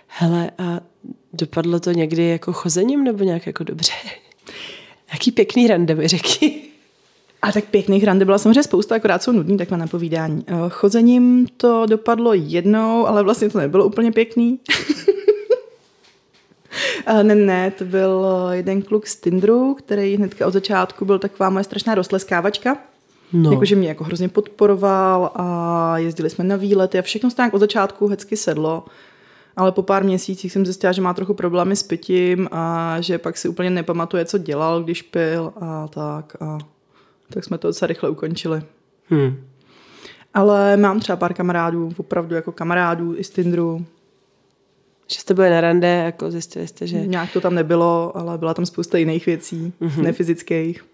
Hele, 0.07 0.51
a 0.57 0.79
dopadlo 1.33 1.79
to 1.79 1.91
někdy 1.91 2.29
jako 2.29 2.53
chozením 2.53 3.03
nebo 3.03 3.23
nějak 3.23 3.47
jako 3.47 3.63
dobře? 3.63 3.93
Jaký 5.13 5.31
pěkný 5.31 5.67
rande 5.67 5.95
mi 5.95 6.07
řekni. 6.07 6.61
A 7.41 7.51
tak 7.51 7.65
pěkných 7.65 8.03
rande 8.03 8.25
byla 8.25 8.37
samozřejmě 8.37 8.63
spousta, 8.63 8.95
akorát 8.95 9.23
jsou 9.23 9.31
nudný 9.31 9.57
takhle 9.57 9.77
na 9.77 9.87
povídání. 9.87 10.43
Eh, 10.47 10.53
Chozením 10.69 11.47
to 11.57 11.85
dopadlo 11.85 12.33
jednou, 12.33 13.07
ale 13.07 13.23
vlastně 13.23 13.49
to 13.49 13.59
nebylo 13.59 13.85
úplně 13.85 14.11
pěkný. 14.11 14.59
Eh, 17.05 17.23
ne, 17.23 17.35
ne, 17.35 17.71
to 17.71 17.85
byl 17.85 18.25
eh, 18.51 18.57
jeden 18.57 18.81
kluk 18.81 19.07
z 19.07 19.15
Tinderu, 19.15 19.73
který 19.73 20.15
hnedka 20.15 20.47
od 20.47 20.53
začátku 20.53 21.05
byl 21.05 21.19
taková 21.19 21.49
moje 21.49 21.63
strašná 21.63 21.95
rozleskávačka. 21.95 22.77
No. 23.33 23.51
Jakože 23.51 23.75
mě 23.75 23.87
jako 23.87 24.03
hrozně 24.03 24.29
podporoval 24.29 25.31
a 25.35 25.97
jezdili 25.97 26.29
jsme 26.29 26.43
na 26.43 26.55
výlety 26.55 26.99
a 26.99 27.01
všechno 27.01 27.29
se 27.29 27.35
tak 27.35 27.53
od 27.53 27.59
začátku 27.59 28.07
hezky 28.07 28.37
sedlo. 28.37 28.85
Ale 29.55 29.71
po 29.71 29.83
pár 29.83 30.03
měsících 30.03 30.51
jsem 30.51 30.65
zjistila, 30.65 30.93
že 30.93 31.01
má 31.01 31.13
trochu 31.13 31.33
problémy 31.33 31.75
s 31.75 31.83
pitím 31.83 32.49
a 32.51 32.95
že 32.99 33.17
pak 33.17 33.37
si 33.37 33.47
úplně 33.47 33.69
nepamatuje, 33.69 34.25
co 34.25 34.37
dělal, 34.37 34.83
když 34.83 35.01
pil 35.01 35.53
a 35.61 35.87
tak. 35.87 36.35
A 36.41 36.57
tak 37.29 37.43
jsme 37.43 37.57
to 37.57 37.67
docela 37.67 37.87
rychle 37.87 38.09
ukončili. 38.09 38.61
Hm. 39.11 39.43
Ale 40.33 40.77
mám 40.77 40.99
třeba 40.99 41.15
pár 41.15 41.33
kamarádů, 41.33 41.91
opravdu 41.97 42.35
jako 42.35 42.51
kamarádů 42.51 43.15
i 43.17 43.23
z 43.23 43.29
Tinderu. 43.29 43.85
Že 45.07 45.19
jste 45.19 45.33
byli 45.33 45.49
na 45.49 45.61
rande, 45.61 45.87
jako 45.87 46.31
zjistili 46.31 46.67
jste, 46.67 46.87
že... 46.87 47.07
Nějak 47.07 47.33
to 47.33 47.41
tam 47.41 47.55
nebylo, 47.55 48.17
ale 48.17 48.37
byla 48.37 48.53
tam 48.53 48.65
spousta 48.65 48.97
jiných 48.97 49.25
věcí, 49.25 49.73
mm-hmm. 49.81 50.01
nefyzických. 50.01 50.85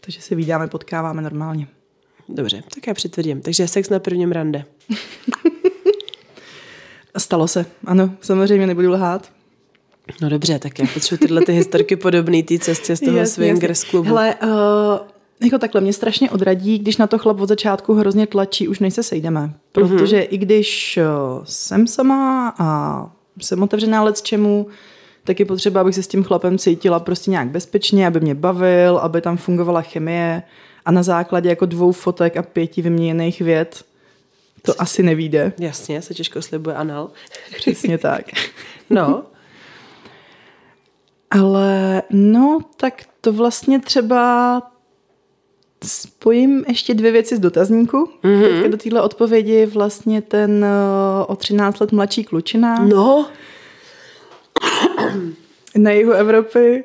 Takže 0.00 0.20
se 0.20 0.34
vídáme, 0.34 0.68
potkáváme 0.68 1.22
normálně. 1.22 1.68
Dobře, 2.28 2.62
tak 2.74 2.86
já 2.86 2.94
přitvrdím. 2.94 3.40
Takže 3.40 3.68
sex 3.68 3.88
na 3.88 3.98
prvním 3.98 4.32
rande. 4.32 4.64
Stalo 7.18 7.48
se, 7.48 7.66
ano, 7.84 8.14
samozřejmě 8.20 8.66
nebudu 8.66 8.90
lhát. 8.90 9.32
No 10.20 10.28
dobře, 10.28 10.58
tak 10.58 10.78
já 10.78 10.86
potřebuji 10.94 11.18
tyhle 11.18 11.44
ty 11.44 11.52
historky 11.52 11.96
podobné 11.96 12.42
té 12.42 12.58
cestě 12.58 12.96
z 12.96 13.00
toho 13.00 13.16
Jasně, 13.16 13.34
swingers 13.34 13.84
klubu. 13.84 14.08
Hele, 14.08 14.34
uh, 14.34 14.48
jako 15.42 15.58
takhle, 15.58 15.80
mě 15.80 15.92
strašně 15.92 16.30
odradí, 16.30 16.78
když 16.78 16.96
na 16.96 17.06
to 17.06 17.18
chlap 17.18 17.40
od 17.40 17.48
začátku 17.48 17.94
hrozně 17.94 18.26
tlačí, 18.26 18.68
už 18.68 18.78
než 18.78 18.94
se 18.94 19.02
sejdeme. 19.02 19.54
Protože 19.72 20.16
mm-hmm. 20.16 20.26
i 20.30 20.38
když 20.38 20.98
uh, 20.98 21.44
jsem 21.44 21.86
sama 21.86 22.54
a 22.58 23.10
jsem 23.40 23.62
otevřená 23.62 24.02
let 24.02 24.22
čemu, 24.22 24.66
tak 25.24 25.40
je 25.40 25.46
potřeba, 25.46 25.80
abych 25.80 25.94
se 25.94 26.02
s 26.02 26.08
tím 26.08 26.24
chlapem 26.24 26.58
cítila 26.58 27.00
prostě 27.00 27.30
nějak 27.30 27.48
bezpečně, 27.48 28.06
aby 28.06 28.20
mě 28.20 28.34
bavil, 28.34 28.98
aby 28.98 29.20
tam 29.20 29.36
fungovala 29.36 29.82
chemie. 29.82 30.42
A 30.84 30.90
na 30.90 31.02
základě 31.02 31.48
jako 31.48 31.66
dvou 31.66 31.92
fotek 31.92 32.36
a 32.36 32.42
pěti 32.42 32.82
vyměněných 32.82 33.40
vět 33.40 33.84
to 34.62 34.80
asi 34.80 35.02
nevíde. 35.02 35.52
Jasně, 35.58 36.02
se 36.02 36.14
těžko 36.14 36.42
slibuje 36.42 36.76
anal. 36.76 37.10
Přesně 37.56 37.98
tak. 37.98 38.24
No, 38.90 39.22
Ale 41.30 42.02
no, 42.10 42.58
tak 42.76 43.02
to 43.20 43.32
vlastně 43.32 43.80
třeba 43.80 44.62
spojím 45.84 46.64
ještě 46.68 46.94
dvě 46.94 47.12
věci 47.12 47.36
z 47.36 47.40
dotazníku. 47.40 48.10
Mm-hmm. 48.24 48.42
Teďka 48.42 48.68
do 48.68 48.76
téhle 48.76 49.02
odpovědi 49.02 49.66
vlastně 49.66 50.22
ten 50.22 50.64
eh, 50.64 51.24
o 51.26 51.36
13 51.36 51.80
let 51.80 51.92
mladší 51.92 52.24
klučina 52.24 52.84
no, 52.84 53.26
na 55.76 55.90
jihu 55.90 56.12
Evropy. 56.12 56.84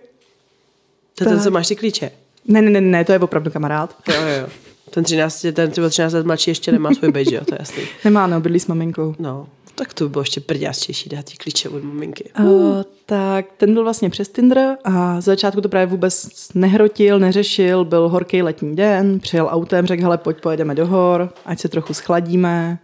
to 1.16 1.24
je 1.24 1.30
ten, 1.30 1.40
co 1.40 1.52
máš 1.52 1.68
ty 1.68 1.76
klíče. 1.76 2.12
Ne, 2.48 2.62
ne, 2.62 2.70
ne, 2.70 2.82
ne, 2.82 3.06
to 3.06 3.12
je 3.12 3.20
opravdu 3.20 3.52
kamarád. 3.52 3.96
Jo, 4.08 4.22
jo. 4.42 4.48
Ten 4.90 5.04
13, 5.04 5.46
ten 5.54 5.72
třeba 5.72 5.90
13 5.90 6.14
let 6.14 6.26
mladší 6.26 6.52
ještě 6.52 6.72
nemá 6.72 6.94
svůj 6.94 7.26
že 7.30 7.36
jo, 7.36 7.46
to 7.46 7.56
je 7.56 7.60
jasný. 7.60 7.84
Nemá, 8.04 8.28
no, 8.28 8.42
bydlí 8.42 8.60
s 8.60 8.68
maminkou. 8.68 9.16
No, 9.20 9.48
tak 9.76 9.94
to 9.94 10.04
by 10.04 10.10
bylo 10.10 10.22
ještě 10.22 10.42
prďástější 10.42 11.10
dát 11.10 11.26
ti 11.26 11.38
klíče 11.38 11.70
od 11.70 11.84
maminky. 11.84 12.30
Uh, 12.40 12.82
tak 13.06 13.46
ten 13.58 13.74
byl 13.74 13.84
vlastně 13.84 14.10
přes 14.10 14.30
Tinder 14.30 14.78
a 14.84 15.22
z 15.22 15.24
začátku 15.24 15.62
to 15.62 15.70
právě 15.70 15.86
vůbec 15.86 16.30
nehrotil, 16.54 17.20
neřešil, 17.20 17.86
byl 17.86 18.10
horký 18.10 18.42
letní 18.42 18.76
den, 18.76 19.20
přijel 19.20 19.48
autem, 19.52 19.86
řekl, 19.86 20.04
hele, 20.04 20.18
pojď, 20.18 20.42
pojedeme 20.42 20.76
do 20.76 20.88
hor, 20.88 21.34
ať 21.46 21.60
se 21.60 21.70
trochu 21.70 21.94
schladíme. 21.94 22.80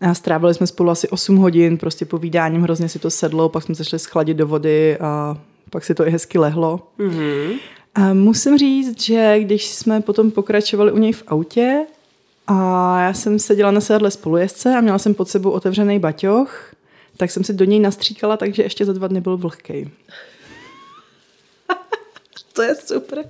A 0.00 0.14
strávili 0.14 0.54
jsme 0.54 0.66
spolu 0.66 0.90
asi 0.90 1.08
8 1.08 1.36
hodin, 1.36 1.78
prostě 1.78 2.04
povídáním 2.04 2.62
hrozně 2.62 2.88
si 2.88 2.98
to 2.98 3.10
sedlo, 3.10 3.48
pak 3.48 3.62
jsme 3.62 3.74
se 3.74 3.84
šli 3.84 3.98
schladit 3.98 4.36
do 4.36 4.46
vody 4.46 4.98
a 4.98 5.38
pak 5.70 5.84
si 5.84 5.94
to 5.94 6.06
i 6.06 6.10
hezky 6.10 6.38
lehlo. 6.38 6.88
Mhm. 6.98 7.52
A 7.94 8.14
musím 8.14 8.58
říct, 8.58 9.02
že 9.02 9.36
když 9.40 9.66
jsme 9.66 10.00
potom 10.00 10.30
pokračovali 10.30 10.92
u 10.92 10.98
něj 10.98 11.12
v 11.12 11.22
autě 11.26 11.86
a 12.46 13.00
já 13.00 13.14
jsem 13.14 13.38
seděla 13.38 13.70
na 13.70 13.80
sedadle 13.80 14.10
spolujezdce 14.10 14.74
a 14.76 14.80
měla 14.80 14.98
jsem 14.98 15.14
pod 15.14 15.28
sebou 15.28 15.50
otevřený 15.50 15.98
baťoch, 15.98 16.74
tak 17.16 17.30
jsem 17.30 17.44
si 17.44 17.52
do 17.54 17.64
něj 17.64 17.80
nastříkala, 17.80 18.36
takže 18.36 18.62
ještě 18.62 18.84
za 18.84 18.92
dva 18.92 19.08
dny 19.08 19.20
byl 19.20 19.36
vlhkej. 19.36 19.90
To 22.52 22.62
je 22.62 22.74
super. 22.74 23.18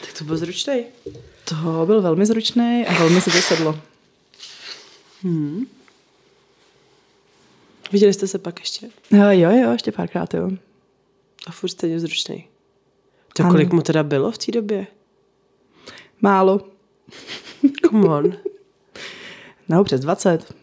tak 0.00 0.12
to 0.18 0.24
byl 0.24 0.36
zručnej. 0.36 0.84
To 1.44 1.86
byl 1.86 2.02
velmi 2.02 2.26
zručný 2.26 2.86
a 2.86 2.92
velmi 2.98 3.20
si 3.20 3.30
to 3.30 3.38
sedlo. 3.38 3.80
Viděli 7.92 8.12
jste 8.14 8.26
se 8.26 8.38
pak 8.38 8.60
ještě? 8.60 8.88
A 9.22 9.32
jo, 9.32 9.50
jo, 9.50 9.72
ještě 9.72 9.92
párkrát, 9.92 10.34
jo. 10.34 10.50
A 11.46 11.52
furt 11.52 11.68
stejně 11.68 12.00
zručnej. 12.00 12.48
To 13.36 13.42
Ano. 13.42 13.52
kolik 13.52 13.72
mu 13.72 13.82
teda 13.82 14.02
bylo 14.02 14.30
v 14.30 14.38
té 14.38 14.52
době? 14.52 14.86
Málo. 16.20 16.69
Come 17.90 18.08
on. 18.08 18.32
No, 19.68 19.84
přes 19.84 20.00
20. 20.00 20.54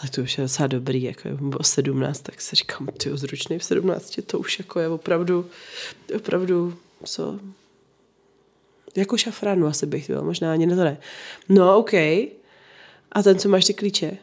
Tak 0.00 0.10
to 0.10 0.22
už 0.22 0.38
je 0.38 0.44
docela 0.44 0.66
dobrý, 0.66 1.02
jako 1.02 1.28
je 1.28 1.34
bylo 1.34 1.62
17, 1.62 2.20
tak 2.20 2.40
si 2.40 2.56
říkám, 2.56 2.86
ty 2.86 3.10
zručnej 3.14 3.58
v 3.58 3.64
17, 3.64 4.20
to 4.26 4.38
už 4.38 4.58
jako 4.58 4.80
je 4.80 4.88
opravdu, 4.88 5.46
opravdu, 6.16 6.74
co, 7.04 7.38
jako 8.96 9.16
šafránu 9.16 9.66
asi 9.66 9.86
bych 9.86 10.10
byl, 10.10 10.22
možná 10.22 10.52
ani 10.52 10.66
ne 10.66 10.76
to 10.76 10.84
ne. 10.84 10.98
No, 11.48 11.78
OK. 11.78 11.94
A 13.12 13.22
ten, 13.24 13.38
co 13.38 13.48
máš 13.48 13.64
ty 13.64 13.74
klíče? 13.74 14.16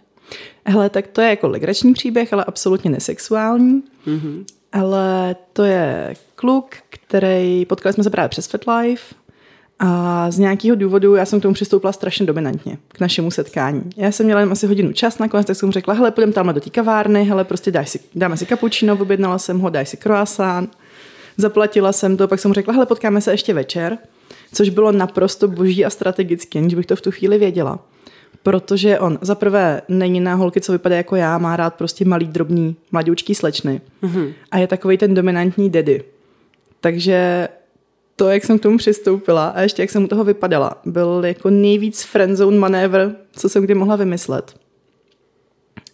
Hele, 0.66 0.89
tak 0.89 1.08
to 1.08 1.22
je 1.22 1.30
jako 1.30 1.47
legrační 1.47 1.93
příběh, 1.93 2.34
ale 2.34 2.43
absolutně 2.43 2.91
nesexuální. 2.91 3.84
Mm-hmm. 4.08 4.45
Ale 4.72 5.36
to 5.53 5.64
je 5.64 6.16
kluk, 6.36 6.76
který, 6.89 7.66
potkali 7.66 7.93
jsme 7.93 8.03
se 8.03 8.10
právě 8.10 8.30
přes 8.30 8.47
FetLife 8.47 9.16
a 9.80 10.32
z 10.32 10.40
nějakého 10.40 10.76
důvodu 10.76 11.16
já 11.16 11.26
jsem 11.26 11.40
k 11.40 11.42
tomu 11.42 11.54
přistoupila 11.54 11.94
strašně 11.94 12.26
dominantně, 12.26 12.78
k 12.88 13.00
našemu 13.00 13.32
setkání. 13.32 13.84
Já 13.98 14.12
jsem 14.12 14.26
měla 14.26 14.40
jen 14.40 14.52
asi 14.52 14.68
hodinu 14.68 14.92
čas, 14.92 15.20
nakonec 15.20 15.48
tak 15.48 15.56
jsem 15.56 15.72
řekla, 15.72 15.94
hele, 15.94 16.12
půjdeme 16.12 16.34
tam 16.34 16.54
do 16.54 16.62
té 16.62 16.70
kavárny, 16.70 17.24
hele, 17.24 17.44
prostě 17.44 17.72
dáš 17.72 17.90
si, 17.90 18.00
dáme 18.16 18.38
si 18.38 18.46
cappuccino, 18.46 18.94
objednala 18.94 19.38
jsem 19.38 19.60
ho, 19.60 19.70
daj 19.70 19.86
si 19.86 19.98
croissant, 19.98 20.78
zaplatila 21.38 21.92
jsem 21.92 22.18
to, 22.18 22.28
pak 22.28 22.40
jsem 22.40 22.50
mu 22.50 22.54
řekla, 22.54 22.74
hele, 22.74 22.86
potkáme 22.86 23.22
se 23.22 23.32
ještě 23.32 23.54
večer, 23.54 23.98
což 24.54 24.70
bylo 24.70 24.92
naprosto 24.92 25.48
boží 25.48 25.86
a 25.86 25.90
strategické, 25.90 26.60
aniž 26.60 26.74
bych 26.74 26.86
to 26.86 26.96
v 26.96 27.02
tu 27.02 27.12
chvíli 27.12 27.38
věděla. 27.38 27.80
Protože 28.44 29.00
on 29.00 29.20
za 29.22 29.36
prvé 29.36 29.82
není 29.88 30.20
na 30.20 30.36
holky, 30.36 30.62
co 30.62 30.72
vypadá 30.72 30.96
jako 30.96 31.16
já, 31.16 31.38
má 31.38 31.56
rád 31.56 31.74
prostě 31.74 32.06
malý, 32.06 32.28
drobný, 32.28 32.76
mladoučký 32.92 33.36
slečny. 33.36 33.82
Mm-hmm. 34.04 34.34
A 34.52 34.58
je 34.58 34.68
takový 34.68 34.98
ten 34.98 35.14
dominantní 35.14 35.70
daddy. 35.70 36.04
Takže 36.82 37.48
to, 38.18 38.30
jak 38.30 38.45
jsem 38.45 38.59
k 38.59 38.61
tomu 38.61 38.78
přistoupila 38.78 39.47
a 39.47 39.61
ještě 39.61 39.84
jak 39.84 39.89
jsem 39.89 40.03
u 40.03 40.07
toho 40.07 40.24
vypadala, 40.24 40.82
byl 40.86 41.22
jako 41.26 41.49
nejvíc 41.49 42.03
friendzone 42.03 42.57
manévr, 42.57 43.11
co 43.32 43.49
jsem 43.49 43.63
kdy 43.63 43.74
mohla 43.74 43.95
vymyslet. 43.95 44.55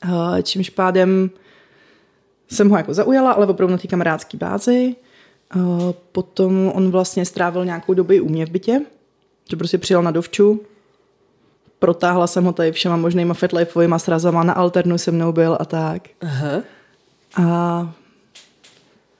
Uh, 0.05 0.37
Čímž 0.41 0.69
pádem 0.69 1.29
jsem 2.51 2.69
ho 2.69 2.77
jako 2.77 2.93
zaujala, 2.93 3.31
ale 3.31 3.47
opravdu 3.47 3.71
na 3.71 3.77
té 3.77 3.87
kamarádské 3.87 4.37
bázi. 4.37 4.95
Uh, 5.55 5.91
Potom 6.11 6.71
on 6.75 6.91
vlastně 6.91 7.25
strávil 7.25 7.65
nějakou 7.65 7.93
dobu 7.93 8.11
i 8.11 8.21
u 8.21 8.29
mě 8.29 8.45
v 8.45 8.49
bytě, 8.49 8.81
že 9.49 9.57
prostě 9.57 9.77
přijel 9.77 10.03
na 10.03 10.11
dovču, 10.11 10.61
protáhla 11.79 12.27
jsem 12.27 12.43
ho 12.43 12.53
tady 12.53 12.71
všema 12.71 12.97
možnýma 12.97 13.33
fetlifovýma 13.33 13.99
srazama, 13.99 14.43
na 14.43 14.53
alternu 14.53 14.97
se 14.97 15.11
mnou 15.11 15.31
byl 15.31 15.57
a 15.59 15.65
tak. 15.65 16.07
Aha. 16.21 16.61
A 17.43 17.93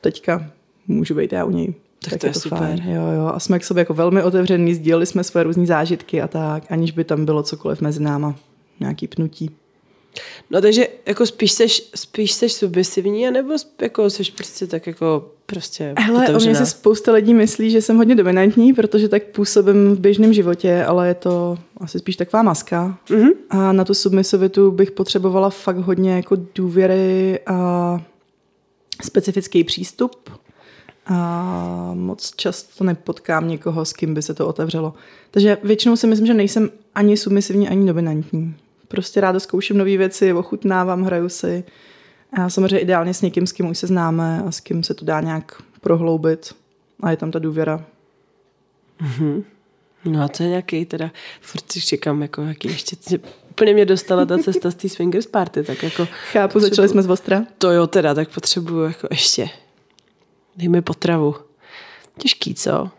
teďka 0.02 0.50
můžu 0.88 1.16
být 1.16 1.34
já 1.34 1.46
u 1.46 1.52
něj. 1.52 1.74
Tak 2.10 2.20
to 2.20 2.28
je 2.28 2.34
super. 2.34 2.60
Fajn. 2.60 2.84
Jo, 2.86 3.02
jo. 3.16 3.32
A 3.34 3.40
jsme 3.40 3.60
k 3.60 3.64
sobě 3.64 3.82
jako 3.82 3.94
velmi 3.94 4.24
otevření, 4.24 4.74
sdíleli 4.74 5.06
jsme 5.06 5.24
své 5.24 5.44
různé 5.44 5.66
zážitky 5.66 6.22
a 6.22 6.28
tak, 6.28 6.64
aniž 6.70 6.92
by 6.92 7.04
tam 7.04 7.26
bylo 7.26 7.44
cokoliv 7.44 7.82
mezi 7.82 8.04
náma. 8.04 8.36
Nějaký 8.80 9.08
pnutí. 9.08 9.52
No 10.50 10.62
takže 10.62 10.88
jako 11.06 11.26
spíš 11.26 11.52
seš, 11.52 11.90
spíš 11.96 12.32
seš 12.32 12.54
submisivní, 12.54 13.28
anebo 13.28 13.54
jako 13.82 14.10
seš 14.10 14.30
prostě 14.30 14.68
tak 14.68 14.88
jako 14.88 15.26
prostě 15.46 15.94
Hele, 15.98 16.36
o 16.36 16.40
mě 16.40 16.56
si 16.56 16.66
spousta 16.66 17.12
lidí 17.12 17.34
myslí, 17.34 17.70
že 17.70 17.82
jsem 17.82 17.98
hodně 17.98 18.16
dominantní, 18.16 18.74
protože 18.74 19.10
tak 19.10 19.24
působím 19.24 19.96
v 19.96 20.00
běžném 20.00 20.34
životě, 20.34 20.84
ale 20.84 21.08
je 21.08 21.14
to 21.14 21.58
asi 21.78 22.00
spíš 22.00 22.16
taková 22.16 22.44
maska. 22.44 22.98
Mm-hmm. 23.08 23.32
A 23.50 23.72
na 23.74 23.86
tu 23.86 23.94
submisivitu 23.94 24.72
bych 24.72 24.92
potřebovala 24.92 25.50
fakt 25.50 25.78
hodně 25.78 26.16
jako 26.16 26.38
důvěry 26.56 27.40
a 27.46 28.02
specifický 29.04 29.64
přístup. 29.64 30.30
A 31.06 31.92
moc 31.94 32.36
často 32.36 32.84
nepotkám 32.84 33.48
někoho, 33.48 33.86
s 33.86 33.94
kým 33.94 34.14
by 34.14 34.22
se 34.22 34.34
to 34.34 34.48
otevřelo. 34.48 34.94
Takže 35.32 35.58
většinou 35.64 35.96
si 35.96 36.08
myslím, 36.08 36.28
že 36.28 36.34
nejsem 36.34 36.70
ani 36.96 37.18
submisivní, 37.18 37.70
ani 37.70 37.88
dominantní. 37.88 38.56
Prostě 38.88 39.22
ráda 39.22 39.40
zkouším 39.40 39.78
nové 39.78 39.98
věci, 39.98 40.34
ochutnávám, 40.34 41.04
hraju 41.04 41.30
si. 41.30 41.64
A 42.34 42.50
samozřejmě 42.50 42.80
ideálně 42.80 43.14
s 43.14 43.22
někým, 43.22 43.48
s 43.48 43.52
kým 43.52 43.70
už 43.70 43.78
se 43.78 43.88
známe 43.88 44.44
a 44.48 44.52
s 44.52 44.60
kým 44.60 44.84
se 44.84 44.94
to 44.94 45.06
dá 45.06 45.22
nějak 45.22 45.62
prohloubit. 45.82 46.56
A 47.02 47.12
je 47.12 47.18
tam 47.18 47.32
ta 47.32 47.40
důvěra. 47.40 47.86
No 50.06 50.24
a 50.24 50.28
to 50.28 50.44
je 50.44 50.50
nějaký 50.50 50.86
teda, 50.86 51.12
furt 51.42 51.72
si 51.72 51.82
čekám, 51.82 52.22
jako 52.22 52.42
jaký 52.42 52.68
ještě, 52.68 52.96
úplně 53.50 53.74
mě 53.74 53.86
dostala 53.86 54.26
ta 54.26 54.38
cesta 54.38 54.72
z 54.72 54.76
té 54.76 54.90
swingers 54.90 55.26
party, 55.26 55.64
tak 55.64 55.84
jako 55.84 56.08
Chápu, 56.32 56.60
začali 56.60 56.90
jsme 56.90 57.02
z 57.02 57.10
Ostra. 57.10 57.46
to 57.58 57.72
jo 57.72 57.88
teda, 57.88 58.14
tak 58.14 58.30
potřebuju 58.30 58.84
jako 58.84 59.08
ještě, 59.12 59.50
dej 60.56 60.70
mi 60.70 60.82
potravu. 60.82 61.36
Těžký, 62.18 62.56
co? 62.56 62.90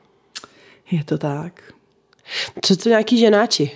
Je 0.90 1.04
to 1.04 1.18
tak. 1.18 1.62
Co 2.64 2.76
to 2.76 2.88
nějaký 2.88 3.18
ženáči? 3.18 3.70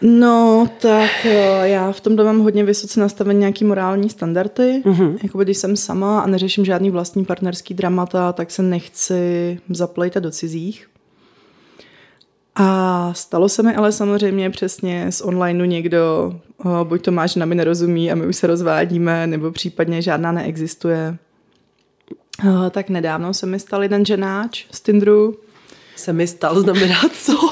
No, 0.00 0.68
tak 0.78 1.10
eh, 1.24 1.68
já 1.68 1.92
v 1.92 2.00
tom 2.00 2.16
mám 2.16 2.38
hodně 2.40 2.64
vysoce 2.64 3.00
nastavený 3.00 3.40
nějaký 3.40 3.64
morální 3.64 4.10
standardy. 4.10 4.82
Mm-hmm. 4.84 5.18
Jakoby 5.22 5.44
když 5.44 5.56
jsem 5.56 5.76
sama 5.76 6.20
a 6.20 6.26
neřeším 6.26 6.64
žádný 6.64 6.90
vlastní 6.90 7.24
partnerský 7.24 7.74
dramata, 7.74 8.32
tak 8.32 8.50
se 8.50 8.62
nechci 8.62 9.58
zaplejtat 9.70 10.22
do 10.22 10.30
cizích. 10.30 10.88
A 12.54 13.10
stalo 13.14 13.48
se 13.48 13.62
mi 13.62 13.74
ale 13.74 13.92
samozřejmě 13.92 14.50
přesně 14.50 15.12
z 15.12 15.20
onlineu 15.20 15.64
někdo, 15.64 16.34
o, 16.64 16.84
buď 16.84 17.02
to 17.02 17.10
máš, 17.12 17.34
na 17.34 17.46
mi 17.46 17.54
nerozumí 17.54 18.12
a 18.12 18.14
my 18.14 18.26
už 18.26 18.36
se 18.36 18.46
rozvádíme, 18.46 19.26
nebo 19.26 19.50
případně 19.50 20.02
žádná 20.02 20.32
neexistuje. 20.32 21.18
O, 22.48 22.70
tak 22.70 22.88
nedávno 22.88 23.34
se 23.34 23.46
mi 23.46 23.58
stal 23.58 23.82
jeden 23.82 24.04
ženáč 24.04 24.64
z 24.70 24.80
Tinderu, 24.80 25.36
Se 25.96 26.12
mi 26.12 26.26
stal, 26.26 26.60
znamená 26.60 27.00
co? 27.12 27.32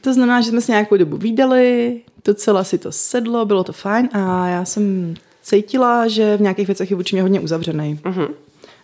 To 0.00 0.14
znamená, 0.14 0.40
že 0.40 0.50
jsme 0.50 0.60
se 0.60 0.72
nějakou 0.72 0.96
dobu 0.96 1.16
výdali, 1.16 2.00
docela 2.24 2.64
si 2.64 2.78
to 2.78 2.92
sedlo, 2.92 3.44
bylo 3.44 3.64
to 3.64 3.72
fajn 3.72 4.08
a 4.12 4.48
já 4.48 4.64
jsem 4.64 5.14
cítila, 5.42 6.08
že 6.08 6.36
v 6.36 6.40
nějakých 6.40 6.66
věcech 6.66 6.90
je 6.90 6.96
vůči 6.96 7.16
mě 7.16 7.22
hodně 7.22 7.40
uzavřený. 7.40 8.00
Uh-huh. 8.02 8.28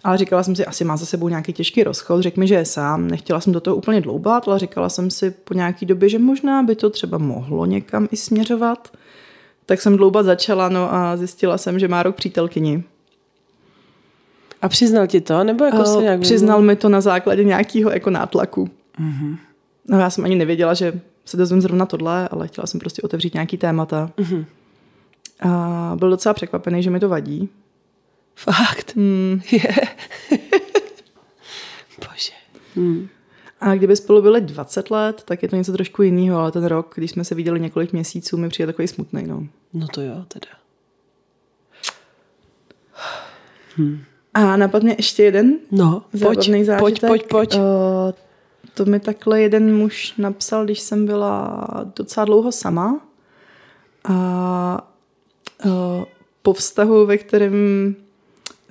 Ale 0.04 0.18
říkala 0.18 0.42
jsem 0.42 0.56
si, 0.56 0.66
asi 0.66 0.84
má 0.84 0.96
za 0.96 1.06
sebou 1.06 1.28
nějaký 1.28 1.52
těžký 1.52 1.84
rozchod, 1.84 2.22
řekl 2.22 2.40
mi, 2.40 2.46
že 2.46 2.54
je 2.54 2.64
sám. 2.64 3.08
Nechtěla 3.08 3.40
jsem 3.40 3.52
do 3.52 3.60
toho 3.60 3.76
úplně 3.76 4.00
dloubat, 4.00 4.48
ale 4.48 4.58
říkala 4.58 4.88
jsem 4.88 5.10
si 5.10 5.30
po 5.30 5.54
nějaký 5.54 5.86
době, 5.86 6.08
že 6.08 6.18
možná 6.18 6.62
by 6.62 6.76
to 6.76 6.90
třeba 6.90 7.18
mohlo 7.18 7.66
někam 7.66 8.08
i 8.10 8.16
směřovat. 8.16 8.92
Tak 9.66 9.80
jsem 9.80 9.96
dloubat 9.96 10.26
začala, 10.26 10.68
no 10.68 10.94
a 10.94 11.16
zjistila 11.16 11.58
jsem, 11.58 11.78
že 11.78 11.88
má 11.88 12.02
rok 12.02 12.16
přítelkyni. 12.16 12.84
A 14.66 14.68
přiznal 14.68 15.06
ti 15.06 15.20
to? 15.20 15.44
Nebo 15.44 15.64
jako 15.64 15.84
se 15.84 15.96
Uh, 15.96 16.02
nějak 16.02 16.20
přiznal 16.20 16.62
mi 16.62 16.76
to 16.76 16.88
na 16.88 17.00
základě 17.00 17.44
nějakého 17.44 17.90
jako 17.90 18.10
nátlaku. 18.10 18.70
Mhm. 18.98 19.36
No 19.88 19.98
já 19.98 20.10
jsem 20.10 20.24
ani 20.24 20.34
nevěděla, 20.34 20.74
že 20.74 21.00
se 21.24 21.36
dozvím 21.36 21.60
zrovna 21.60 21.86
tohle, 21.86 22.28
ale 22.28 22.48
chtěla 22.48 22.66
jsem 22.66 22.80
prostě 22.80 23.02
otevřít 23.02 23.34
nějaký 23.34 23.56
témata. 23.56 24.10
Mhm. 24.16 24.46
A 25.40 25.92
byl 25.98 26.10
docela 26.10 26.34
překvapený, 26.34 26.82
že 26.82 26.90
mi 26.90 27.00
to 27.00 27.08
vadí. 27.08 27.48
Fakt? 28.34 28.96
Hmm. 28.96 29.40
Je. 29.52 29.74
Bože. 31.98 32.32
Hmm. 32.76 33.08
A 33.60 33.74
kdyby 33.74 33.96
spolu 33.96 34.22
byli 34.22 34.40
20 34.40 34.90
let, 34.90 35.22
tak 35.24 35.42
je 35.42 35.48
to 35.48 35.56
něco 35.56 35.72
trošku 35.72 36.02
jiného, 36.02 36.38
ale 36.38 36.52
ten 36.52 36.64
rok, 36.64 36.92
když 36.96 37.10
jsme 37.10 37.24
se 37.24 37.34
viděli 37.34 37.60
několik 37.60 37.92
měsíců, 37.92 38.36
mi 38.36 38.48
přijde 38.48 38.66
takový 38.66 38.88
smutný. 38.88 39.26
No. 39.26 39.46
No 39.72 39.88
to 39.88 40.00
jo, 40.00 40.24
teda. 40.28 40.48
A 44.36 44.56
napadl 44.56 44.84
mě 44.84 44.94
ještě 44.98 45.22
jeden 45.22 45.54
No, 45.70 46.02
pojď, 46.10 46.20
zábavný 46.20 46.64
zážitek. 46.64 46.80
pojď, 46.80 47.00
pojď, 47.00 47.26
pojď. 47.26 47.54
Uh, 47.56 47.62
to 48.74 48.84
mi 48.84 49.00
takhle 49.00 49.40
jeden 49.40 49.76
muž 49.76 50.14
napsal, 50.18 50.64
když 50.64 50.80
jsem 50.80 51.06
byla 51.06 51.66
docela 51.96 52.24
dlouho 52.24 52.52
sama. 52.52 53.00
A 54.04 54.88
uh, 55.64 55.70
po 56.42 56.52
vztahu, 56.52 57.06
ve 57.06 57.18
kterém 57.18 57.94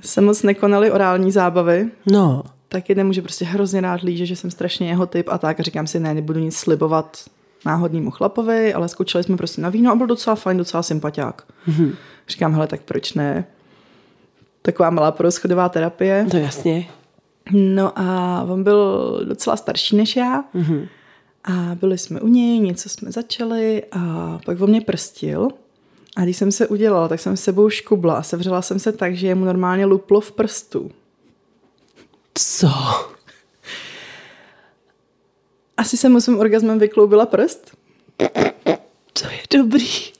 se 0.02 0.22
moc 0.22 0.44
nekonaly 0.44 0.92
orální 0.92 1.32
zábavy, 1.32 1.90
No, 2.12 2.44
tak 2.70 2.90
jeden 2.90 3.08
muž 3.08 3.16
je 3.16 3.22
prostě 3.22 3.46
hrozně 3.46 3.82
rád 3.82 4.02
líže, 4.02 4.26
že 4.26 4.36
jsem 4.36 4.52
strašně 4.52 4.90
jeho 4.90 5.06
typ 5.06 5.28
a 5.30 5.38
tak. 5.38 5.60
A 5.60 5.64
říkám 5.64 5.88
si, 5.88 6.00
ne, 6.00 6.14
nebudu 6.14 6.40
nic 6.40 6.56
slibovat 6.56 7.18
náhodnému 7.66 8.12
chlapovi, 8.12 8.74
ale 8.74 8.90
skočili 8.90 9.24
jsme 9.24 9.38
prostě 9.38 9.62
na 9.62 9.70
víno 9.70 9.92
a 9.92 9.96
byl 9.96 10.08
docela 10.08 10.36
fajn, 10.36 10.58
docela 10.58 10.84
sympatiák. 10.84 11.44
Mm-hmm. 11.68 11.92
Říkám, 12.28 12.54
hele, 12.54 12.68
tak 12.68 12.82
proč 12.82 13.14
ne? 13.14 13.46
Taková 14.66 14.90
malá 14.90 15.12
porozchodová 15.12 15.70
terapie. 15.70 16.28
to 16.32 16.38
jasně. 16.38 16.90
No 17.52 18.00
a 18.00 18.42
on 18.50 18.64
byl 18.64 19.22
docela 19.26 19.58
starší 19.58 19.96
než 19.96 20.16
já. 20.16 20.44
Mhm. 20.54 20.88
A 21.44 21.76
byli 21.76 21.98
jsme 21.98 22.22
u 22.22 22.28
něj, 22.28 22.60
něco 22.60 22.90
jsme 22.90 23.12
začali 23.12 23.84
a 23.92 24.40
pak 24.46 24.62
on 24.62 24.70
mě 24.70 24.82
prstil. 24.82 25.48
A 26.16 26.22
když 26.22 26.38
jsem 26.38 26.52
se 26.52 26.68
udělala, 26.68 27.08
tak 27.08 27.20
jsem 27.20 27.38
s 27.38 27.44
sebou 27.44 27.70
škubla 27.70 28.16
a 28.16 28.24
sevřela 28.24 28.62
jsem 28.62 28.80
se 28.80 28.92
tak, 28.92 29.16
že 29.16 29.36
mu 29.36 29.46
normálně 29.46 29.86
luplo 29.86 30.22
v 30.22 30.32
prstu. 30.32 30.92
Co? 32.34 32.70
Asi 35.78 35.98
jsem 35.98 36.12
mu 36.12 36.22
svým 36.22 36.40
orgasmem 36.40 36.80
vykloubila 36.80 37.26
prst. 37.26 37.78
To 39.14 39.28
je 39.30 39.60
dobrý. 39.60 40.15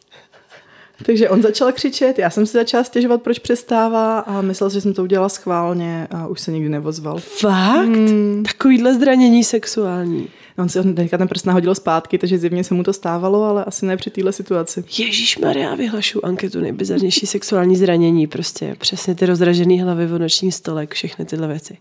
Takže 1.04 1.30
on 1.30 1.42
začal 1.42 1.72
křičet, 1.72 2.20
já 2.20 2.30
jsem 2.30 2.46
si 2.46 2.54
začala 2.54 2.84
stěžovat, 2.84 3.22
proč 3.22 3.40
přestává 3.40 4.20
a 4.20 4.42
myslel, 4.42 4.70
že 4.70 4.82
jsem 4.82 4.94
to 4.94 5.04
udělala 5.04 5.30
schválně 5.30 6.08
a 6.12 6.28
už 6.28 6.42
se 6.42 6.52
nikdy 6.52 6.70
nevozval. 6.70 7.18
Fakt? 7.18 7.88
Hmm. 7.88 8.44
Takovýhle 8.44 8.94
zranění 8.94 9.44
sexuální. 9.44 10.28
On 10.58 10.70
si 10.70 10.94
teďka 10.94 11.18
ten 11.18 11.28
prst 11.28 11.46
nahodil 11.46 11.76
zpátky, 11.76 12.18
takže 12.18 12.38
zjevně 12.38 12.64
se 12.64 12.74
mu 12.74 12.84
to 12.84 12.94
stávalo, 12.94 13.44
ale 13.44 13.64
asi 13.66 13.86
ne 13.86 13.98
při 13.98 14.10
téhle 14.10 14.32
situaci. 14.32 14.84
Ježíš 14.98 15.38
Maria, 15.38 15.76
vyhlašu 15.76 16.26
anketu 16.26 16.60
nejbizarnější 16.60 17.26
sexuální 17.26 17.76
zranění. 17.76 18.28
Prostě 18.28 18.76
přesně 18.80 19.16
ty 19.16 19.26
rozražený 19.26 19.82
hlavy, 19.82 20.08
noční 20.20 20.52
stolek, 20.52 20.94
všechny 20.94 21.26
tyhle 21.26 21.48
věci. 21.48 21.78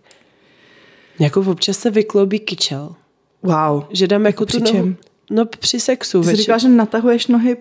Jako 1.19 1.41
občas 1.41 1.79
se 1.79 1.91
vykloubí 1.91 2.39
kyčel. 2.39 2.95
Wow. 3.43 3.85
Že 3.91 4.07
dám 4.07 4.27
jako 4.27 4.47
Při 4.47 4.61
tu 4.61 4.77
nohu. 4.77 4.95
No 5.31 5.47
při 5.47 5.81
sexu. 5.81 6.21
Ty 6.21 6.29
jsi 6.29 6.37
říkala, 6.37 6.59
že 6.59 6.69
natahuješ 6.69 7.27
nohy 7.27 7.57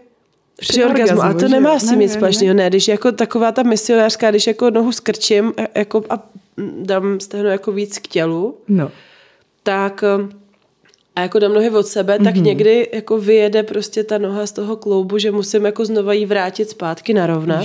při 0.60 0.86
orgazmu, 0.86 1.22
ale 1.22 1.34
to 1.34 1.40
že 1.40 1.48
nemá 1.50 1.80
s 1.80 1.84
tím 1.84 1.92
Ne, 1.92 1.96
nic 2.06 2.14
společného. 2.14 2.54
ne. 2.54 2.64
Ne, 2.64 2.70
když 2.70 2.88
jako 2.88 3.12
taková 3.12 3.52
ta 3.52 3.64
misionářská, 3.64 4.30
když 4.30 4.48
jako 4.48 4.70
nohu 4.70 4.92
skrčím 4.92 5.54
a- 5.58 5.80
jako 5.80 6.04
a 6.10 6.30
dám 6.82 7.20
stehno 7.20 7.50
jako 7.50 7.72
víc 7.72 7.98
k 7.98 8.08
tělu, 8.08 8.58
No. 8.68 8.92
tak 9.64 10.04
a 11.16 11.22
jako 11.22 11.40
dám 11.40 11.54
nohy 11.54 11.70
od 11.70 11.88
sebe, 11.88 12.20
tak 12.24 12.36
Mhm. 12.36 12.44
někdy 12.44 12.90
jako 12.94 13.18
vyjede 13.18 13.64
prostě 13.64 14.04
ta 14.04 14.18
noha 14.18 14.46
z 14.48 14.52
toho 14.52 14.76
kloubu, 14.76 15.18
že 15.18 15.32
musím 15.32 15.66
jako 15.66 15.86
znova 15.86 16.14
jí 16.14 16.26
vrátit 16.26 16.70
zpátky 16.70 17.14
narovnat. 17.14 17.60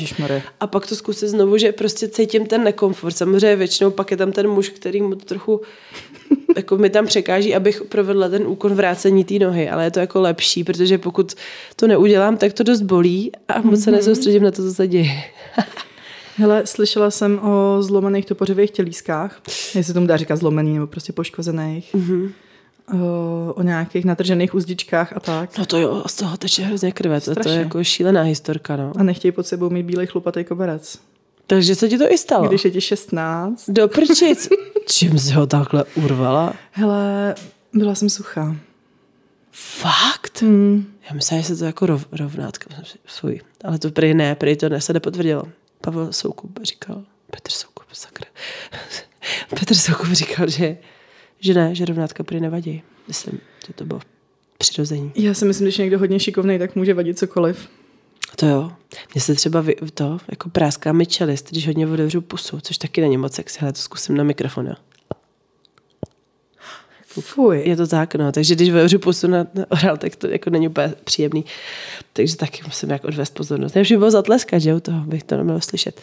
A 0.60 0.66
pak 0.66 0.86
to 0.86 0.96
zkusit 0.96 1.28
znovu, 1.28 1.58
že 1.58 1.72
prostě 1.72 2.08
cítím 2.08 2.46
ten 2.46 2.64
nekomfort. 2.64 3.16
Samozřejmě 3.16 3.56
většinou 3.56 3.90
pak 3.90 4.10
je 4.10 4.16
tam 4.16 4.32
ten 4.32 4.48
muž, 4.48 4.68
který 4.68 5.02
mu 5.02 5.14
to 5.14 5.24
trochu 5.24 5.60
jako 6.56 6.76
mi 6.76 6.90
tam 6.90 7.06
překáží, 7.06 7.54
abych 7.54 7.82
provedla 7.88 8.28
ten 8.28 8.46
úkon 8.46 8.74
vrácení 8.74 9.24
té 9.24 9.34
nohy, 9.34 9.68
ale 9.70 9.84
je 9.84 9.90
to 9.90 10.00
jako 10.00 10.20
lepší, 10.20 10.64
protože 10.64 10.98
pokud 10.98 11.34
to 11.76 11.86
neudělám, 11.86 12.36
tak 12.36 12.52
to 12.52 12.62
dost 12.62 12.82
bolí 12.82 13.32
a 13.48 13.60
moc 13.62 13.80
se 13.84 13.90
nesoustředím 13.90 14.42
na 14.42 14.50
to, 14.50 14.62
co 14.62 14.74
se 14.74 14.86
děje. 14.88 15.10
Hele, 16.36 16.62
slyšela 16.66 17.10
jsem 17.10 17.38
o 17.42 17.82
zlomených 17.82 18.26
topořových 18.26 18.70
tělískách, 18.70 19.40
jestli 19.48 19.84
se 19.84 19.94
tomu 19.94 20.06
dá 20.06 20.16
říkat 20.16 20.36
zlomený 20.36 20.74
nebo 20.74 20.86
prostě 20.86 21.12
poškozených. 21.12 21.94
Mm-hmm. 21.94 22.30
O, 22.94 23.52
o 23.54 23.62
nějakých 23.62 24.04
natržených 24.04 24.54
uzdičkách 24.54 25.12
a 25.16 25.20
tak. 25.20 25.58
No 25.58 25.66
to 25.66 25.78
jo, 25.78 26.02
z 26.06 26.14
toho 26.14 26.36
teče 26.36 26.62
hrozně 26.62 26.92
krve, 26.92 27.20
to, 27.20 27.34
to 27.34 27.48
je 27.48 27.58
jako 27.58 27.84
šílená 27.84 28.22
historka, 28.22 28.76
no. 28.76 28.92
A 28.96 29.02
nechtějí 29.02 29.32
pod 29.32 29.46
sebou 29.46 29.70
mít 29.70 29.82
bílej 29.82 30.06
chlupatý 30.06 30.44
koberec. 30.44 30.98
Takže 31.46 31.74
se 31.74 31.88
ti 31.88 31.98
to 31.98 32.12
i 32.12 32.18
stalo? 32.18 32.48
Když 32.48 32.64
je 32.64 32.70
ti 32.70 32.80
16. 32.80 33.70
Do 33.70 33.88
prčic. 33.88 34.48
Čím 34.86 35.18
jsi 35.18 35.32
ho 35.32 35.46
takhle 35.46 35.84
urvala? 35.94 36.54
Hele, 36.72 37.34
byla 37.72 37.94
jsem 37.94 38.10
suchá. 38.10 38.56
Fakt? 39.52 40.42
Hmm. 40.42 40.86
Já 41.08 41.14
myslím, 41.14 41.38
že 41.38 41.44
se 41.44 41.56
to 41.56 41.64
jako 41.64 41.86
rov, 41.86 42.06
rovnátka. 42.12 42.74
Svůj. 43.06 43.40
Ale 43.64 43.78
to 43.78 43.90
prý 43.90 44.14
ne, 44.14 44.34
prý 44.34 44.56
to 44.56 44.68
ne, 44.68 44.80
se 44.80 44.92
nepotvrdilo. 44.92 45.42
Pavel 45.80 46.12
Soukup 46.12 46.58
říkal, 46.62 47.02
Petr 47.30 47.50
Soukup, 47.50 47.86
sakra. 47.92 48.26
Petr 49.50 49.74
Soukup 49.74 50.12
říkal, 50.12 50.48
že, 50.48 50.76
že 51.40 51.54
ne, 51.54 51.74
že 51.74 51.84
rovnátka 51.84 52.22
prý 52.24 52.40
nevadí. 52.40 52.82
Myslím, 53.08 53.40
že 53.66 53.72
to 53.72 53.84
bylo 53.84 54.00
přirození. 54.58 55.12
Já 55.14 55.34
si 55.34 55.44
myslím, 55.44 55.64
že 55.66 55.68
když 55.68 55.78
je 55.78 55.82
někdo 55.84 55.98
hodně 55.98 56.20
šikovný, 56.20 56.58
tak 56.58 56.76
může 56.76 56.94
vadit 56.94 57.18
cokoliv. 57.18 57.68
To 58.36 58.46
jo. 58.46 58.72
Mně 59.14 59.20
se 59.20 59.34
třeba 59.34 59.60
vy, 59.60 59.76
to, 59.94 60.18
jako 60.30 60.50
práská 60.50 60.92
mi 60.92 61.06
čelist, 61.06 61.50
když 61.50 61.66
hodně 61.66 61.86
otevřu 61.86 62.20
pusu, 62.20 62.60
což 62.60 62.78
taky 62.78 63.00
není 63.00 63.16
moc 63.16 63.34
sexy, 63.34 63.58
ale 63.62 63.72
to 63.72 63.78
zkusím 63.78 64.16
na 64.16 64.24
mikrofon, 64.24 64.66
jo. 64.66 64.74
Fuj. 67.20 67.62
Je 67.66 67.76
to 67.76 67.86
tak, 67.86 68.14
no. 68.14 68.32
Takže 68.32 68.54
když 68.54 68.68
otevřu 68.70 68.98
pusu 68.98 69.26
na, 69.26 69.46
na 69.54 69.64
oral, 69.68 69.96
tak 69.96 70.16
to 70.16 70.26
jako 70.26 70.50
není 70.50 70.68
úplně 70.68 70.94
příjemný. 71.04 71.44
Takže 72.12 72.36
taky 72.36 72.62
musím 72.66 72.90
jak 72.90 73.04
odvést 73.04 73.34
pozornost. 73.34 73.74
Nejlepší 73.74 73.96
bylo 73.96 74.10
zatleskat, 74.10 74.58
že 74.58 74.74
u 74.74 74.80
toho 74.80 75.00
bych 75.00 75.22
to 75.22 75.36
nemělo 75.36 75.60
slyšet. 75.60 76.00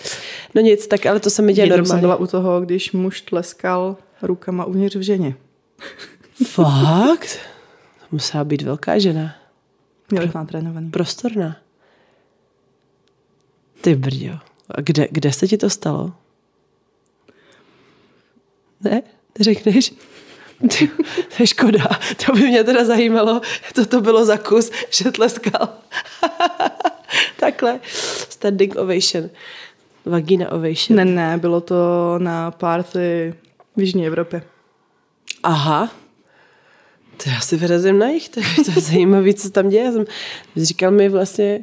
No 0.56 0.62
nic, 0.62 0.88
tak 0.88 1.06
ale 1.06 1.20
to 1.20 1.30
se 1.30 1.42
mi 1.42 1.54
děje 1.54 1.66
Jednou 1.66 1.76
jsem 1.76 1.84
normálně. 1.84 2.02
byla 2.02 2.16
u 2.16 2.28
toho, 2.28 2.62
když 2.62 2.92
muž 2.92 3.22
tleskal 3.22 3.98
rukama 4.22 4.66
uvnitř 4.66 4.96
v 4.96 5.02
ženě. 5.02 5.36
Fakt? 6.44 7.40
To 8.00 8.06
musela 8.12 8.44
být 8.44 8.62
velká 8.62 9.00
žena. 9.00 9.36
Měl 10.12 10.32
má 10.34 10.46
trénovaný. 10.46 10.90
Prostorná. 10.90 11.58
Ty 13.82 13.96
brďo. 13.96 14.40
A 14.70 14.82
kde, 14.82 15.08
kde 15.12 15.34
se 15.34 15.48
ti 15.48 15.58
to 15.58 15.70
stalo? 15.70 16.14
Ne? 18.82 19.02
Neřekneš? 19.40 19.94
Ty, 20.70 20.88
to 21.08 21.36
je 21.40 21.48
škoda. 21.48 21.84
To 22.26 22.34
by 22.34 22.40
mě 22.40 22.64
teda 22.64 22.86
zajímalo, 22.86 23.42
co 23.74 23.86
to 23.86 24.02
bylo 24.02 24.26
za 24.26 24.38
kus, 24.38 24.72
že 24.90 25.12
tleskal. 25.12 25.70
Takhle. 27.40 27.80
Standing 28.30 28.76
ovation. 28.76 29.30
Vagina 30.06 30.52
ovation. 30.52 30.98
Ne, 30.98 31.06
ne, 31.06 31.38
bylo 31.38 31.62
to 31.62 31.76
na 32.20 32.52
party 32.52 33.34
v 33.78 33.82
Jižní 33.82 34.08
Evropě. 34.08 34.44
Aha. 35.44 35.92
To 37.24 37.30
já 37.30 37.40
si 37.42 37.58
vyrazím 37.58 38.00
na 38.00 38.08
jich, 38.08 38.30
to, 38.30 38.40
je- 38.40 38.82
zajímavé, 38.82 39.34
co 39.34 39.50
tam 39.50 39.70
děje. 39.70 39.84
Já 39.84 39.92
Jsem, 39.92 40.06
říkal 40.56 40.92
mi 40.92 41.10
vlastně 41.10 41.60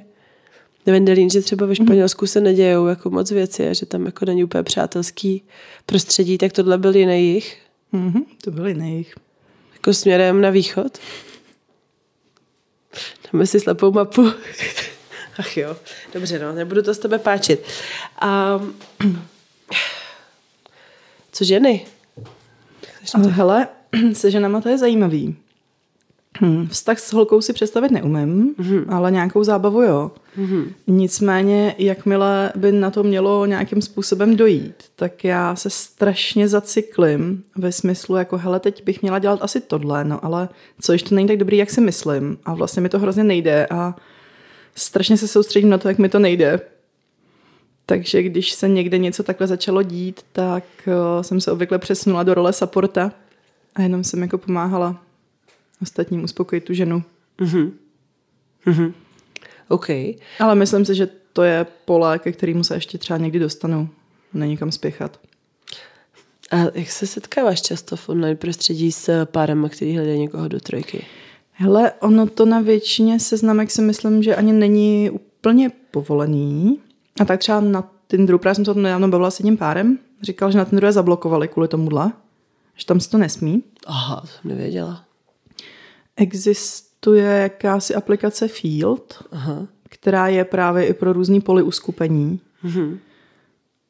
Vendelín, 0.86 1.30
že 1.30 1.40
třeba 1.40 1.66
ve 1.66 1.74
Španělsku 1.76 2.26
se 2.26 2.40
nedějou 2.40 2.86
jako 2.86 3.10
moc 3.10 3.30
věci 3.30 3.68
a 3.68 3.72
že 3.72 3.86
tam 3.86 4.06
jako 4.06 4.24
není 4.24 4.44
úplně 4.44 4.62
přátelský 4.62 5.42
prostředí, 5.86 6.38
tak 6.38 6.52
tohle 6.52 6.78
byl 6.78 6.96
jiný 6.96 7.34
jich, 7.34 7.58
Mhm, 7.92 8.22
to 8.44 8.50
byl 8.50 8.66
jiných. 8.68 9.14
jako 9.72 9.94
směrem 9.94 10.40
na 10.40 10.50
východ. 10.50 10.98
Dáme 13.32 13.46
si 13.46 13.60
slepou 13.60 13.92
mapu. 13.92 14.22
Ach 15.38 15.56
jo, 15.56 15.76
dobře, 16.14 16.38
no, 16.38 16.52
nebudu 16.52 16.82
to 16.82 16.94
z 16.94 16.98
tebe 16.98 17.18
páčit. 17.18 17.64
A 18.20 18.60
co 21.32 21.44
ženy? 21.44 21.86
Ale 23.14 23.28
hele, 23.28 23.68
se 24.12 24.30
ženama 24.30 24.60
to 24.60 24.68
je 24.68 24.78
zajímavý. 24.78 25.36
Hm, 26.40 26.68
Vztah 26.68 26.98
s 26.98 27.12
holkou 27.12 27.40
si 27.40 27.52
představit 27.52 27.90
neumím, 27.90 28.54
mm-hmm. 28.54 28.84
ale 28.88 29.10
nějakou 29.10 29.44
zábavu 29.44 29.82
jo. 29.82 30.10
Mm-hmm. 30.38 30.64
Nicméně, 30.86 31.74
jakmile 31.78 32.52
by 32.56 32.72
na 32.72 32.90
to 32.90 33.02
mělo 33.02 33.46
nějakým 33.46 33.82
způsobem 33.82 34.36
dojít, 34.36 34.74
tak 34.96 35.24
já 35.24 35.56
se 35.56 35.70
strašně 35.70 36.48
zacyklím 36.48 37.44
ve 37.56 37.72
smyslu, 37.72 38.16
jako 38.16 38.38
hele, 38.38 38.60
teď 38.60 38.84
bych 38.84 39.02
měla 39.02 39.18
dělat 39.18 39.38
asi 39.42 39.60
tohle, 39.60 40.04
no 40.04 40.24
ale 40.24 40.48
co 40.80 40.92
ještě 40.92 41.14
není 41.14 41.28
tak 41.28 41.36
dobrý, 41.36 41.56
jak 41.56 41.70
si 41.70 41.80
myslím. 41.80 42.38
A 42.44 42.54
vlastně 42.54 42.82
mi 42.82 42.88
to 42.88 42.98
hrozně 42.98 43.24
nejde 43.24 43.66
a 43.70 43.96
strašně 44.74 45.16
se 45.16 45.28
soustředím 45.28 45.70
na 45.70 45.78
to, 45.78 45.88
jak 45.88 45.98
mi 45.98 46.08
to 46.08 46.18
nejde. 46.18 46.60
Takže 47.92 48.22
když 48.22 48.52
se 48.52 48.68
někde 48.68 48.98
něco 48.98 49.22
takhle 49.22 49.46
začalo 49.46 49.82
dít, 49.82 50.20
tak 50.32 50.64
uh, 50.86 51.22
jsem 51.22 51.40
se 51.40 51.52
obvykle 51.52 51.78
přesunula 51.78 52.22
do 52.22 52.34
role 52.34 52.52
supporta 52.52 53.12
a 53.74 53.82
jenom 53.82 54.04
jsem 54.04 54.22
jako 54.22 54.38
pomáhala 54.38 55.02
ostatním 55.82 56.24
uspokojit 56.24 56.64
tu 56.64 56.74
ženu. 56.74 57.02
Mhm. 57.40 57.72
Mhm. 58.66 58.94
OK. 59.68 59.88
Ale 60.40 60.54
myslím 60.54 60.84
si, 60.84 60.94
že 60.94 61.08
to 61.32 61.42
je 61.42 61.66
pole, 61.84 62.18
ke 62.18 62.32
kterému 62.32 62.64
se 62.64 62.74
ještě 62.74 62.98
třeba 62.98 63.18
někdy 63.18 63.38
dostanu. 63.38 63.88
Není 64.34 64.56
kam 64.56 64.72
spěchat. 64.72 65.20
A 66.50 66.56
jak 66.74 66.90
se 66.90 67.06
setkáváš 67.06 67.62
často 67.62 67.96
v 67.96 68.08
online 68.08 68.36
prostředí 68.36 68.92
s 68.92 69.26
párem, 69.26 69.68
který 69.68 69.96
hledají 69.96 70.18
někoho 70.20 70.48
do 70.48 70.60
trojky? 70.60 71.04
Hele, 71.52 71.92
ono 72.00 72.26
to 72.26 72.46
na 72.46 72.60
většině 72.60 73.20
seznamek 73.20 73.70
si 73.70 73.82
myslím, 73.82 74.22
že 74.22 74.36
ani 74.36 74.52
není 74.52 75.10
úplně 75.10 75.70
povolený. 75.90 76.78
A 77.20 77.24
tak 77.24 77.40
třeba 77.40 77.60
na 77.60 77.92
Tinderu, 78.06 78.38
právě 78.38 78.54
jsem 78.54 78.64
to 78.64 78.74
nedávno 78.74 79.08
bavila 79.08 79.30
s 79.30 79.40
jedním 79.40 79.56
párem, 79.56 79.98
říkal, 80.22 80.50
že 80.50 80.58
na 80.58 80.64
Tinderu 80.64 80.86
je 80.86 80.92
zablokovali 80.92 81.48
kvůli 81.48 81.68
tomuhle, 81.68 82.12
že 82.76 82.86
tam 82.86 83.00
se 83.00 83.10
to 83.10 83.18
nesmí. 83.18 83.62
Aha, 83.86 84.20
to 84.20 84.26
jsem 84.26 84.50
nevěděla. 84.50 85.04
Existuje 86.16 87.24
jakási 87.24 87.94
aplikace 87.94 88.48
Field, 88.48 89.24
Aha. 89.32 89.66
která 89.88 90.28
je 90.28 90.44
právě 90.44 90.86
i 90.86 90.94
pro 90.94 91.12
různý 91.12 91.40
poli 91.40 91.62
uskupení. 91.62 92.40
Mhm. 92.62 92.98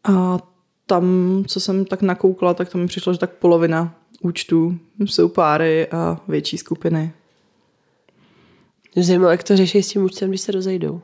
A 0.05 0.39
tam, 0.87 1.05
co 1.47 1.61
jsem 1.61 1.85
tak 1.85 2.03
nakoukla, 2.03 2.55
tak 2.55 2.69
tam 2.69 2.81
mi 2.81 2.87
přišlo, 2.87 3.13
že 3.13 3.19
tak 3.19 3.31
polovina 3.31 3.95
účtů 4.23 4.79
jsou 5.05 5.29
páry 5.29 5.89
a 5.89 6.21
větší 6.29 6.59
skupiny. 6.59 7.13
Mě 8.95 9.05
zajímalo, 9.05 9.31
jak 9.31 9.43
to 9.43 9.57
řeší 9.57 9.83
s 9.83 9.89
tím 9.89 10.05
účtem, 10.05 10.29
když 10.29 10.41
se 10.41 10.53
rozejdou. 10.53 11.01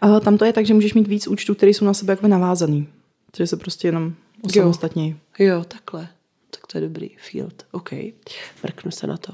A 0.00 0.20
tam 0.20 0.38
to 0.38 0.44
je 0.44 0.52
tak, 0.52 0.66
že 0.66 0.74
můžeš 0.74 0.94
mít 0.94 1.08
víc 1.08 1.26
účtů, 1.26 1.54
které 1.54 1.70
jsou 1.70 1.84
na 1.84 1.94
sebe 1.94 2.12
jako 2.12 2.28
navázaný. 2.28 2.88
Takže 3.30 3.46
se 3.46 3.56
prostě 3.56 3.88
jenom 3.88 4.14
osamostatnějí. 4.42 5.16
Jo, 5.38 5.64
takhle. 5.68 6.08
Tak 6.50 6.66
to 6.66 6.78
je 6.78 6.82
dobrý. 6.82 7.10
Field. 7.16 7.66
OK. 7.72 7.90
Mrknu 8.62 8.90
se 8.90 9.06
na 9.06 9.16
to. 9.16 9.32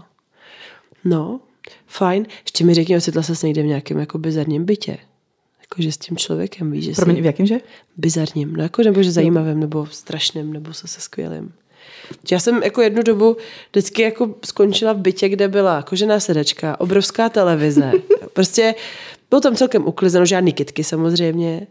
No, 1.04 1.40
fajn. 1.86 2.26
Ještě 2.44 2.64
mi 2.64 2.74
řekni, 2.74 2.96
ocitla 2.96 3.22
se 3.22 3.46
někde 3.46 3.62
v 3.62 3.66
nějakém 3.66 3.98
jako 3.98 4.18
bizarním 4.18 4.64
bytě. 4.64 4.98
Jakože 5.60 5.92
s 5.92 5.96
tím 5.96 6.16
člověkem, 6.16 6.70
víš, 6.70 6.84
že 6.84 6.92
Promiň, 6.92 7.16
v 7.16 7.20
jsi 7.20 7.26
jakém 7.26 7.46
že? 7.46 7.60
bizarním. 7.96 8.56
No 8.56 8.62
jako, 8.62 8.82
nebo 8.82 9.02
že 9.02 9.12
zajímavým, 9.12 9.60
nebo 9.60 9.86
strašným, 9.86 10.52
nebo 10.52 10.74
se 10.74 10.88
se 10.88 11.00
skvělým. 11.00 11.52
Já 12.30 12.38
jsem 12.40 12.62
jako 12.62 12.82
jednu 12.82 13.02
dobu 13.02 13.36
vždycky 13.70 14.02
jako 14.02 14.34
skončila 14.44 14.92
v 14.92 14.98
bytě, 14.98 15.28
kde 15.28 15.48
byla 15.48 15.82
kožená 15.82 16.20
sedačka, 16.20 16.80
obrovská 16.80 17.28
televize. 17.28 17.92
Prostě 18.32 18.74
bylo 19.32 19.40
tam 19.40 19.56
celkem 19.56 19.86
uklizeno, 19.86 20.26
žádný 20.26 20.52
kitky 20.52 20.84
samozřejmě. 20.84 21.66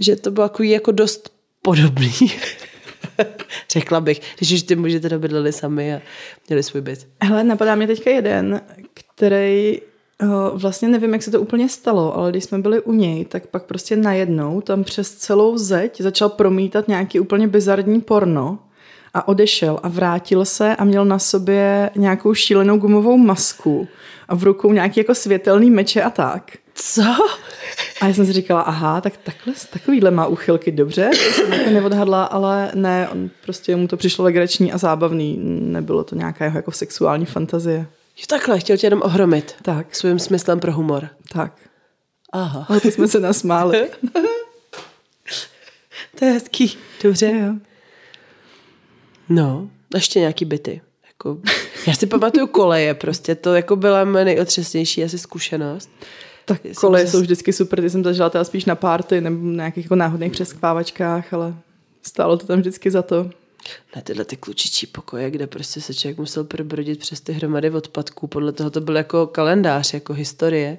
Že 0.00 0.16
to 0.16 0.30
bylo 0.30 0.44
jako, 0.44 0.62
jako 0.62 0.92
dost 0.92 1.32
podobný. 1.62 2.12
Řekla 3.70 4.00
bych, 4.00 4.20
už 4.42 4.62
ty 4.62 4.76
muži 4.76 5.00
teda 5.00 5.18
bydleli 5.18 5.52
sami 5.52 5.94
a 5.94 6.00
měli 6.48 6.62
svůj 6.62 6.80
byt. 6.82 7.06
Hele, 7.22 7.44
napadá 7.44 7.74
mě 7.74 7.86
teďka 7.86 8.10
jeden, 8.10 8.60
který 8.94 9.80
uh, 10.22 10.60
vlastně 10.60 10.88
nevím, 10.88 11.12
jak 11.12 11.22
se 11.22 11.30
to 11.30 11.40
úplně 11.40 11.68
stalo, 11.68 12.16
ale 12.16 12.30
když 12.30 12.44
jsme 12.44 12.58
byli 12.58 12.80
u 12.80 12.92
něj, 12.92 13.24
tak 13.24 13.46
pak 13.46 13.62
prostě 13.62 13.96
najednou 13.96 14.60
tam 14.60 14.84
přes 14.84 15.14
celou 15.14 15.58
zeď 15.58 16.00
začal 16.00 16.28
promítat 16.28 16.88
nějaký 16.88 17.20
úplně 17.20 17.48
bizarní 17.48 18.00
porno 18.00 18.58
a 19.14 19.28
odešel 19.28 19.80
a 19.82 19.88
vrátil 19.88 20.44
se 20.44 20.76
a 20.76 20.84
měl 20.84 21.04
na 21.04 21.18
sobě 21.18 21.90
nějakou 21.96 22.34
šílenou 22.34 22.76
gumovou 22.78 23.16
masku 23.16 23.88
a 24.28 24.34
v 24.34 24.42
rukou 24.42 24.72
nějaký 24.72 25.00
jako 25.00 25.14
světelný 25.14 25.70
meče 25.70 26.02
a 26.02 26.10
tak. 26.10 26.50
Co? 26.74 27.02
A 28.00 28.06
já 28.06 28.14
jsem 28.14 28.26
si 28.26 28.32
říkala, 28.32 28.60
aha, 28.60 29.00
tak 29.00 29.16
takhle, 29.16 29.52
takovýhle 29.72 30.10
má 30.10 30.26
úchylky, 30.26 30.72
dobře, 30.72 31.10
to 31.10 31.32
jsem 31.34 31.52
jako 31.52 31.70
neodhadla, 31.70 32.24
ale 32.24 32.70
ne, 32.74 33.08
on 33.12 33.30
prostě 33.44 33.76
mu 33.76 33.88
to 33.88 33.96
přišlo 33.96 34.24
legrační 34.24 34.72
a 34.72 34.78
zábavný, 34.78 35.38
nebylo 35.62 36.04
to 36.04 36.14
nějaká 36.16 36.44
jeho 36.44 36.58
jako 36.58 36.72
sexuální 36.72 37.26
fantazie. 37.26 37.86
Jo, 38.16 38.24
takhle, 38.28 38.60
chtěl 38.60 38.76
tě 38.76 38.86
jenom 38.86 39.02
ohromit. 39.02 39.54
Tak, 39.62 39.94
Svým 39.94 40.18
smyslem 40.18 40.60
pro 40.60 40.72
humor. 40.72 41.08
tak. 41.32 41.52
Aha. 42.32 42.66
Ale 42.68 42.80
to 42.80 42.88
jsme 42.90 43.08
se 43.08 43.20
nasmáli. 43.20 43.88
To 46.18 46.24
je 46.24 46.32
hezký. 46.32 46.78
Dobře. 47.02 47.30
jo. 47.30 47.54
No, 49.28 49.68
ještě 49.94 50.18
nějaký 50.20 50.44
byty. 50.44 50.80
Jako, 51.08 51.38
já 51.86 51.94
si 51.94 52.06
pamatuju 52.06 52.46
koleje 52.46 52.94
prostě, 52.94 53.34
to 53.34 53.54
jako 53.54 53.76
byla 53.76 54.04
moje 54.04 54.24
nejotřesnější 54.24 55.04
asi 55.04 55.18
zkušenost. 55.18 55.90
Tak 56.44 56.62
Jsem 56.62 56.74
koleje 56.74 57.06
se- 57.06 57.12
jsou 57.12 57.20
vždycky 57.20 57.52
super, 57.52 57.80
ty 57.80 57.90
jsem 57.90 58.04
zažila 58.04 58.30
teda 58.30 58.44
spíš 58.44 58.64
na 58.64 58.74
párty 58.74 59.20
nebo 59.20 59.46
na 59.46 59.52
nějakých 59.52 59.84
jako 59.84 59.94
náhodných 59.96 60.32
přeskvávačkách, 60.32 61.32
ale 61.34 61.54
stálo 62.02 62.36
to 62.36 62.46
tam 62.46 62.58
vždycky 62.58 62.90
za 62.90 63.02
to. 63.02 63.30
Na 63.96 64.02
tyhle 64.02 64.24
ty 64.24 64.36
klučičí 64.36 64.86
pokoje, 64.86 65.30
kde 65.30 65.46
prostě 65.46 65.80
se 65.80 65.94
člověk 65.94 66.18
musel 66.18 66.44
probrodit 66.44 66.98
přes 66.98 67.20
ty 67.20 67.32
hromady 67.32 67.70
odpadků. 67.70 68.26
Podle 68.26 68.52
toho 68.52 68.70
to 68.70 68.80
byl 68.80 68.96
jako 68.96 69.26
kalendář, 69.26 69.94
jako 69.94 70.12
historie. 70.12 70.78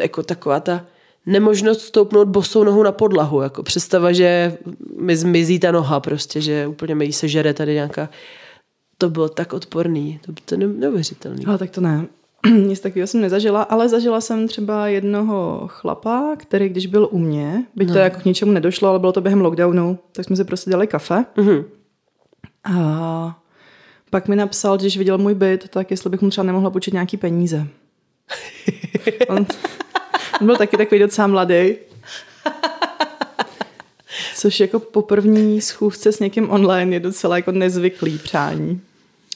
Jako 0.00 0.22
taková 0.22 0.60
ta 0.60 0.86
nemožnost 1.26 1.80
stoupnout 1.80 2.28
bosou 2.28 2.64
nohu 2.64 2.82
na 2.82 2.92
podlahu. 2.92 3.40
Jako 3.40 3.62
představa, 3.62 4.12
že 4.12 4.56
mi 5.00 5.16
zmizí 5.16 5.58
ta 5.58 5.70
noha 5.72 6.00
prostě, 6.00 6.40
že 6.40 6.66
úplně 6.66 6.94
mi 6.94 7.04
jí 7.04 7.12
sežere 7.12 7.54
tady 7.54 7.74
nějaká... 7.74 8.08
To 9.02 9.10
bylo 9.10 9.28
tak 9.28 9.52
odporný. 9.52 10.20
To, 10.26 10.32
to 10.44 10.54
je 10.54 10.58
ne- 10.58 10.74
neuvěřitelný. 10.74 11.46
Ale 11.46 11.58
tak 11.58 11.70
to 11.70 11.80
ne. 11.80 12.06
Nic 12.66 12.80
takového 12.80 13.06
jsem 13.06 13.20
nezažila, 13.20 13.62
ale 13.62 13.88
zažila 13.88 14.20
jsem 14.20 14.48
třeba 14.48 14.86
jednoho 14.88 15.68
chlapa, 15.68 16.36
který 16.38 16.68
když 16.68 16.86
byl 16.86 17.08
u 17.10 17.18
mě, 17.18 17.66
byť 17.76 17.92
to 17.92 17.98
jako 17.98 18.20
k 18.20 18.24
ničemu 18.24 18.52
nedošlo, 18.52 18.88
ale 18.88 18.98
bylo 18.98 19.12
to 19.12 19.20
během 19.20 19.40
lockdownu, 19.40 19.98
tak 20.12 20.26
jsme 20.26 20.36
si 20.36 20.44
prostě 20.44 20.70
dali 20.70 20.86
kafe. 20.86 21.24
Mhm. 21.36 21.64
A 22.64 23.40
pak 24.10 24.28
mi 24.28 24.36
napsal, 24.36 24.78
že 24.78 24.82
když 24.82 24.98
viděl 24.98 25.18
můj 25.18 25.34
byt, 25.34 25.68
tak 25.68 25.90
jestli 25.90 26.10
bych 26.10 26.20
mu 26.20 26.30
třeba 26.30 26.44
nemohla 26.44 26.70
počít 26.70 26.94
nějaký 26.94 27.16
peníze. 27.16 27.66
On, 29.28 29.46
on 30.40 30.46
byl 30.46 30.56
taky 30.56 30.76
takový 30.76 31.00
docela 31.00 31.26
mladý. 31.26 31.74
Což 34.36 34.60
jako 34.60 34.78
po 34.78 35.02
první 35.02 35.60
schůzce 35.60 36.12
s 36.12 36.20
někým 36.20 36.50
online 36.50 36.96
je 36.96 37.00
docela 37.00 37.36
jako 37.36 37.52
nezvyklý 37.52 38.18
přání. 38.18 38.80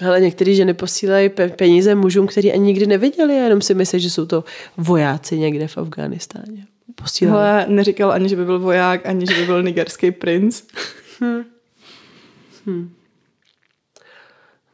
Ale 0.04 0.20
některé 0.20 0.54
ženy 0.54 0.74
posílají 0.74 1.28
pe- 1.28 1.50
peníze 1.50 1.94
mužům, 1.94 2.26
který 2.26 2.52
ani 2.52 2.64
nikdy 2.64 2.86
neviděli, 2.86 3.34
a 3.34 3.44
jenom 3.44 3.60
si 3.60 3.74
myslí, 3.74 4.00
že 4.00 4.10
jsou 4.10 4.26
to 4.26 4.44
vojáci 4.76 5.38
někde 5.38 5.68
v 5.68 5.78
Afghánistáně. 5.78 6.66
Posílají. 6.94 7.36
Ale 7.36 7.66
neříkal 7.68 8.12
ani, 8.12 8.28
že 8.28 8.36
by 8.36 8.44
byl 8.44 8.58
voják, 8.60 9.06
ani, 9.06 9.26
že 9.26 9.34
by 9.34 9.46
byl 9.46 9.62
nigerský 9.62 10.10
princ. 10.10 10.62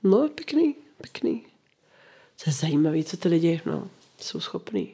No, 0.02 0.28
pěkný, 0.34 0.74
pěkný. 1.00 1.42
To 2.44 2.50
je 2.50 2.52
zajímavý, 2.52 3.04
co 3.04 3.16
ty 3.16 3.28
lidi 3.28 3.60
no, 3.66 3.88
jsou 4.20 4.40
schopní. 4.40 4.88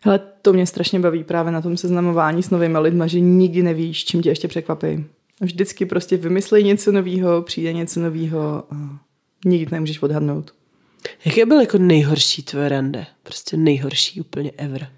Hele, 0.00 0.20
to 0.42 0.52
mě 0.52 0.66
strašně 0.66 1.00
baví 1.00 1.24
právě 1.24 1.52
na 1.52 1.60
tom 1.60 1.76
seznamování 1.76 2.42
s 2.42 2.50
novými 2.50 2.78
lidmi, 2.78 3.04
že 3.06 3.20
nikdy 3.20 3.62
nevíš, 3.62 4.04
čím 4.04 4.22
tě 4.22 4.28
ještě 4.28 4.48
překvapí. 4.48 5.04
Vždycky 5.40 5.86
prostě 5.86 6.16
vymyslej 6.16 6.64
něco 6.64 6.92
nového, 6.92 7.42
přijde 7.42 7.72
něco 7.72 8.00
nového 8.00 8.64
a 8.70 8.98
nikdy 9.44 9.72
nemůžeš 9.72 10.02
odhadnout. 10.02 10.54
Jaké 11.24 11.46
byl 11.46 11.60
jako 11.60 11.78
nejhorší 11.78 12.42
tvoje 12.42 12.68
rande? 12.68 13.06
Prostě 13.22 13.56
nejhorší 13.56 14.20
úplně 14.20 14.52
ever. 14.56 14.88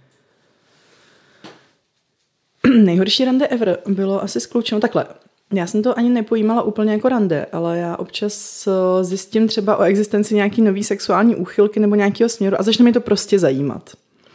Nejhorší 2.84 3.24
rande 3.24 3.46
ever 3.46 3.78
bylo 3.86 4.22
asi 4.22 4.40
s 4.40 4.46
klučem 4.46 4.80
takhle. 4.80 5.06
Já 5.52 5.66
jsem 5.66 5.82
to 5.82 5.98
ani 5.98 6.10
nepojímala 6.10 6.62
úplně 6.62 6.92
jako 6.92 7.08
rande, 7.08 7.46
ale 7.52 7.78
já 7.78 7.96
občas 7.96 8.66
eh, 8.66 9.04
zjistím 9.04 9.48
třeba 9.48 9.76
o 9.76 9.82
existenci 9.82 10.34
nějaký 10.34 10.62
nový 10.62 10.84
sexuální 10.84 11.36
úchylky 11.36 11.80
nebo 11.80 11.94
nějakého 11.94 12.28
směru 12.28 12.56
a 12.60 12.62
začne 12.62 12.84
mi 12.84 12.92
to 12.92 13.00
prostě 13.00 13.38
zajímat. 13.38 13.90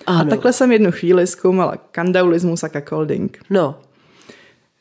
Ano. 0.05 0.19
A 0.19 0.23
takhle 0.23 0.53
jsem 0.53 0.71
jednu 0.71 0.91
chvíli 0.91 1.27
zkoumala 1.27 1.77
kandaulismus 1.91 2.63
a 2.63 2.69
cuckolding. 2.69 3.37
No, 3.49 3.75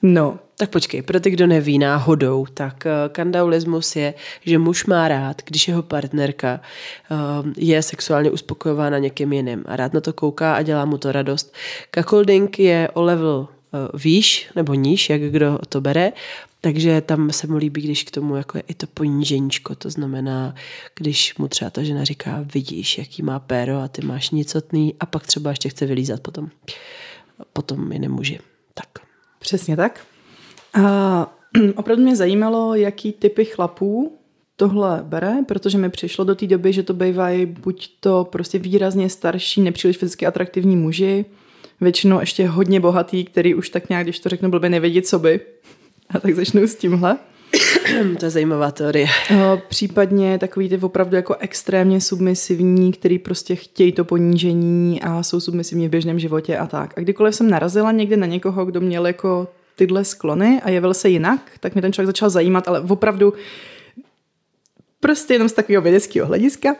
No, 0.03 0.39
tak 0.59 0.71
počkej, 0.71 1.03
pro 1.03 1.21
ty, 1.21 1.31
kdo 1.31 1.47
neví 1.47 1.79
náhodou, 1.79 2.47
tak 2.55 2.87
eh, 2.87 2.91
kandaulismus 3.09 3.97
je, 3.97 4.15
že 4.45 4.59
muž 4.59 4.87
má 4.87 5.09
rád, 5.09 5.43
když 5.45 5.69
jeho 5.69 5.83
partnerka 5.83 6.61
eh, 6.61 7.15
je 7.57 7.83
sexuálně 7.83 8.31
uspokojována 8.31 8.99
někým 8.99 9.33
jiným 9.33 9.65
a 9.67 9.77
rád 9.77 9.95
na 9.95 10.01
to 10.01 10.13
kouká 10.13 10.55
a 10.55 10.63
dělá 10.63 10.85
mu 10.85 10.99
to 10.99 11.13
radost. 11.13 11.55
Cuckolding 11.95 12.59
je 12.59 12.89
o 12.95 13.03
level 13.03 13.49
eh, 13.49 13.99
výš 13.99 14.51
nebo 14.57 14.75
níž, 14.75 15.11
jak 15.11 15.21
kdo 15.21 15.59
to 15.69 15.81
bere, 15.81 16.13
takže 16.61 17.01
tam 17.01 17.31
se 17.31 17.47
mu 17.47 17.57
líbí, 17.57 17.83
když 17.83 18.03
k 18.03 18.11
tomu 18.11 18.37
jako 18.37 18.59
je 18.59 18.63
i 18.69 18.75
to 18.75 18.87
poníženíčko, 18.87 19.75
to 19.75 19.91
znamená, 19.91 20.55
když 20.95 21.37
mu 21.39 21.49
třeba 21.49 21.71
ta 21.71 21.83
žena 21.83 22.05
říká, 22.05 22.45
vidíš, 22.55 22.99
jaký 22.99 23.23
má 23.23 23.39
péro 23.39 23.79
a 23.79 23.89
ty 23.89 24.03
máš 24.03 24.31
nicotný 24.31 24.95
a 25.01 25.07
pak 25.07 25.27
třeba 25.27 25.51
ještě 25.51 25.69
chce 25.69 25.87
vylízat 25.87 26.21
potom. 26.21 26.51
Potom 27.53 27.93
jiné 27.93 28.09
muži. 28.09 28.41
Tak. 28.75 28.89
Přesně 29.39 29.77
tak. 29.77 30.01
A 30.75 31.39
opravdu 31.77 32.03
mě 32.03 32.17
zajímalo, 32.17 32.75
jaký 32.75 33.13
typy 33.13 33.45
chlapů 33.45 34.19
tohle 34.57 35.01
bere, 35.03 35.35
protože 35.47 35.79
mi 35.79 35.91
přišlo 35.91 36.25
do 36.25 36.35
té 36.35 36.47
doby, 36.47 36.73
že 36.73 36.83
to 36.83 36.95
bývají 36.95 37.47
buď 37.47 37.91
to 38.01 38.29
prostě 38.33 38.59
výrazně 38.59 39.11
starší, 39.11 39.61
nepříliš 39.61 39.97
fyzicky 39.97 40.27
atraktivní 40.27 40.77
muži, 40.77 41.25
většinou 41.81 42.21
ještě 42.21 42.47
hodně 42.47 42.81
bohatý, 42.81 43.25
který 43.25 43.55
už 43.55 43.69
tak 43.71 43.89
nějak, 43.89 44.07
když 44.07 44.21
to 44.21 44.29
řeknu 44.29 44.51
blbě, 44.51 44.71
nevědí, 44.71 45.03
co 45.03 45.19
by. 45.19 45.41
A 46.09 46.21
tak 46.21 46.35
začnu 46.35 46.63
s 46.63 46.75
tímhle. 46.75 47.19
to 48.19 48.25
je 48.25 48.31
zajímavá 48.31 48.71
teorie. 48.71 49.07
Případně 49.69 50.39
takový 50.39 50.69
ty 50.69 50.79
opravdu 50.79 51.17
jako 51.17 51.37
extrémně 51.39 52.01
submisivní, 52.01 52.93
který 52.93 53.19
prostě 53.19 53.55
chtějí 53.57 53.93
to 53.93 54.05
ponížení 54.05 55.03
a 55.03 55.23
jsou 55.23 55.41
submisivní 55.41 55.89
v 55.89 55.91
běžném 55.91 56.19
životě 56.19 56.59
a 56.59 56.67
tak. 56.67 56.99
A 56.99 57.01
kdykoliv 57.01 57.35
jsem 57.35 57.51
narazila 57.51 57.93
někde 57.93 58.17
na 58.17 58.27
někoho, 58.27 58.65
kdo 58.65 58.81
měl 58.81 59.07
jako 59.07 59.49
tyhle 59.79 60.05
sklony 60.05 60.61
a 60.65 60.71
jevil 60.71 60.95
se 60.95 61.09
jinak, 61.09 61.41
tak 61.61 61.75
mi 61.75 61.83
ten 61.83 61.93
člověk 61.93 62.07
začal 62.07 62.31
zajímat, 62.31 62.69
ale 62.69 62.81
opravdu 62.81 63.33
prostě 65.01 65.35
jenom 65.35 65.49
z 65.49 65.53
takového 65.53 65.83
vědeckého 65.83 66.27
hlediska. 66.27 66.77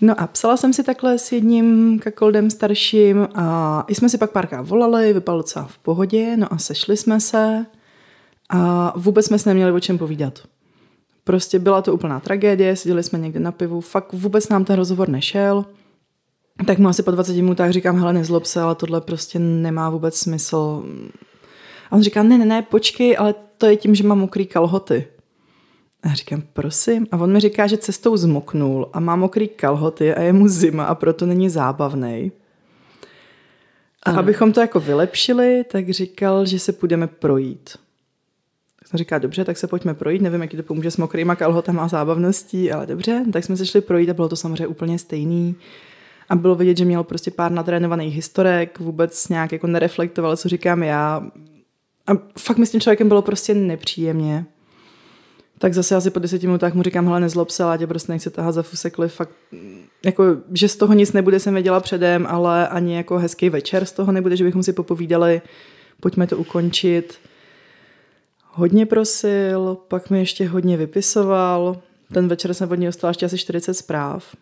No 0.00 0.20
a 0.20 0.26
psala 0.26 0.56
jsem 0.56 0.72
si 0.72 0.82
takhle 0.82 1.18
s 1.18 1.32
jedním 1.32 1.98
kakoldem 1.98 2.50
starším 2.50 3.28
a 3.34 3.84
jsme 3.88 4.08
si 4.08 4.18
pak 4.18 4.30
párkrát 4.30 4.62
volali, 4.62 5.12
vypadalo 5.12 5.42
docela 5.42 5.64
v 5.64 5.78
pohodě, 5.78 6.36
no 6.36 6.52
a 6.52 6.58
sešli 6.58 6.96
jsme 6.96 7.20
se 7.20 7.66
a 8.48 8.92
vůbec 8.96 9.26
jsme 9.26 9.38
se 9.38 9.50
neměli 9.50 9.72
o 9.72 9.80
čem 9.80 9.98
povídat. 9.98 10.38
Prostě 11.24 11.58
byla 11.58 11.82
to 11.82 11.94
úplná 11.94 12.20
tragédie, 12.20 12.76
seděli 12.76 13.02
jsme 13.02 13.18
někde 13.18 13.40
na 13.40 13.52
pivu, 13.52 13.80
fakt 13.80 14.12
vůbec 14.12 14.48
nám 14.48 14.64
ten 14.64 14.76
rozhovor 14.76 15.08
nešel. 15.08 15.64
Tak 16.66 16.78
mu 16.78 16.88
asi 16.88 17.02
po 17.02 17.10
20 17.10 17.36
minutách 17.36 17.70
říkám, 17.70 17.98
hele, 17.98 18.12
nezlob 18.12 18.44
se, 18.44 18.60
ale 18.60 18.74
tohle 18.74 19.00
prostě 19.00 19.38
nemá 19.38 19.90
vůbec 19.90 20.16
smysl. 20.16 20.84
A 21.90 21.96
on 21.96 22.02
říká, 22.02 22.22
ne, 22.22 22.38
ne, 22.38 22.44
ne, 22.44 22.62
počkej, 22.62 23.16
ale 23.18 23.34
to 23.58 23.66
je 23.66 23.76
tím, 23.76 23.94
že 23.94 24.04
mám 24.04 24.18
mokrý 24.18 24.46
kalhoty. 24.46 25.06
A 26.02 26.08
já 26.08 26.14
říkám, 26.14 26.42
prosím. 26.52 27.06
A 27.12 27.16
on 27.16 27.32
mi 27.32 27.40
říká, 27.40 27.66
že 27.66 27.76
cestou 27.76 28.16
zmoknul 28.16 28.90
a 28.92 29.00
má 29.00 29.16
mokrý 29.16 29.48
kalhoty 29.48 30.14
a 30.14 30.22
je 30.22 30.32
mu 30.32 30.48
zima 30.48 30.84
a 30.84 30.94
proto 30.94 31.26
není 31.26 31.48
zábavný. 31.48 32.32
A 34.02 34.10
abychom 34.10 34.52
to 34.52 34.60
jako 34.60 34.80
vylepšili, 34.80 35.64
tak 35.72 35.90
říkal, 35.90 36.46
že 36.46 36.58
se 36.58 36.72
půjdeme 36.72 37.06
projít. 37.06 37.70
Tak 38.78 38.88
jsem 38.88 38.98
říká, 38.98 39.18
dobře, 39.18 39.44
tak 39.44 39.56
se 39.56 39.66
pojďme 39.66 39.94
projít. 39.94 40.22
Nevím, 40.22 40.42
jaký 40.42 40.56
to 40.56 40.62
pomůže 40.62 40.90
s 40.90 40.96
mokrýma 40.96 41.36
kalhotama 41.36 41.84
a 41.84 41.88
zábavností, 41.88 42.72
ale 42.72 42.86
dobře. 42.86 43.24
Tak 43.32 43.44
jsme 43.44 43.56
se 43.56 43.66
šli 43.66 43.80
projít 43.80 44.10
a 44.10 44.14
bylo 44.14 44.28
to 44.28 44.36
samozřejmě 44.36 44.66
úplně 44.66 44.98
stejný. 44.98 45.56
A 46.28 46.36
bylo 46.36 46.54
vidět, 46.54 46.76
že 46.76 46.84
měl 46.84 47.04
prostě 47.04 47.30
pár 47.30 47.52
natrénovaných 47.52 48.14
historek, 48.14 48.78
vůbec 48.78 49.28
nějak 49.28 49.52
jako 49.52 49.66
nereflektoval, 49.66 50.36
co 50.36 50.48
říkám 50.48 50.82
já. 50.82 51.30
A 52.10 52.18
fakt 52.38 52.58
mi 52.58 52.66
s 52.66 52.70
tím 52.70 52.80
člověkem 52.80 53.08
bylo 53.08 53.22
prostě 53.22 53.54
nepříjemně. 53.54 54.44
Tak 55.58 55.74
zase 55.74 55.96
asi 55.96 56.10
po 56.10 56.18
deseti 56.18 56.46
minutách 56.46 56.74
mu 56.74 56.82
říkám, 56.82 57.06
hele, 57.06 57.20
nezlob 57.20 57.50
se, 57.50 57.64
tě 57.78 57.86
prostě 57.86 58.12
nechci 58.12 58.30
tahat 58.30 58.52
za 58.52 58.62
fusekli, 58.62 59.08
fakt, 59.08 59.34
jako, 60.04 60.24
že 60.52 60.68
z 60.68 60.76
toho 60.76 60.94
nic 60.94 61.12
nebude, 61.12 61.40
jsem 61.40 61.54
věděla 61.54 61.80
předem, 61.80 62.26
ale 62.26 62.68
ani 62.68 62.96
jako 62.96 63.18
hezký 63.18 63.50
večer 63.50 63.84
z 63.84 63.92
toho 63.92 64.12
nebude, 64.12 64.36
že 64.36 64.44
bychom 64.44 64.62
si 64.62 64.72
popovídali, 64.72 65.42
pojďme 66.00 66.26
to 66.26 66.36
ukončit. 66.36 67.18
Hodně 68.44 68.86
prosil, 68.86 69.78
pak 69.88 70.10
mi 70.10 70.18
ještě 70.18 70.48
hodně 70.48 70.76
vypisoval, 70.76 71.82
ten 72.12 72.28
večer 72.28 72.54
jsem 72.54 72.70
od 72.70 72.74
něj 72.74 72.86
dostala 72.86 73.10
ještě 73.10 73.26
asi 73.26 73.38
40 73.38 73.74
zpráv. 73.74 74.36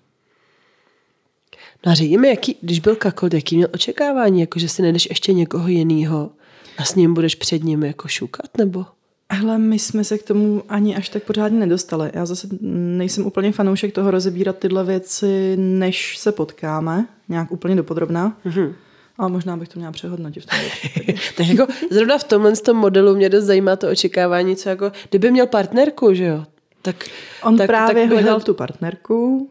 No 1.86 1.92
a 1.92 1.94
řekni 1.94 2.28
jaký, 2.28 2.56
když 2.60 2.80
byl 2.80 2.96
kakol, 2.96 3.28
jaký 3.32 3.56
měl 3.56 3.68
očekávání, 3.74 4.40
jako 4.40 4.58
že 4.58 4.68
si 4.68 4.82
nejdeš 4.82 5.06
ještě 5.10 5.32
někoho 5.32 5.68
jiného 5.68 6.30
a 6.78 6.84
s 6.84 6.94
ním 6.94 7.14
budeš 7.14 7.34
před 7.34 7.64
ním 7.64 7.84
jako 7.84 8.08
šukat, 8.08 8.58
nebo? 8.58 8.86
Hele, 9.32 9.58
my 9.58 9.78
jsme 9.78 10.04
se 10.04 10.18
k 10.18 10.22
tomu 10.22 10.62
ani 10.68 10.96
až 10.96 11.08
tak 11.08 11.22
pořádně 11.22 11.58
nedostali. 11.58 12.10
Já 12.14 12.26
zase 12.26 12.48
nejsem 12.60 13.26
úplně 13.26 13.52
fanoušek 13.52 13.94
toho 13.94 14.10
rozebírat 14.10 14.58
tyhle 14.58 14.84
věci, 14.84 15.56
než 15.56 16.18
se 16.18 16.32
potkáme, 16.32 17.06
nějak 17.28 17.52
úplně 17.52 17.76
dopodrobná. 17.76 18.38
Mm-hmm. 18.46 18.72
Ale 19.18 19.28
možná 19.28 19.56
bych 19.56 19.68
to 19.68 19.78
měla 19.78 19.92
přehodnotit. 19.92 20.44
tak 21.36 21.46
jako 21.46 21.66
zrovna 21.90 22.18
v 22.18 22.24
tomhle 22.24 22.52
tom 22.52 22.76
modelu 22.76 23.16
mě 23.16 23.28
dost 23.28 23.44
zajímá 23.44 23.76
to 23.76 23.90
očekávání, 23.90 24.56
co 24.56 24.68
jako, 24.68 24.92
kdyby 25.10 25.30
měl 25.30 25.46
partnerku, 25.46 26.14
že 26.14 26.24
jo? 26.24 26.44
Tak, 26.82 27.04
On 27.42 27.56
tak, 27.56 27.66
právě 27.66 28.02
tak 28.02 28.12
hledal 28.12 28.40
tu 28.40 28.54
partnerku. 28.54 29.50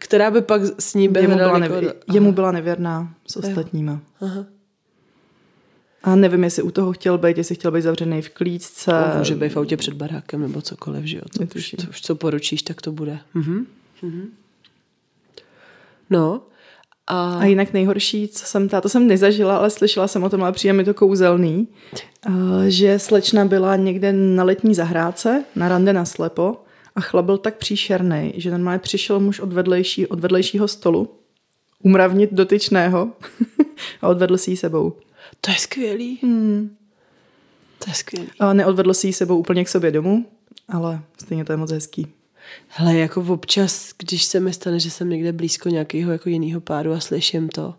Která 0.00 0.30
by 0.30 0.42
pak 0.42 0.62
s 0.78 0.94
ním 0.94 1.16
jemu 1.16 1.36
byla, 1.36 1.58
nevěr, 1.58 1.94
jemu 2.12 2.32
byla 2.32 2.52
nevěrná 2.52 3.14
s 3.26 3.36
ostatníma. 3.36 4.00
Aha. 4.20 4.46
A 6.02 6.16
nevím, 6.16 6.44
jestli 6.44 6.62
u 6.62 6.70
toho 6.70 6.92
chtěl 6.92 7.18
být, 7.18 7.38
jestli 7.38 7.54
chtěl 7.54 7.70
být 7.70 7.82
zavřený 7.82 8.22
v 8.22 8.28
klíčce. 8.28 8.92
Může 9.18 9.34
být 9.34 9.52
v 9.52 9.56
autě 9.56 9.76
před 9.76 9.94
barákem 9.94 10.40
nebo 10.40 10.62
cokoliv, 10.62 11.04
že 11.04 11.16
jo. 11.16 11.22
To, 11.38 11.44
už, 11.56 11.70
to 11.70 11.90
už 11.90 12.00
co 12.00 12.14
poručíš, 12.14 12.62
tak 12.62 12.80
to 12.80 12.92
bude. 12.92 13.18
Mhm. 13.34 13.66
Mhm. 14.02 14.28
No. 16.10 16.42
A... 17.06 17.38
a 17.38 17.44
jinak 17.44 17.72
nejhorší, 17.72 18.28
co 18.28 18.46
jsem, 18.46 18.68
to 18.68 18.88
jsem 18.88 19.06
nezažila, 19.06 19.56
ale 19.56 19.70
slyšela 19.70 20.08
jsem 20.08 20.24
o 20.24 20.30
tom, 20.30 20.42
ale 20.42 20.52
přijde 20.52 20.72
mi 20.72 20.84
to 20.84 20.94
kouzelný, 20.94 21.68
že 22.68 22.98
slečna 22.98 23.44
byla 23.44 23.76
někde 23.76 24.12
na 24.12 24.44
letní 24.44 24.74
zahrádce, 24.74 25.44
na 25.56 25.68
rande 25.68 25.92
na 25.92 26.04
slepo 26.04 26.56
a 26.96 27.00
chlap 27.00 27.24
byl 27.24 27.38
tak 27.38 27.56
příšerný, 27.56 28.32
že 28.36 28.50
normálně 28.50 28.78
přišel 28.78 29.20
muž 29.20 29.40
od, 29.40 29.52
vedlejší, 29.52 30.06
od 30.06 30.20
vedlejšího 30.20 30.68
stolu 30.68 31.14
umravnit 31.82 32.32
dotyčného 32.32 33.08
a 34.02 34.08
odvedl 34.08 34.38
si 34.38 34.50
ji 34.50 34.56
sebou. 34.56 34.92
To 35.40 35.50
je 35.50 35.56
skvělý. 35.56 36.18
Hmm. 36.22 36.76
To 37.78 37.90
je 37.90 37.94
skvělý. 37.94 38.28
A 38.38 38.52
neodvedl 38.52 38.94
si 38.94 39.06
ji 39.06 39.12
sebou 39.12 39.38
úplně 39.38 39.64
k 39.64 39.68
sobě 39.68 39.90
domů, 39.90 40.26
ale 40.68 41.02
stejně 41.22 41.44
to 41.44 41.52
je 41.52 41.56
moc 41.56 41.70
hezký. 41.70 42.06
Hele, 42.68 42.96
jako 42.96 43.24
občas, 43.28 43.92
když 43.98 44.24
se 44.24 44.40
mi 44.40 44.52
stane, 44.52 44.80
že 44.80 44.90
jsem 44.90 45.10
někde 45.10 45.32
blízko 45.32 45.68
nějakého 45.68 46.12
jako 46.12 46.28
jiného 46.28 46.60
páru 46.60 46.92
a 46.92 47.00
slyším 47.00 47.48
to, 47.48 47.74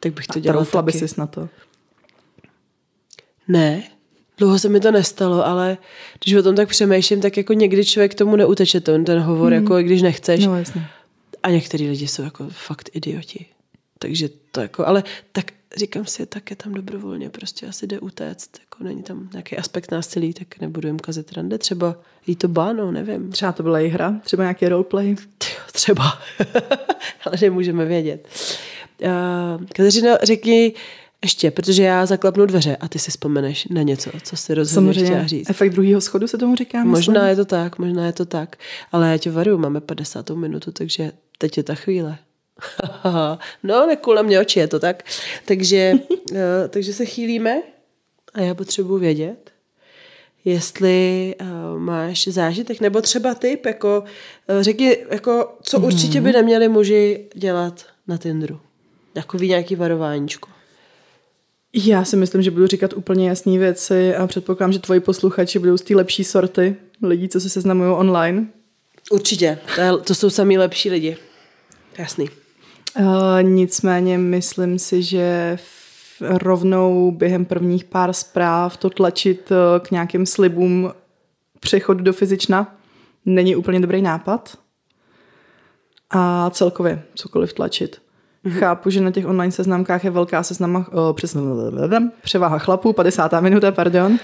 tak 0.00 0.12
bych 0.12 0.26
to 0.26 0.38
a 0.38 0.40
dělala 0.40 0.64
taky. 0.64 0.84
by 0.84 0.92
jsi 0.92 1.06
na 1.18 1.26
to? 1.26 1.48
Ne, 3.48 3.82
dlouho 4.38 4.58
se 4.58 4.68
mi 4.68 4.80
to 4.80 4.90
nestalo, 4.90 5.46
ale 5.46 5.78
když 6.22 6.34
o 6.34 6.42
tom 6.42 6.56
tak 6.56 6.68
přemýšlím, 6.68 7.20
tak 7.20 7.36
jako 7.36 7.52
někdy 7.52 7.84
člověk 7.84 8.14
tomu 8.14 8.36
neuteče 8.36 8.80
ten, 8.80 9.04
ten 9.04 9.18
hovor, 9.18 9.52
mm. 9.52 9.62
jako 9.62 9.78
když 9.78 10.02
nechceš. 10.02 10.46
No, 10.46 10.58
jasně. 10.58 10.86
A 11.42 11.50
některý 11.50 11.88
lidi 11.88 12.08
jsou 12.08 12.22
jako 12.22 12.48
fakt 12.50 12.90
idioti. 12.92 13.46
Takže 13.98 14.28
to 14.52 14.60
jako, 14.60 14.86
ale 14.86 15.04
tak 15.32 15.52
říkám 15.76 16.06
si, 16.06 16.26
tak 16.26 16.50
je 16.50 16.56
tam 16.56 16.74
dobrovolně, 16.74 17.30
prostě 17.30 17.66
asi 17.66 17.86
jde 17.86 18.00
utéct, 18.00 18.50
jako 18.60 18.84
není 18.84 19.02
tam 19.02 19.28
nějaký 19.32 19.56
aspekt 19.56 19.90
násilí, 19.90 20.34
tak 20.34 20.60
nebudu 20.60 20.88
jim 20.88 20.98
kazit 20.98 21.32
rande, 21.32 21.58
třeba 21.58 21.96
jí 22.26 22.36
to 22.36 22.48
báno, 22.48 22.92
nevím. 22.92 23.30
Třeba 23.32 23.52
to 23.52 23.62
byla 23.62 23.80
i 23.80 23.88
hra, 23.88 24.20
třeba 24.24 24.42
nějaký 24.42 24.68
roleplay. 24.68 25.16
Třeba, 25.72 26.04
ale 27.24 27.36
nemůžeme 27.40 27.84
vědět. 27.84 28.28
Uh, 29.02 29.66
Kateřino, 29.66 30.16
řekni 30.22 30.72
ještě, 31.24 31.50
protože 31.50 31.82
já 31.82 32.06
zaklapnu 32.06 32.46
dveře 32.46 32.76
a 32.76 32.88
ty 32.88 32.98
si 32.98 33.10
vzpomeneš 33.10 33.68
na 33.68 33.82
něco, 33.82 34.10
co 34.22 34.36
si 34.36 34.54
rozhodně 34.54 34.74
Samozřejmě. 34.94 35.10
chtěla 35.10 35.26
říct. 35.26 35.50
efekt 35.50 35.72
druhého 35.72 36.00
schodu 36.00 36.26
se 36.28 36.38
tomu 36.38 36.56
říká, 36.56 36.84
Možná 36.84 37.12
myslím. 37.12 37.28
je 37.28 37.36
to 37.36 37.44
tak, 37.44 37.78
možná 37.78 38.06
je 38.06 38.12
to 38.12 38.24
tak, 38.24 38.56
ale 38.92 39.10
já 39.10 39.18
tě 39.18 39.30
varuju, 39.30 39.58
máme 39.58 39.80
50. 39.80 40.30
minutu, 40.30 40.72
takže 40.72 41.12
teď 41.38 41.56
je 41.56 41.62
ta 41.62 41.74
chvíle. 41.74 42.18
no, 43.62 43.86
nekule 43.86 44.22
mě 44.22 44.40
oči, 44.40 44.58
je 44.58 44.68
to 44.68 44.80
tak. 44.80 45.02
Takže, 45.44 45.92
uh, 46.30 46.38
takže 46.68 46.92
se 46.92 47.04
chýlíme 47.04 47.62
a 48.34 48.40
já 48.40 48.54
potřebuji 48.54 48.98
vědět, 48.98 49.50
jestli 50.44 51.34
uh, 51.40 51.78
máš 51.78 52.28
zážitek, 52.28 52.80
nebo 52.80 53.00
třeba 53.00 53.34
typ, 53.34 53.66
jako 53.66 54.04
uh, 54.48 54.62
řekni, 54.62 54.96
jako, 55.10 55.56
co 55.62 55.78
mm-hmm. 55.78 55.86
určitě 55.86 56.20
by 56.20 56.32
neměli 56.32 56.68
muži 56.68 57.28
dělat 57.34 57.84
na 58.08 58.18
Tinderu. 58.18 58.60
Takový 59.12 59.48
nějaký 59.48 59.76
varováníčko. 59.76 60.48
Já 61.74 62.04
si 62.04 62.16
myslím, 62.16 62.42
že 62.42 62.50
budu 62.50 62.66
říkat 62.66 62.92
úplně 62.92 63.28
jasné 63.28 63.58
věci 63.58 64.16
a 64.16 64.26
předpokládám, 64.26 64.72
že 64.72 64.78
tvoji 64.78 65.00
posluchači 65.00 65.58
budou 65.58 65.76
z 65.76 65.82
té 65.82 65.96
lepší 65.96 66.24
sorty 66.24 66.76
lidí, 67.02 67.28
co 67.28 67.40
se 67.40 67.48
seznamují 67.48 67.90
online. 67.90 68.46
Určitě, 69.10 69.58
to, 69.74 69.80
je, 69.80 69.92
to 70.04 70.14
jsou 70.14 70.30
samý 70.30 70.58
lepší 70.58 70.90
lidi. 70.90 71.16
Jasný. 71.98 72.28
Uh, 73.00 73.06
nicméně 73.42 74.18
myslím 74.18 74.78
si, 74.78 75.02
že 75.02 75.58
rovnou 76.20 77.10
během 77.10 77.44
prvních 77.44 77.84
pár 77.84 78.12
zpráv 78.12 78.76
to 78.76 78.90
tlačit 78.90 79.50
uh, 79.50 79.56
k 79.86 79.90
nějakým 79.90 80.26
slibům 80.26 80.92
přechodu 81.60 82.04
do 82.04 82.12
fyzična 82.12 82.76
není 83.26 83.56
úplně 83.56 83.80
dobrý 83.80 84.02
nápad. 84.02 84.58
A 86.10 86.50
celkově 86.50 87.02
cokoliv 87.14 87.52
tlačit. 87.52 88.02
Mm-hmm. 88.44 88.58
Chápu, 88.58 88.90
že 88.90 89.00
na 89.00 89.10
těch 89.10 89.26
online 89.26 89.52
seznamkách 89.52 90.04
je 90.04 90.10
velká 90.10 90.42
seznama, 90.42 90.86
uh, 90.92 91.12
přes, 91.12 91.36
převáha 92.22 92.58
chlapů, 92.58 92.92
50. 92.92 93.32
minuta, 93.40 93.72
pardon. 93.72 94.18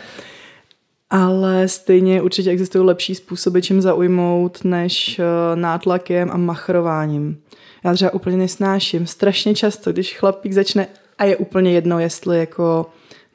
Ale 1.11 1.69
stejně 1.69 2.23
určitě 2.23 2.51
existují 2.51 2.85
lepší 2.85 3.15
způsoby, 3.15 3.61
čím 3.61 3.83
zaujmout, 3.83 4.65
než 4.65 5.19
uh, 5.19 5.61
nátlakem 5.61 6.31
a 6.31 6.37
machrováním. 6.37 7.39
Já 7.85 7.95
třeba 7.95 8.15
úplně 8.15 8.37
nesnáším. 8.37 9.07
Strašně 9.07 9.55
často, 9.55 9.93
když 9.93 10.17
chlapík 10.17 10.53
začne, 10.53 10.87
a 11.19 11.25
je 11.25 11.37
úplně 11.37 11.73
jedno, 11.73 11.99
jestli 11.99 12.39
jako 12.39 12.87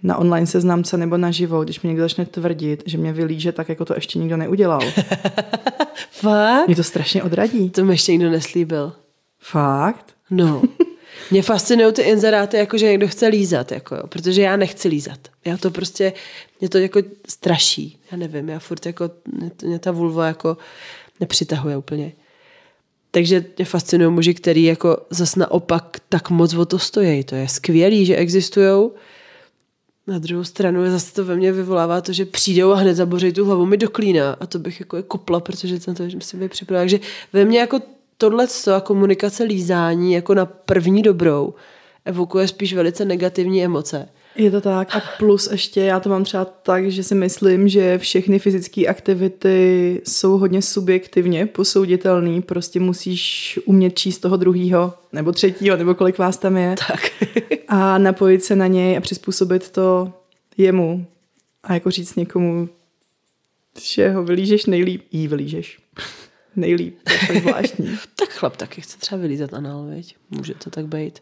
na 0.04 0.18
online 0.18 0.48
seznamce 0.48 0.98
nebo 0.98 1.18
na 1.18 1.32
živo, 1.32 1.64
když 1.64 1.82
mi 1.82 1.88
někdo 1.88 2.04
začne 2.04 2.26
tvrdit, 2.26 2.84
že 2.86 2.98
mě 2.98 3.14
vylíže 3.14 3.52
tak, 3.52 3.70
jako 3.70 3.86
to 3.86 3.94
ještě 3.94 4.20
nikdo 4.20 4.38
neudělal. 4.38 4.82
Fakt? 6.12 6.68
Mě 6.68 6.76
to 6.76 6.84
strašně 6.84 7.24
odradí. 7.24 7.70
To 7.70 7.86
mi 7.86 7.94
ještě 7.94 8.12
nikdo 8.12 8.30
neslíbil. 8.30 8.94
Fakt? 9.40 10.06
No. 10.30 10.62
Mě 11.32 11.42
fascinují 11.42 11.94
ty 11.94 12.02
inzeráty, 12.02 12.58
jako 12.58 12.78
že 12.78 12.86
někdo 12.86 13.08
chce 13.08 13.28
lízat, 13.28 13.72
jako 13.72 13.96
jo, 13.96 14.08
protože 14.08 14.42
já 14.42 14.56
nechci 14.56 14.88
lízat. 14.88 15.20
Já 15.46 15.58
to 15.58 15.72
prostě, 15.72 16.14
mě 16.64 16.70
to 16.70 16.78
jako 16.78 17.00
straší. 17.28 17.98
Já 18.12 18.18
nevím, 18.18 18.50
já 18.50 18.60
furt 18.60 18.86
jako, 18.86 19.12
mě, 19.40 19.52
mě 19.64 19.80
ta 19.80 19.92
vulva 19.92 20.28
jako 20.28 20.58
nepřitahuje 21.20 21.78
úplně. 21.78 22.12
Takže 23.12 23.46
mě 23.58 23.66
fascinují 23.66 24.12
muži, 24.12 24.34
který 24.34 24.64
jako 24.64 24.98
zas 25.10 25.36
naopak 25.36 25.98
tak 26.10 26.30
moc 26.30 26.54
o 26.54 26.66
to 26.66 26.80
stojí. 26.80 27.24
To 27.24 27.36
je 27.36 27.48
skvělý, 27.48 28.06
že 28.06 28.16
existují. 28.16 28.90
Na 30.08 30.20
druhou 30.20 30.44
stranu 30.44 30.92
zase 30.92 31.14
to 31.14 31.26
ve 31.26 31.36
mně 31.36 31.52
vyvolává 31.52 32.02
to, 32.02 32.14
že 32.14 32.26
přijdou 32.26 32.72
a 32.72 32.76
hned 32.76 32.96
zaboří 32.96 33.34
tu 33.34 33.46
hlavu 33.46 33.66
mi 33.66 33.78
do 33.78 33.90
klína 33.90 34.38
a 34.40 34.46
to 34.46 34.60
bych 34.60 34.80
jako 34.80 34.98
je 34.98 35.04
kopla, 35.04 35.40
protože 35.40 35.80
jsem 35.80 35.96
to 35.96 36.04
si 36.20 36.38
by 36.38 36.50
připravila. 36.50 36.82
Takže 36.82 37.00
ve 37.34 37.46
mně 37.46 37.60
jako 37.60 37.80
tohle 38.18 38.48
a 38.76 38.80
komunikace 38.80 39.44
lízání 39.44 40.14
jako 40.14 40.34
na 40.34 40.46
první 40.46 41.02
dobrou 41.02 41.54
evokuje 42.06 42.48
spíš 42.48 42.74
velice 42.74 43.06
negativní 43.06 43.64
emoce. 43.64 44.10
Je 44.36 44.52
to 44.52 44.62
tak 44.62 44.96
a 44.96 45.02
plus 45.18 45.50
ještě 45.52 45.82
já 45.82 46.00
to 46.00 46.10
mám 46.10 46.24
třeba 46.24 46.46
tak, 46.46 46.92
že 46.92 47.04
si 47.04 47.16
myslím, 47.16 47.68
že 47.68 47.98
všechny 47.98 48.40
fyzické 48.40 48.88
aktivity 48.88 50.02
jsou 50.06 50.38
hodně 50.38 50.62
subjektivně 50.62 51.46
posouditelný, 51.46 52.42
prostě 52.42 52.80
musíš 52.80 53.60
umět 53.66 54.00
číst 54.00 54.20
toho 54.20 54.38
druhýho 54.38 54.94
nebo 55.12 55.32
třetího, 55.32 55.78
nebo 55.78 55.96
kolik 55.96 56.18
vás 56.18 56.38
tam 56.38 56.58
je. 56.58 56.76
Tak. 56.88 57.00
a 57.68 57.98
napojit 57.98 58.44
se 58.44 58.56
na 58.56 58.68
něj 58.68 58.98
a 58.98 59.02
přizpůsobit 59.02 59.70
to 59.70 60.14
jemu. 60.58 61.06
A 61.64 61.74
jako 61.74 61.92
říct 61.92 62.16
někomu, 62.16 62.70
že 63.82 64.10
ho 64.10 64.24
vylížeš 64.24 64.66
nejlíp, 64.66 65.08
jí 65.12 65.28
vylížeš. 65.28 65.80
nejlíp, 66.56 67.00
to 67.28 67.34
je 67.34 67.42
zvláštní. 67.42 67.98
tak 68.16 68.30
chlap 68.30 68.58
taky 68.58 68.82
chce 68.82 68.98
třeba 68.98 69.22
vylízat 69.22 69.54
anál, 69.54 69.86
veď? 69.86 70.16
Může 70.30 70.54
to 70.54 70.70
tak 70.70 70.88
být. 70.88 71.20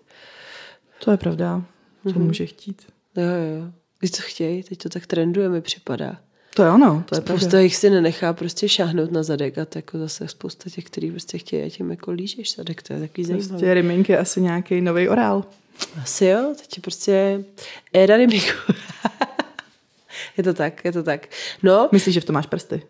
To 1.03 1.12
je 1.12 1.18
pravda. 1.18 1.64
To 2.03 2.09
mm-hmm. 2.09 2.20
může 2.20 2.45
chtít. 2.45 2.82
Jo, 3.18 3.24
jo. 3.24 3.72
Když 3.99 4.12
to 4.12 4.18
chtějí, 4.22 4.64
teď 4.64 4.80
to 4.80 4.89
tak 4.89 5.07
trenduje, 5.07 5.49
mi 5.49 5.62
připadá. 5.62 6.18
To 6.55 6.64
je 6.64 6.70
ono, 6.70 7.03
to 7.09 7.16
je 7.16 7.22
Spousta 7.22 7.39
pravda. 7.49 7.59
jich 7.59 7.76
si 7.76 7.89
nenechá 7.89 8.34
prostě 8.34 8.70
šáhnout 8.70 9.12
na 9.12 9.24
zadek 9.24 9.57
a 9.57 9.68
jako 9.76 9.97
zase 9.97 10.28
spousta 10.28 10.70
těch, 10.70 10.86
kteří 10.86 11.12
prostě 11.12 11.38
chtějí, 11.38 11.64
a 11.64 11.70
tím 11.70 11.89
jako 11.91 12.12
lížeš 12.12 12.55
zadek, 12.55 12.84
to 12.84 12.93
je 12.93 12.99
takový 12.99 13.26
zajímavé. 13.26 13.49
Prostě 13.49 13.74
Rimink 13.74 14.09
je 14.09 14.18
asi 14.18 14.41
nějaký 14.41 14.82
nový 14.82 15.09
orál. 15.09 15.43
Asi 16.01 16.26
jo, 16.26 16.53
teď 16.57 16.78
je 16.78 16.82
prostě 16.82 17.43
éra 17.93 18.18
Riminku. 18.18 18.57
je 20.38 20.43
to 20.43 20.53
tak, 20.53 20.86
je 20.86 20.91
to 20.91 21.03
tak. 21.03 21.28
No. 21.64 21.89
Myslíš, 21.91 22.14
že 22.14 22.22
v 22.22 22.26
tom 22.26 22.34
máš 22.34 22.45
prsty? 22.45 22.82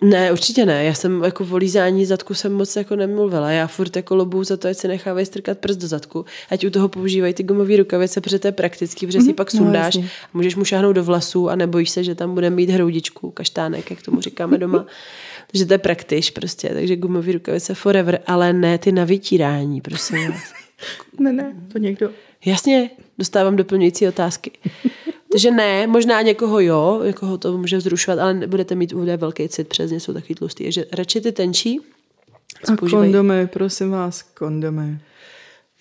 Ne, 0.00 0.32
určitě 0.32 0.66
ne. 0.66 0.84
Já 0.84 0.94
jsem 0.94 1.22
jako 1.24 1.44
v 1.44 1.54
lízání 1.54 2.06
zadku 2.06 2.34
jsem 2.34 2.52
moc 2.52 2.76
jako 2.76 2.96
nemluvila. 2.96 3.50
Já 3.50 3.66
furt 3.66 3.96
jako 3.96 4.14
lobu 4.14 4.44
za 4.44 4.56
to, 4.56 4.68
ať 4.68 4.76
se 4.76 4.88
nechávají 4.88 5.26
strkat 5.26 5.58
prst 5.58 5.78
do 5.78 5.88
zadku. 5.88 6.24
Ať 6.50 6.66
u 6.66 6.70
toho 6.70 6.88
používají 6.88 7.34
ty 7.34 7.42
gumové 7.42 7.76
rukavice, 7.76 8.20
protože 8.20 8.38
to 8.38 8.48
je 8.48 8.52
praktický, 8.52 9.06
protože 9.06 9.18
mm-hmm. 9.18 9.24
si 9.24 9.32
pak 9.32 9.54
no, 9.54 9.58
sundáš. 9.58 9.96
No, 9.96 10.04
můžeš 10.34 10.56
mu 10.56 10.64
šáhnout 10.64 10.96
do 10.96 11.04
vlasů 11.04 11.48
a 11.48 11.56
nebojíš 11.56 11.90
se, 11.90 12.04
že 12.04 12.14
tam 12.14 12.34
bude 12.34 12.50
mít 12.50 12.70
hroudičku, 12.70 13.30
kaštánek, 13.30 13.90
jak 13.90 14.02
tomu 14.02 14.20
říkáme 14.20 14.58
doma. 14.58 14.86
Takže 15.50 15.66
to 15.66 15.74
je 15.74 15.78
praktiš 15.78 16.30
prostě. 16.30 16.68
Takže 16.68 16.96
gumové 16.96 17.32
rukavice 17.32 17.74
forever, 17.74 18.20
ale 18.26 18.52
ne 18.52 18.78
ty 18.78 18.92
na 18.92 19.04
vytírání, 19.04 19.80
prosím 19.80 20.30
vás. 20.30 20.52
ne, 21.18 21.32
ne, 21.32 21.54
to 21.72 21.78
někdo. 21.78 22.10
Jasně, 22.44 22.90
dostávám 23.18 23.56
doplňující 23.56 24.08
otázky. 24.08 24.50
Takže 25.32 25.50
ne, 25.50 25.86
možná 25.86 26.22
někoho 26.22 26.60
jo, 26.60 27.02
někoho 27.06 27.38
to 27.38 27.58
může 27.58 27.76
vzrušovat, 27.76 28.18
ale 28.18 28.34
budete 28.34 28.74
mít 28.74 28.92
údaj 28.92 29.16
velký 29.16 29.48
cit, 29.48 29.68
přes 29.68 29.90
jsou 29.90 30.12
takový 30.12 30.34
tlustý. 30.34 30.64
Takže 30.64 30.84
radši 30.92 31.20
ty 31.20 31.32
tenčí. 31.32 31.80
A 32.72 32.76
kondomy, 32.76 33.46
prosím 33.46 33.90
vás, 33.90 34.22
kondomy. 34.22 34.98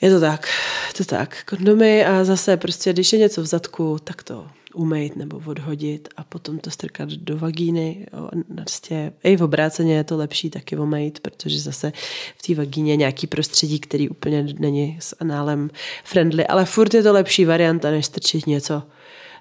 Je 0.01 0.11
to 0.11 0.19
tak, 0.19 0.47
je 0.87 0.93
to 0.93 1.05
tak. 1.05 1.43
Kondomy 1.45 2.05
a 2.05 2.23
zase 2.23 2.57
prostě, 2.57 2.93
když 2.93 3.13
je 3.13 3.19
něco 3.19 3.41
v 3.41 3.45
zadku, 3.45 3.97
tak 4.03 4.23
to 4.23 4.47
umýt 4.73 5.15
nebo 5.15 5.41
odhodit 5.45 6.09
a 6.17 6.23
potom 6.23 6.59
to 6.59 6.71
strkat 6.71 7.09
do 7.09 7.37
vagíny. 7.37 8.07
Prostě, 8.55 9.13
I 9.23 9.37
v 9.37 9.43
obráceně 9.43 9.95
je 9.95 10.03
to 10.03 10.17
lepší 10.17 10.49
taky 10.49 10.77
umýt, 10.77 11.19
protože 11.19 11.59
zase 11.59 11.93
v 12.37 12.47
té 12.47 12.55
vagíně 12.55 12.93
je 12.93 12.97
nějaký 12.97 13.27
prostředí, 13.27 13.79
který 13.79 14.09
úplně 14.09 14.47
není 14.59 14.97
s 14.99 15.15
análem 15.19 15.69
friendly, 16.03 16.47
ale 16.47 16.65
furt 16.65 16.93
je 16.93 17.03
to 17.03 17.13
lepší 17.13 17.45
varianta, 17.45 17.91
než 17.91 18.05
strčit 18.05 18.47
něco 18.47 18.83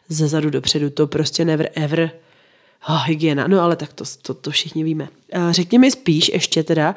ze 0.08 0.28
zadu 0.28 0.50
dopředu, 0.50 0.90
to 0.90 1.06
prostě 1.06 1.44
never 1.44 1.70
ever 1.74 2.10
oh, 2.88 3.06
hygiena, 3.06 3.46
no 3.46 3.60
ale 3.60 3.76
tak 3.76 3.92
to, 3.92 4.04
to, 4.22 4.34
to 4.34 4.50
všichni 4.50 4.84
víme. 4.84 5.08
Řekni 5.50 5.78
mi 5.78 5.90
spíš 5.90 6.28
ještě 6.28 6.62
teda, 6.62 6.94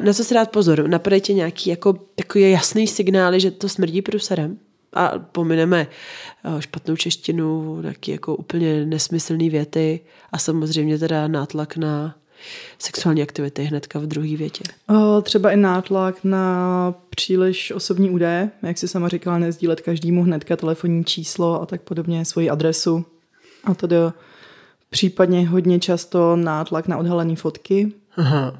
na 0.00 0.12
co 0.12 0.24
se 0.24 0.34
dát 0.34 0.50
pozor, 0.50 0.88
napadají 0.88 1.22
tě 1.22 1.32
nějaký 1.32 1.70
jako 1.70 1.92
takový 2.14 2.50
jasný 2.50 2.86
signály, 2.86 3.40
že 3.40 3.50
to 3.50 3.68
smrdí 3.68 4.02
pruserem? 4.02 4.58
A 4.92 5.18
pomineme 5.18 5.86
špatnou 6.58 6.96
češtinu, 6.96 7.78
taky 7.82 8.12
jako 8.12 8.36
úplně 8.36 8.86
nesmyslné 8.86 9.50
věty 9.50 10.00
a 10.32 10.38
samozřejmě 10.38 10.98
teda 10.98 11.28
nátlak 11.28 11.76
na 11.76 12.16
sexuální 12.78 13.22
aktivity 13.22 13.62
hnedka 13.62 13.98
v 13.98 14.06
druhé 14.06 14.36
větě? 14.36 14.64
O, 14.88 15.22
třeba 15.22 15.50
i 15.50 15.56
nátlak 15.56 16.24
na 16.24 16.94
příliš 17.10 17.72
osobní 17.72 18.10
údaje, 18.10 18.50
jak 18.62 18.78
si 18.78 18.88
sama 18.88 19.08
říkala, 19.08 19.38
nezdílet 19.38 19.80
každému 19.80 20.22
hnedka 20.22 20.56
telefonní 20.56 21.04
číslo 21.04 21.62
a 21.62 21.66
tak 21.66 21.82
podobně, 21.82 22.24
svoji 22.24 22.50
adresu. 22.50 23.04
A 23.64 23.74
tedy 23.74 23.96
případně 24.90 25.48
hodně 25.48 25.80
často 25.80 26.36
nátlak 26.36 26.88
na 26.88 26.96
odhalené 26.96 27.36
fotky. 27.36 27.92
Aha. 28.16 28.58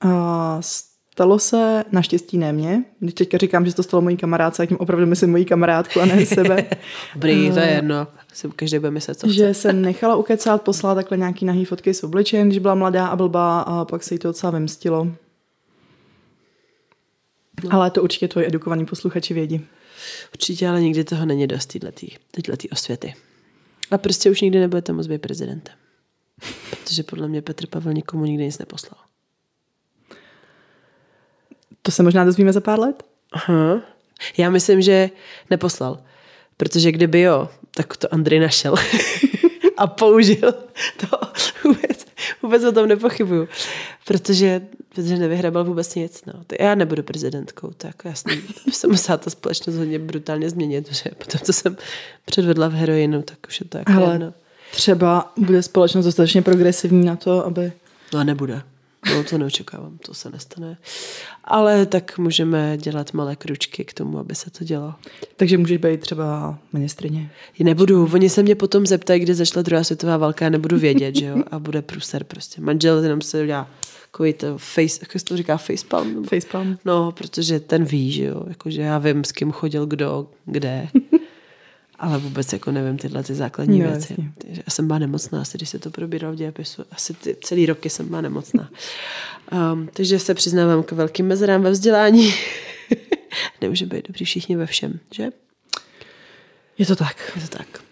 A 0.00 0.58
stalo 0.60 1.38
se, 1.38 1.84
naštěstí 1.92 2.38
ne 2.38 2.52
mě, 2.52 2.84
když 3.00 3.14
teďka 3.14 3.38
říkám, 3.38 3.66
že 3.66 3.74
to 3.74 3.82
stalo 3.82 4.00
mojí 4.00 4.16
kamarádce, 4.16 4.62
tak 4.62 4.68
tím 4.68 4.78
opravdu 4.78 5.06
myslím 5.06 5.30
mojí 5.30 5.44
kamarádku 5.44 6.00
a 6.00 6.06
ne 6.06 6.26
sebe. 6.26 6.64
Dobrý, 7.14 7.50
to 7.50 7.58
je 7.58 7.66
jedno 7.66 8.06
si 8.32 8.48
každý 8.48 8.78
bude 8.78 8.90
myslet, 8.90 9.14
co 9.14 9.26
chce. 9.26 9.36
Že 9.36 9.54
se 9.54 9.72
nechala 9.72 10.16
ukecat, 10.16 10.62
poslala 10.62 10.94
takhle 10.94 11.18
nějaký 11.18 11.44
nahý 11.44 11.64
fotky 11.64 11.94
s 11.94 12.04
obličejem, 12.04 12.48
když 12.48 12.58
byla 12.58 12.74
mladá 12.74 13.06
a 13.06 13.16
blbá 13.16 13.60
a 13.60 13.84
pak 13.84 14.02
se 14.02 14.14
jí 14.14 14.18
to 14.18 14.28
docela 14.28 14.52
vymstilo. 14.52 15.04
No. 17.64 17.72
Ale 17.72 17.90
to 17.90 18.02
určitě 18.02 18.28
tvoji 18.28 18.46
edukovaní 18.46 18.86
posluchači 18.86 19.34
vědí. 19.34 19.66
Určitě, 20.34 20.68
ale 20.68 20.80
nikdy 20.80 21.04
toho 21.04 21.26
není 21.26 21.46
dost 21.46 21.66
tyhle 21.66 21.92
osvěty. 22.72 23.14
A 23.90 23.98
prostě 23.98 24.30
už 24.30 24.40
nikdy 24.40 24.60
nebudete 24.60 24.92
moc 24.92 25.06
být 25.06 25.22
prezidentem. 25.22 25.74
Protože 26.70 27.02
podle 27.02 27.28
mě 27.28 27.42
Petr 27.42 27.66
Pavel 27.66 27.92
nikomu 27.92 28.24
nikdy 28.24 28.44
nic 28.44 28.58
neposlal. 28.58 29.00
To 31.82 31.90
se 31.90 32.02
možná 32.02 32.24
dozvíme 32.24 32.52
za 32.52 32.60
pár 32.60 32.80
let? 32.80 33.02
Aha. 33.32 33.82
Já 34.36 34.50
myslím, 34.50 34.82
že 34.82 35.10
neposlal. 35.50 36.02
Protože 36.58 36.92
kdyby 36.92 37.20
jo, 37.20 37.48
tak 37.74 37.96
to 37.96 38.14
Andrej 38.14 38.40
našel 38.40 38.74
a 39.76 39.86
použil 39.86 40.52
to 41.00 41.18
vůbec, 41.64 42.06
vůbec 42.42 42.64
o 42.64 42.72
tom 42.72 42.88
nepochybuju. 42.88 43.48
Protože, 44.04 44.60
protože 44.88 45.16
nevyhrabal 45.16 45.64
vůbec 45.64 45.94
nic. 45.94 46.22
No. 46.26 46.32
Já 46.60 46.74
nebudu 46.74 47.02
prezidentkou, 47.02 47.70
tak 47.76 47.94
jasný. 48.04 48.42
Jsem 48.72 48.90
musela 48.90 49.18
ta 49.18 49.30
společnost 49.30 49.76
hodně 49.76 49.98
brutálně 49.98 50.50
změnit, 50.50 50.88
protože 50.88 51.10
potom, 51.18 51.40
co 51.44 51.52
jsem 51.52 51.76
předvedla 52.24 52.68
v 52.68 52.72
heroinu, 52.72 53.22
tak 53.22 53.38
už 53.48 53.60
je 53.60 53.66
to 53.66 53.78
jako 53.78 53.92
Ale 53.92 54.12
jedno. 54.14 54.34
třeba 54.70 55.32
bude 55.36 55.62
společnost 55.62 56.04
dostatečně 56.04 56.42
progresivní 56.42 57.06
na 57.06 57.16
to, 57.16 57.46
aby... 57.46 57.72
No 58.14 58.24
nebude. 58.24 58.62
No 59.06 59.24
to 59.24 59.38
neočekávám, 59.38 59.98
to 59.98 60.14
se 60.14 60.30
nestane. 60.30 60.78
Ale 61.44 61.86
tak 61.86 62.18
můžeme 62.18 62.76
dělat 62.76 63.12
malé 63.12 63.36
kručky 63.36 63.84
k 63.84 63.92
tomu, 63.92 64.18
aby 64.18 64.34
se 64.34 64.50
to 64.50 64.64
dělo. 64.64 64.94
Takže 65.36 65.58
můžeš 65.58 65.76
být 65.76 66.00
třeba 66.00 66.58
ministrině? 66.72 67.30
Nebudu. 67.60 68.08
Oni 68.14 68.30
se 68.30 68.42
mě 68.42 68.54
potom 68.54 68.86
zeptají, 68.86 69.20
kde 69.20 69.34
začala 69.34 69.62
druhá 69.62 69.84
světová 69.84 70.16
válka 70.16 70.46
a 70.46 70.48
nebudu 70.48 70.78
vědět, 70.78 71.16
že 71.16 71.26
jo? 71.26 71.36
A 71.50 71.58
bude 71.58 71.82
průser 71.82 72.24
prostě. 72.24 72.60
Manžel 72.60 73.02
jenom 73.02 73.20
se 73.20 73.42
udělá 73.42 73.70
takový 74.10 74.32
to 74.32 74.58
face, 74.58 74.98
jak 75.00 75.12
se 75.12 75.24
to 75.24 75.36
říká, 75.36 75.56
facepalm? 75.56 76.24
Facepalm. 76.24 76.78
No, 76.84 77.12
protože 77.12 77.60
ten 77.60 77.84
ví, 77.84 78.12
že 78.12 78.24
jo? 78.24 78.42
Jakože 78.48 78.82
já 78.82 78.98
vím, 78.98 79.24
s 79.24 79.32
kým 79.32 79.52
chodil 79.52 79.86
kdo, 79.86 80.26
kde. 80.46 80.88
Ale 81.98 82.18
vůbec 82.18 82.52
jako 82.52 82.72
nevím 82.72 82.98
tyhle 82.98 83.22
ty 83.22 83.34
základní 83.34 83.78
no, 83.78 83.90
věci. 83.90 84.12
Jasně. 84.12 84.32
Já 84.44 84.62
jsem 84.68 84.86
byla 84.86 84.98
nemocná, 84.98 85.40
asi 85.40 85.58
když 85.58 85.68
se 85.68 85.78
to 85.78 85.90
probíralo 85.90 86.34
v 86.34 86.36
dějepisu. 86.36 86.84
Asi 86.92 87.14
ty, 87.14 87.36
celý 87.42 87.66
roky 87.66 87.90
jsem 87.90 88.08
byla 88.08 88.20
nemocná. 88.20 88.70
Um, 89.72 89.88
takže 89.92 90.18
se 90.18 90.34
přiznávám 90.34 90.82
k 90.82 90.92
velkým 90.92 91.26
mezerám 91.26 91.62
ve 91.62 91.70
vzdělání. 91.70 92.34
Nemůže 93.60 93.86
být 93.86 94.08
dobrý 94.08 94.24
všichni 94.24 94.56
ve 94.56 94.66
všem, 94.66 95.00
že? 95.10 95.28
Je 96.78 96.86
to 96.86 96.96
tak. 96.96 97.32
Je 97.36 97.42
to 97.42 97.58
tak. 97.58 97.82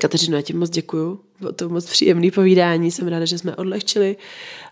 Kateřino, 0.00 0.36
já 0.36 0.42
ti 0.42 0.52
moc 0.52 0.70
děkuju. 0.70 1.20
Bylo 1.40 1.52
to 1.52 1.68
moc 1.68 1.90
příjemné 1.90 2.30
povídání. 2.30 2.90
Jsem 2.90 3.08
ráda, 3.08 3.24
že 3.24 3.38
jsme 3.38 3.56
odlehčili 3.56 4.16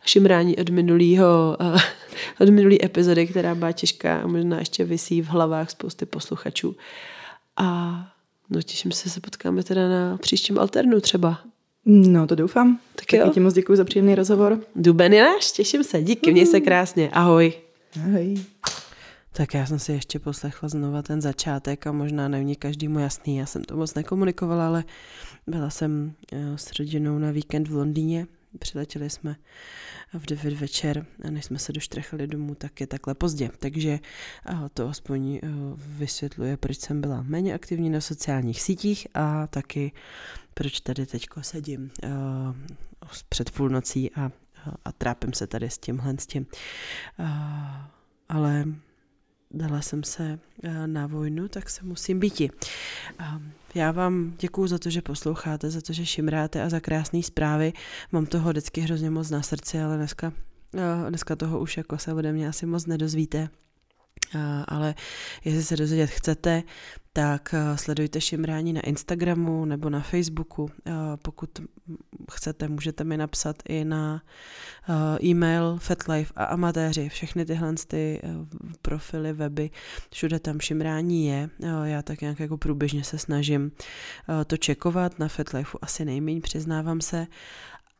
šimrání 0.07 0.57
od 0.57 0.69
minulého, 0.69 1.57
uh, 1.61 1.81
od 2.41 2.49
minulý 2.49 2.85
epizody, 2.85 3.27
která 3.27 3.55
byla 3.55 3.73
těžká 3.73 4.21
a 4.21 4.27
možná 4.27 4.59
ještě 4.59 4.85
vysí 4.85 5.23
v 5.23 5.27
hlavách 5.27 5.71
spousty 5.71 6.07
posluchačů. 6.07 6.77
A 7.57 8.10
No 8.51 8.63
těším 8.63 8.93
se, 8.93 9.11
se 9.11 9.21
potkáme 9.21 9.63
teda 9.63 9.89
na 9.89 10.17
příštím 10.17 10.59
alternu 10.59 11.01
třeba. 11.01 11.41
No 11.85 12.27
to 12.27 12.35
doufám. 12.35 12.79
Tak, 12.95 13.07
tak 13.07 13.21
jo. 13.21 13.31
ti 13.35 13.41
moc 13.41 13.55
děkuji 13.55 13.77
za 13.77 13.85
příjemný 13.85 14.15
rozhovor. 14.15 14.61
Duben 14.77 15.13
je 15.13 15.25
náš, 15.25 15.53
těším 15.53 15.85
se. 15.85 16.03
Díky, 16.03 16.33
měj 16.33 16.47
se 16.47 16.61
krásně. 16.61 17.11
Ahoj. 17.11 17.53
Ahoj. 18.05 18.35
Tak 19.33 19.55
já 19.55 19.67
jsem 19.67 19.79
si 19.79 19.93
ještě 19.93 20.19
poslechla 20.19 20.69
znova 20.69 21.03
ten 21.03 21.21
začátek 21.21 21.87
a 21.87 21.93
možná 21.93 22.29
nevní 22.29 22.57
každému 22.57 22.99
jasný. 22.99 23.37
Já 23.37 23.47
jsem 23.47 23.65
to 23.65 23.77
moc 23.77 23.95
nekomunikovala, 23.95 24.67
ale 24.67 24.85
byla 25.47 25.71
jsem 25.71 26.13
eh, 26.33 26.59
s 26.59 26.79
rodinou 26.79 27.19
na 27.19 27.31
víkend 27.31 27.69
v 27.69 27.75
Londýně. 27.75 28.27
Přiletěli 28.59 29.11
jsme 29.11 29.37
v 30.13 30.27
9 30.27 30.55
večer 30.55 31.07
a 31.25 31.31
než 31.31 31.45
jsme 31.45 31.59
se 31.59 31.73
doštrechali 31.73 32.27
domů, 32.27 32.55
tak 32.55 32.81
je 32.81 32.87
takhle 32.87 33.15
pozdě. 33.15 33.51
Takže 33.59 33.99
to 34.75 34.89
aspoň 34.89 35.37
eh, 35.37 35.49
vysvětluje, 35.77 36.57
proč 36.57 36.79
jsem 36.79 37.01
byla 37.01 37.23
méně 37.23 37.55
aktivní 37.55 37.91
na 37.91 38.01
sociálních 38.01 38.63
sítích 38.63 39.07
a 39.15 39.47
taky 39.47 39.93
proč 40.55 40.81
tady 40.81 41.07
teďko 41.07 41.43
sedím 41.43 41.91
eh, 42.03 42.09
před 43.29 43.51
půlnocí 43.51 44.11
a, 44.11 44.31
a 44.85 44.93
trápím 44.93 45.33
se 45.33 45.47
tady 45.47 45.71
s 45.71 45.79
tímhle 45.79 46.15
s 46.19 46.27
tím. 46.27 46.47
Ale 48.29 48.65
dala 49.51 49.83
jsem 49.83 50.03
se 50.05 50.39
eh, 50.63 50.87
na 50.87 51.07
vojnu, 51.07 51.49
tak 51.49 51.71
se 51.71 51.85
musím 51.85 52.21
býti. 52.21 52.51
Já 53.75 53.91
vám 53.91 54.35
děkuju 54.39 54.67
za 54.67 54.79
to, 54.79 54.91
že 54.91 55.03
posloucháte, 55.03 55.71
za 55.71 55.81
to, 55.81 55.93
že 55.93 56.07
šimráte 56.07 56.63
a 56.63 56.69
za 56.69 56.81
krásné 56.81 57.23
zprávy. 57.23 57.73
Mám 58.13 58.27
toho 58.27 58.51
vždycky 58.51 58.81
hrozně 58.81 59.11
moc 59.11 59.31
na 59.31 59.43
srdci, 59.43 59.81
ale 59.81 59.97
dneska, 59.97 60.33
eh, 60.75 61.09
dneska 61.11 61.37
toho 61.37 61.61
už 61.61 61.77
jako 61.77 61.99
se 61.99 62.15
ode 62.15 62.33
mě 62.33 62.49
asi 62.49 62.67
moc 62.67 62.87
nedozvíte 62.87 63.49
ale 64.69 64.95
jestli 65.45 65.63
se 65.63 65.77
dozvědět 65.77 66.11
chcete, 66.11 66.63
tak 67.13 67.55
sledujte 67.75 68.21
Šimrání 68.21 68.73
na 68.73 68.81
Instagramu 68.81 69.65
nebo 69.65 69.91
na 69.91 70.01
Facebooku. 70.01 70.71
Pokud 71.23 71.51
chcete, 72.33 72.69
můžete 72.69 73.05
mi 73.05 73.17
napsat 73.17 73.57
i 73.69 73.85
na 73.85 74.23
e-mail 75.25 75.79
Fatlife 75.79 76.33
a 76.37 76.45
amatéři. 76.45 77.09
Všechny 77.09 77.45
tyhle 77.45 77.75
ty 77.87 78.23
profily, 78.83 79.33
weby, 79.33 79.71
všude 80.13 80.41
tam 80.41 80.61
Šimrání 80.61 81.27
je. 81.27 81.51
Já 81.85 82.03
tak 82.03 82.21
nějak 82.21 82.41
jako 82.41 82.59
průběžně 82.59 83.05
se 83.05 83.19
snažím 83.19 83.73
to 84.47 84.57
čekovat. 84.57 85.19
Na 85.19 85.29
Fatlifeu 85.29 85.79
asi 85.83 86.05
nejméně, 86.05 86.41
přiznávám 86.41 87.01
se 87.01 87.27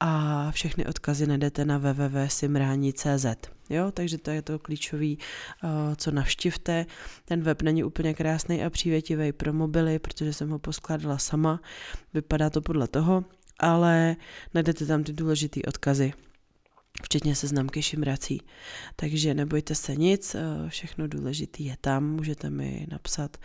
a 0.01 0.51
všechny 0.51 0.87
odkazy 0.87 1.27
najdete 1.27 1.65
na 1.65 1.79
www.simrani.cz. 1.79 3.27
Jo, 3.71 3.91
takže 3.91 4.19
to 4.19 4.31
je 4.31 4.43
to 4.43 4.59
klíčový, 4.59 5.19
eh, 5.19 5.97
co 5.97 6.11
navštivte. 6.11 6.87
Ten 7.25 7.43
web 7.43 7.63
není 7.63 7.85
úplně 7.85 8.15
krásný 8.15 8.65
a 8.65 8.71
přívětivý 8.71 9.33
pro 9.33 9.53
mobily, 9.53 9.99
protože 9.99 10.33
jsem 10.33 10.51
ho 10.51 10.59
poskládala 10.59 11.19
sama. 11.19 11.61
Vypadá 12.15 12.51
to 12.51 12.61
podle 12.61 12.89
toho, 12.89 13.25
ale 13.59 14.17
najdete 14.55 14.87
tam 14.87 15.05
ty 15.05 15.13
důležité 15.13 15.61
odkazy 15.69 16.13
včetně 17.03 17.35
seznamky 17.35 17.83
šimrací. 17.83 18.41
Takže 18.97 19.35
nebojte 19.35 19.75
se 19.75 19.97
nic, 19.97 20.35
eh, 20.35 20.69
všechno 20.69 21.09
důležité 21.09 21.63
je 21.63 21.77
tam, 21.81 22.05
můžete 22.05 22.51
mi 22.51 22.87
napsat 22.91 23.37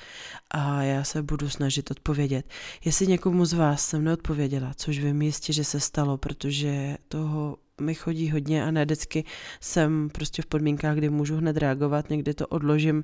a 0.52 0.84
já 0.84 1.04
se 1.04 1.24
budu 1.24 1.50
snažit 1.50 1.92
odpovědět. 1.92 2.50
Jestli 2.86 3.08
někomu 3.08 3.46
z 3.46 3.54
vás 3.54 3.86
jsem 3.86 4.04
neodpověděla, 4.04 4.74
což 4.76 5.00
vím 5.00 5.22
jistě, 5.22 5.54
že 5.54 5.64
se 5.64 5.80
stalo, 5.80 6.18
protože 6.18 6.98
toho 7.08 7.58
mi 7.82 7.96
chodí 7.96 8.32
hodně 8.32 8.64
a 8.64 8.72
ne 8.72 8.86
vždycky 8.86 9.24
jsem 9.62 10.10
prostě 10.10 10.42
v 10.42 10.46
podmínkách, 10.46 10.98
kdy 10.98 11.10
můžu 11.10 11.38
hned 11.38 11.58
reagovat, 11.58 12.10
někdy 12.10 12.34
to 12.34 12.48
odložím 12.48 13.04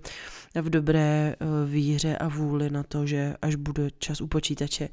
v 0.62 0.70
dobré 0.70 1.36
eh, 1.40 1.46
víře 1.66 2.18
a 2.18 2.28
vůli 2.28 2.70
na 2.70 2.84
to, 2.84 3.06
že 3.06 3.36
až 3.42 3.56
bude 3.56 3.90
čas 4.00 4.22
u 4.22 4.28
počítače 4.28 4.90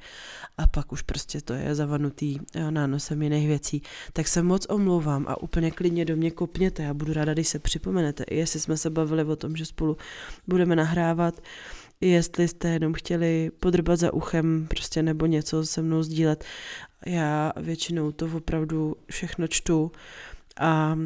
a 0.59 0.66
pak 0.66 0.93
už 0.93 1.03
prostě 1.03 1.41
to 1.41 1.53
je 1.53 1.74
zavanutý 1.74 2.39
eh, 2.55 2.70
nánosem 2.70 3.22
jiných 3.22 3.47
věcí, 3.47 3.83
tak 4.12 4.29
se 4.29 4.43
moc 4.43 4.66
omlouvám 4.68 5.26
a 5.29 5.43
úplně 5.43 5.70
klidně 5.70 6.05
do 6.05 6.16
mě 6.16 6.31
kopněte, 6.31 6.83
já 6.83 6.95
budu 6.95 7.12
ráda, 7.12 7.33
když 7.33 7.49
se 7.49 7.59
připomenete, 7.59 8.24
i 8.24 8.37
jestli 8.37 8.61
jsme 8.61 8.76
se 8.76 8.91
bavili 8.91 9.24
o 9.24 9.37
tom, 9.37 9.57
že 9.57 9.64
spolu 9.64 9.97
budeme 10.47 10.76
nahrávat, 10.76 11.41
jestli 12.01 12.49
jste 12.49 12.68
jenom 12.68 12.93
chtěli 12.93 13.51
podrbat 13.61 13.99
za 13.99 14.12
uchem 14.12 14.66
prostě 14.68 15.03
nebo 15.03 15.26
něco 15.26 15.66
se 15.66 15.83
mnou 15.83 16.03
sdílet. 16.03 16.45
Já 17.07 17.53
většinou 17.57 18.12
to 18.12 18.28
opravdu 18.36 18.96
všechno 19.11 19.49
čtu 19.49 19.92
a 20.61 20.99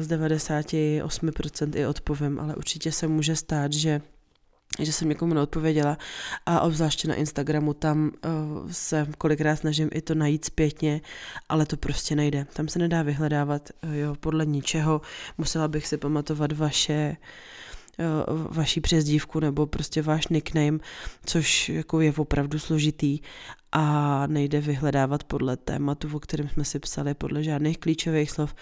z 0.00 0.08
98% 0.08 1.76
i 1.76 1.86
odpovím, 1.86 2.40
ale 2.40 2.54
určitě 2.54 2.92
se 2.92 3.06
může 3.06 3.36
stát, 3.36 3.72
že 3.72 4.00
že 4.80 4.92
jsem 4.92 5.08
někomu 5.08 5.34
neodpověděla 5.34 5.98
a 6.46 6.60
obzvláště 6.60 7.08
na 7.08 7.14
Instagramu 7.14 7.74
tam 7.74 8.10
uh, 8.24 8.70
se 8.70 9.06
kolikrát 9.18 9.56
snažím 9.56 9.88
i 9.92 10.00
to 10.00 10.14
najít 10.14 10.44
zpětně, 10.44 11.00
ale 11.48 11.66
to 11.66 11.76
prostě 11.76 12.16
nejde. 12.16 12.46
Tam 12.52 12.68
se 12.68 12.78
nedá 12.78 13.02
vyhledávat 13.02 13.70
uh, 13.84 13.94
jo, 13.94 14.14
podle 14.20 14.46
ničeho. 14.46 15.00
Musela 15.38 15.68
bych 15.68 15.86
si 15.86 15.96
pamatovat 15.96 16.52
vaše 16.52 17.16
Eh, 17.16 17.16
vaší 18.50 18.80
přezdívku 18.80 19.40
nebo 19.40 19.66
prostě 19.66 20.02
váš 20.02 20.28
nickname, 20.28 20.78
což 21.26 21.68
jako 21.68 22.00
je 22.00 22.12
opravdu 22.12 22.58
složitý 22.58 23.18
a 23.72 24.26
nejde 24.26 24.60
vyhledávat 24.60 25.24
podle 25.24 25.56
tématu, 25.56 26.08
o 26.12 26.20
kterém 26.20 26.48
jsme 26.48 26.64
si 26.64 26.78
psali, 26.78 27.14
podle 27.14 27.44
žádných 27.44 27.78
klíčových 27.78 28.30
slov. 28.30 28.54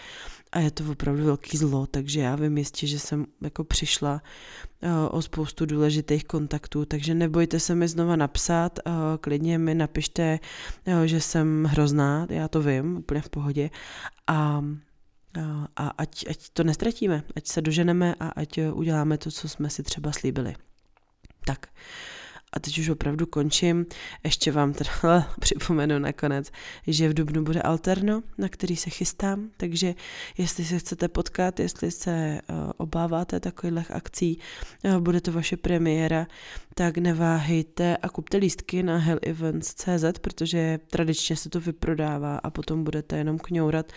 A 0.53 0.59
je 0.59 0.71
to 0.71 0.85
opravdu 0.91 1.25
velký 1.25 1.57
zlo, 1.57 1.87
takže 1.87 2.21
já 2.21 2.37
vím 2.37 2.59
jistě, 2.59 2.87
že 2.87 2.99
jsem 2.99 3.27
jako 3.43 3.65
přišla 3.65 4.23
uh, 4.83 4.91
o 5.11 5.23
spoustu 5.23 5.67
důležitých 5.67 6.25
kontaktů, 6.25 6.85
takže 6.85 7.15
nebojte 7.15 7.61
se 7.61 7.75
mi 7.75 7.89
znova 7.89 8.17
napsat, 8.17 8.79
uh, 8.87 8.93
klidně 9.21 9.59
mi 9.59 9.75
napište, 9.75 10.39
že 11.05 11.21
jsem 11.21 11.65
hrozná, 11.65 12.27
já 12.31 12.49
to 12.49 12.63
vím, 12.63 12.97
úplně 12.97 13.21
v 13.21 13.29
pohodě. 13.29 13.71
A 14.27 14.65
a 15.77 15.89
ať, 15.99 16.25
ať 16.31 16.49
to 16.53 16.65
nestratíme, 16.65 17.23
ať 17.37 17.47
se 17.47 17.63
doženeme 17.63 18.15
a 18.21 18.29
ať 18.29 18.59
uděláme 18.73 19.19
to, 19.19 19.31
co 19.31 19.49
jsme 19.49 19.71
si 19.71 19.83
třeba 19.83 20.13
slíbili. 20.13 20.55
Tak, 21.47 21.67
a 22.55 22.61
teď 22.61 22.79
už 22.79 22.89
opravdu 22.89 23.27
končím. 23.27 23.87
Ještě 24.25 24.53
vám 24.53 24.73
teda 24.73 24.91
připomenu 25.41 25.99
nakonec, 25.99 26.51
že 26.87 27.09
v 27.09 27.15
Dubnu 27.15 27.45
bude 27.45 27.63
Alterno, 27.63 28.23
na 28.39 28.49
který 28.49 28.77
se 28.77 28.91
chystám, 28.91 29.51
takže 29.57 29.95
jestli 30.39 30.65
se 30.65 30.79
chcete 30.79 31.09
potkat, 31.09 31.61
jestli 31.61 31.91
se 31.91 32.41
uh, 32.51 32.57
obáváte 32.77 33.41
takových 33.41 33.91
akcí, 33.91 34.39
uh, 34.85 35.01
bude 35.01 35.21
to 35.21 35.33
vaše 35.33 35.57
premiéra, 35.57 36.27
tak 36.75 36.99
neváhejte 36.99 37.97
a 37.97 38.09
kupte 38.09 38.37
lístky 38.37 38.83
na 38.83 38.99
hellevents.cz, 38.99 40.19
protože 40.21 40.79
tradičně 40.91 41.37
se 41.37 41.51
to 41.51 41.61
vyprodává 41.61 42.39
a 42.39 42.51
potom 42.51 42.85
budete 42.85 43.17
jenom 43.17 43.39
kňourat, 43.39 43.93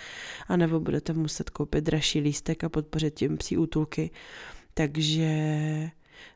anebo 0.47 0.80
budete 0.80 1.14
muset 1.14 1.49
koupit 1.49 1.84
dražší 1.84 2.20
lístek 2.20 2.64
a 2.64 2.70
podpořit 2.70 3.14
tím 3.14 3.38
psí 3.38 3.58
útulky. 3.58 4.12
Takže 4.74 5.30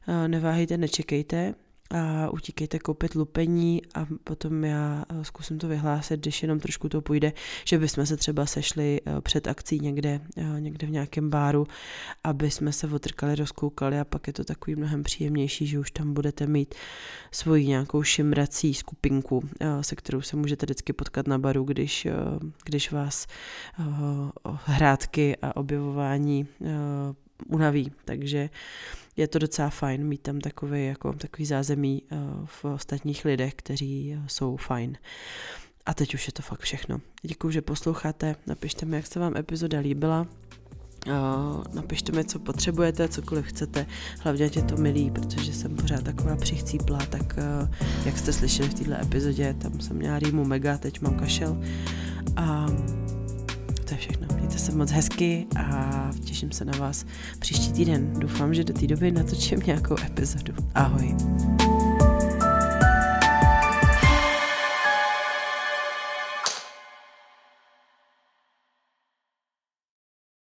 uh, 0.07 0.27
neváhejte, 0.27 0.77
nečekejte, 0.77 1.53
a 1.91 2.29
utíkejte 2.29 2.79
koupit 2.79 3.15
lupení 3.15 3.81
a 3.95 4.07
potom 4.23 4.63
já 4.63 5.05
eh, 5.09 5.23
zkusím 5.23 5.57
to 5.57 5.67
vyhlásit, 5.67 6.19
když 6.19 6.41
jenom 6.41 6.59
trošku 6.59 6.89
to 6.89 7.01
půjde, 7.01 7.33
že 7.65 7.77
bychom 7.77 8.05
se 8.05 8.17
třeba 8.17 8.45
sešli 8.45 9.01
eh, 9.05 9.21
před 9.21 9.47
akcí 9.47 9.79
někde, 9.79 10.21
eh, 10.37 10.61
někde 10.61 10.87
v 10.87 10.89
nějakém 10.89 11.29
báru, 11.29 11.67
aby 12.23 12.51
jsme 12.51 12.71
se 12.71 12.87
otrkali, 12.87 13.35
rozkoukali 13.35 13.99
a 13.99 14.05
pak 14.05 14.27
je 14.27 14.33
to 14.33 14.43
takový 14.43 14.75
mnohem 14.75 15.03
příjemnější, 15.03 15.67
že 15.67 15.79
už 15.79 15.91
tam 15.91 16.13
budete 16.13 16.47
mít 16.47 16.75
svoji 17.31 17.67
nějakou 17.67 18.03
šimrací 18.03 18.73
skupinku, 18.73 19.49
se 19.81 19.95
kterou 19.95 20.21
se 20.21 20.35
můžete 20.37 20.65
vždycky 20.65 20.93
potkat 20.93 21.27
na 21.27 21.37
baru, 21.37 21.63
když, 21.63 22.07
když 22.65 22.91
vás 22.91 23.27
hrádky 24.65 25.37
a 25.41 25.55
objevování 25.55 26.47
unaví. 27.47 27.91
Takže 28.05 28.49
je 29.17 29.27
to 29.27 29.39
docela 29.39 29.69
fajn 29.69 30.07
mít 30.07 30.21
tam 30.21 30.39
takový, 30.39 30.85
jako, 30.85 31.13
takový 31.13 31.45
zázemí 31.45 32.01
uh, 32.11 32.17
v 32.45 32.65
ostatních 32.65 33.25
lidech, 33.25 33.53
kteří 33.55 34.13
uh, 34.17 34.23
jsou 34.27 34.55
fajn. 34.57 34.97
A 35.85 35.93
teď 35.93 36.13
už 36.13 36.27
je 36.27 36.33
to 36.33 36.41
fakt 36.41 36.59
všechno. 36.59 37.01
Děkuji, 37.21 37.51
že 37.51 37.61
posloucháte. 37.61 38.35
Napište 38.47 38.85
mi, 38.85 38.95
jak 38.95 39.07
se 39.07 39.19
vám 39.19 39.37
epizoda 39.37 39.79
líbila. 39.79 40.27
Uh, 41.07 41.63
napište 41.73 42.11
mi, 42.11 42.25
co 42.25 42.39
potřebujete, 42.39 43.07
cokoliv 43.07 43.45
chcete. 43.45 43.85
Hlavně 44.19 44.49
tě 44.49 44.61
to 44.61 44.77
milí, 44.77 45.11
protože 45.11 45.53
jsem 45.53 45.75
pořád 45.75 46.03
taková 46.03 46.35
přichcíplá, 46.35 46.99
tak 47.05 47.35
jak 48.05 48.17
jste 48.17 48.33
slyšeli 48.33 48.69
v 48.69 48.73
této 48.73 49.01
epizodě, 49.01 49.53
tam 49.53 49.79
jsem 49.79 49.97
měla 49.97 50.19
rýmu 50.19 50.45
mega, 50.45 50.77
teď 50.77 51.01
mám 51.01 51.19
kašel. 51.19 51.61
A 52.35 52.65
to 53.85 53.93
je 53.93 53.97
všechno. 53.97 54.20
Mějte 54.51 54.65
se 54.65 54.77
moc 54.77 54.91
hezky 54.91 55.47
a 55.59 56.09
těším 56.25 56.51
se 56.51 56.65
na 56.65 56.73
vás 56.77 57.05
příští 57.39 57.73
týden. 57.73 58.13
Doufám, 58.19 58.53
že 58.53 58.63
do 58.63 58.73
té 58.73 58.87
doby 58.87 59.11
natočím 59.11 59.59
nějakou 59.65 59.95
epizodu. 60.05 60.53
Ahoj. 60.75 61.15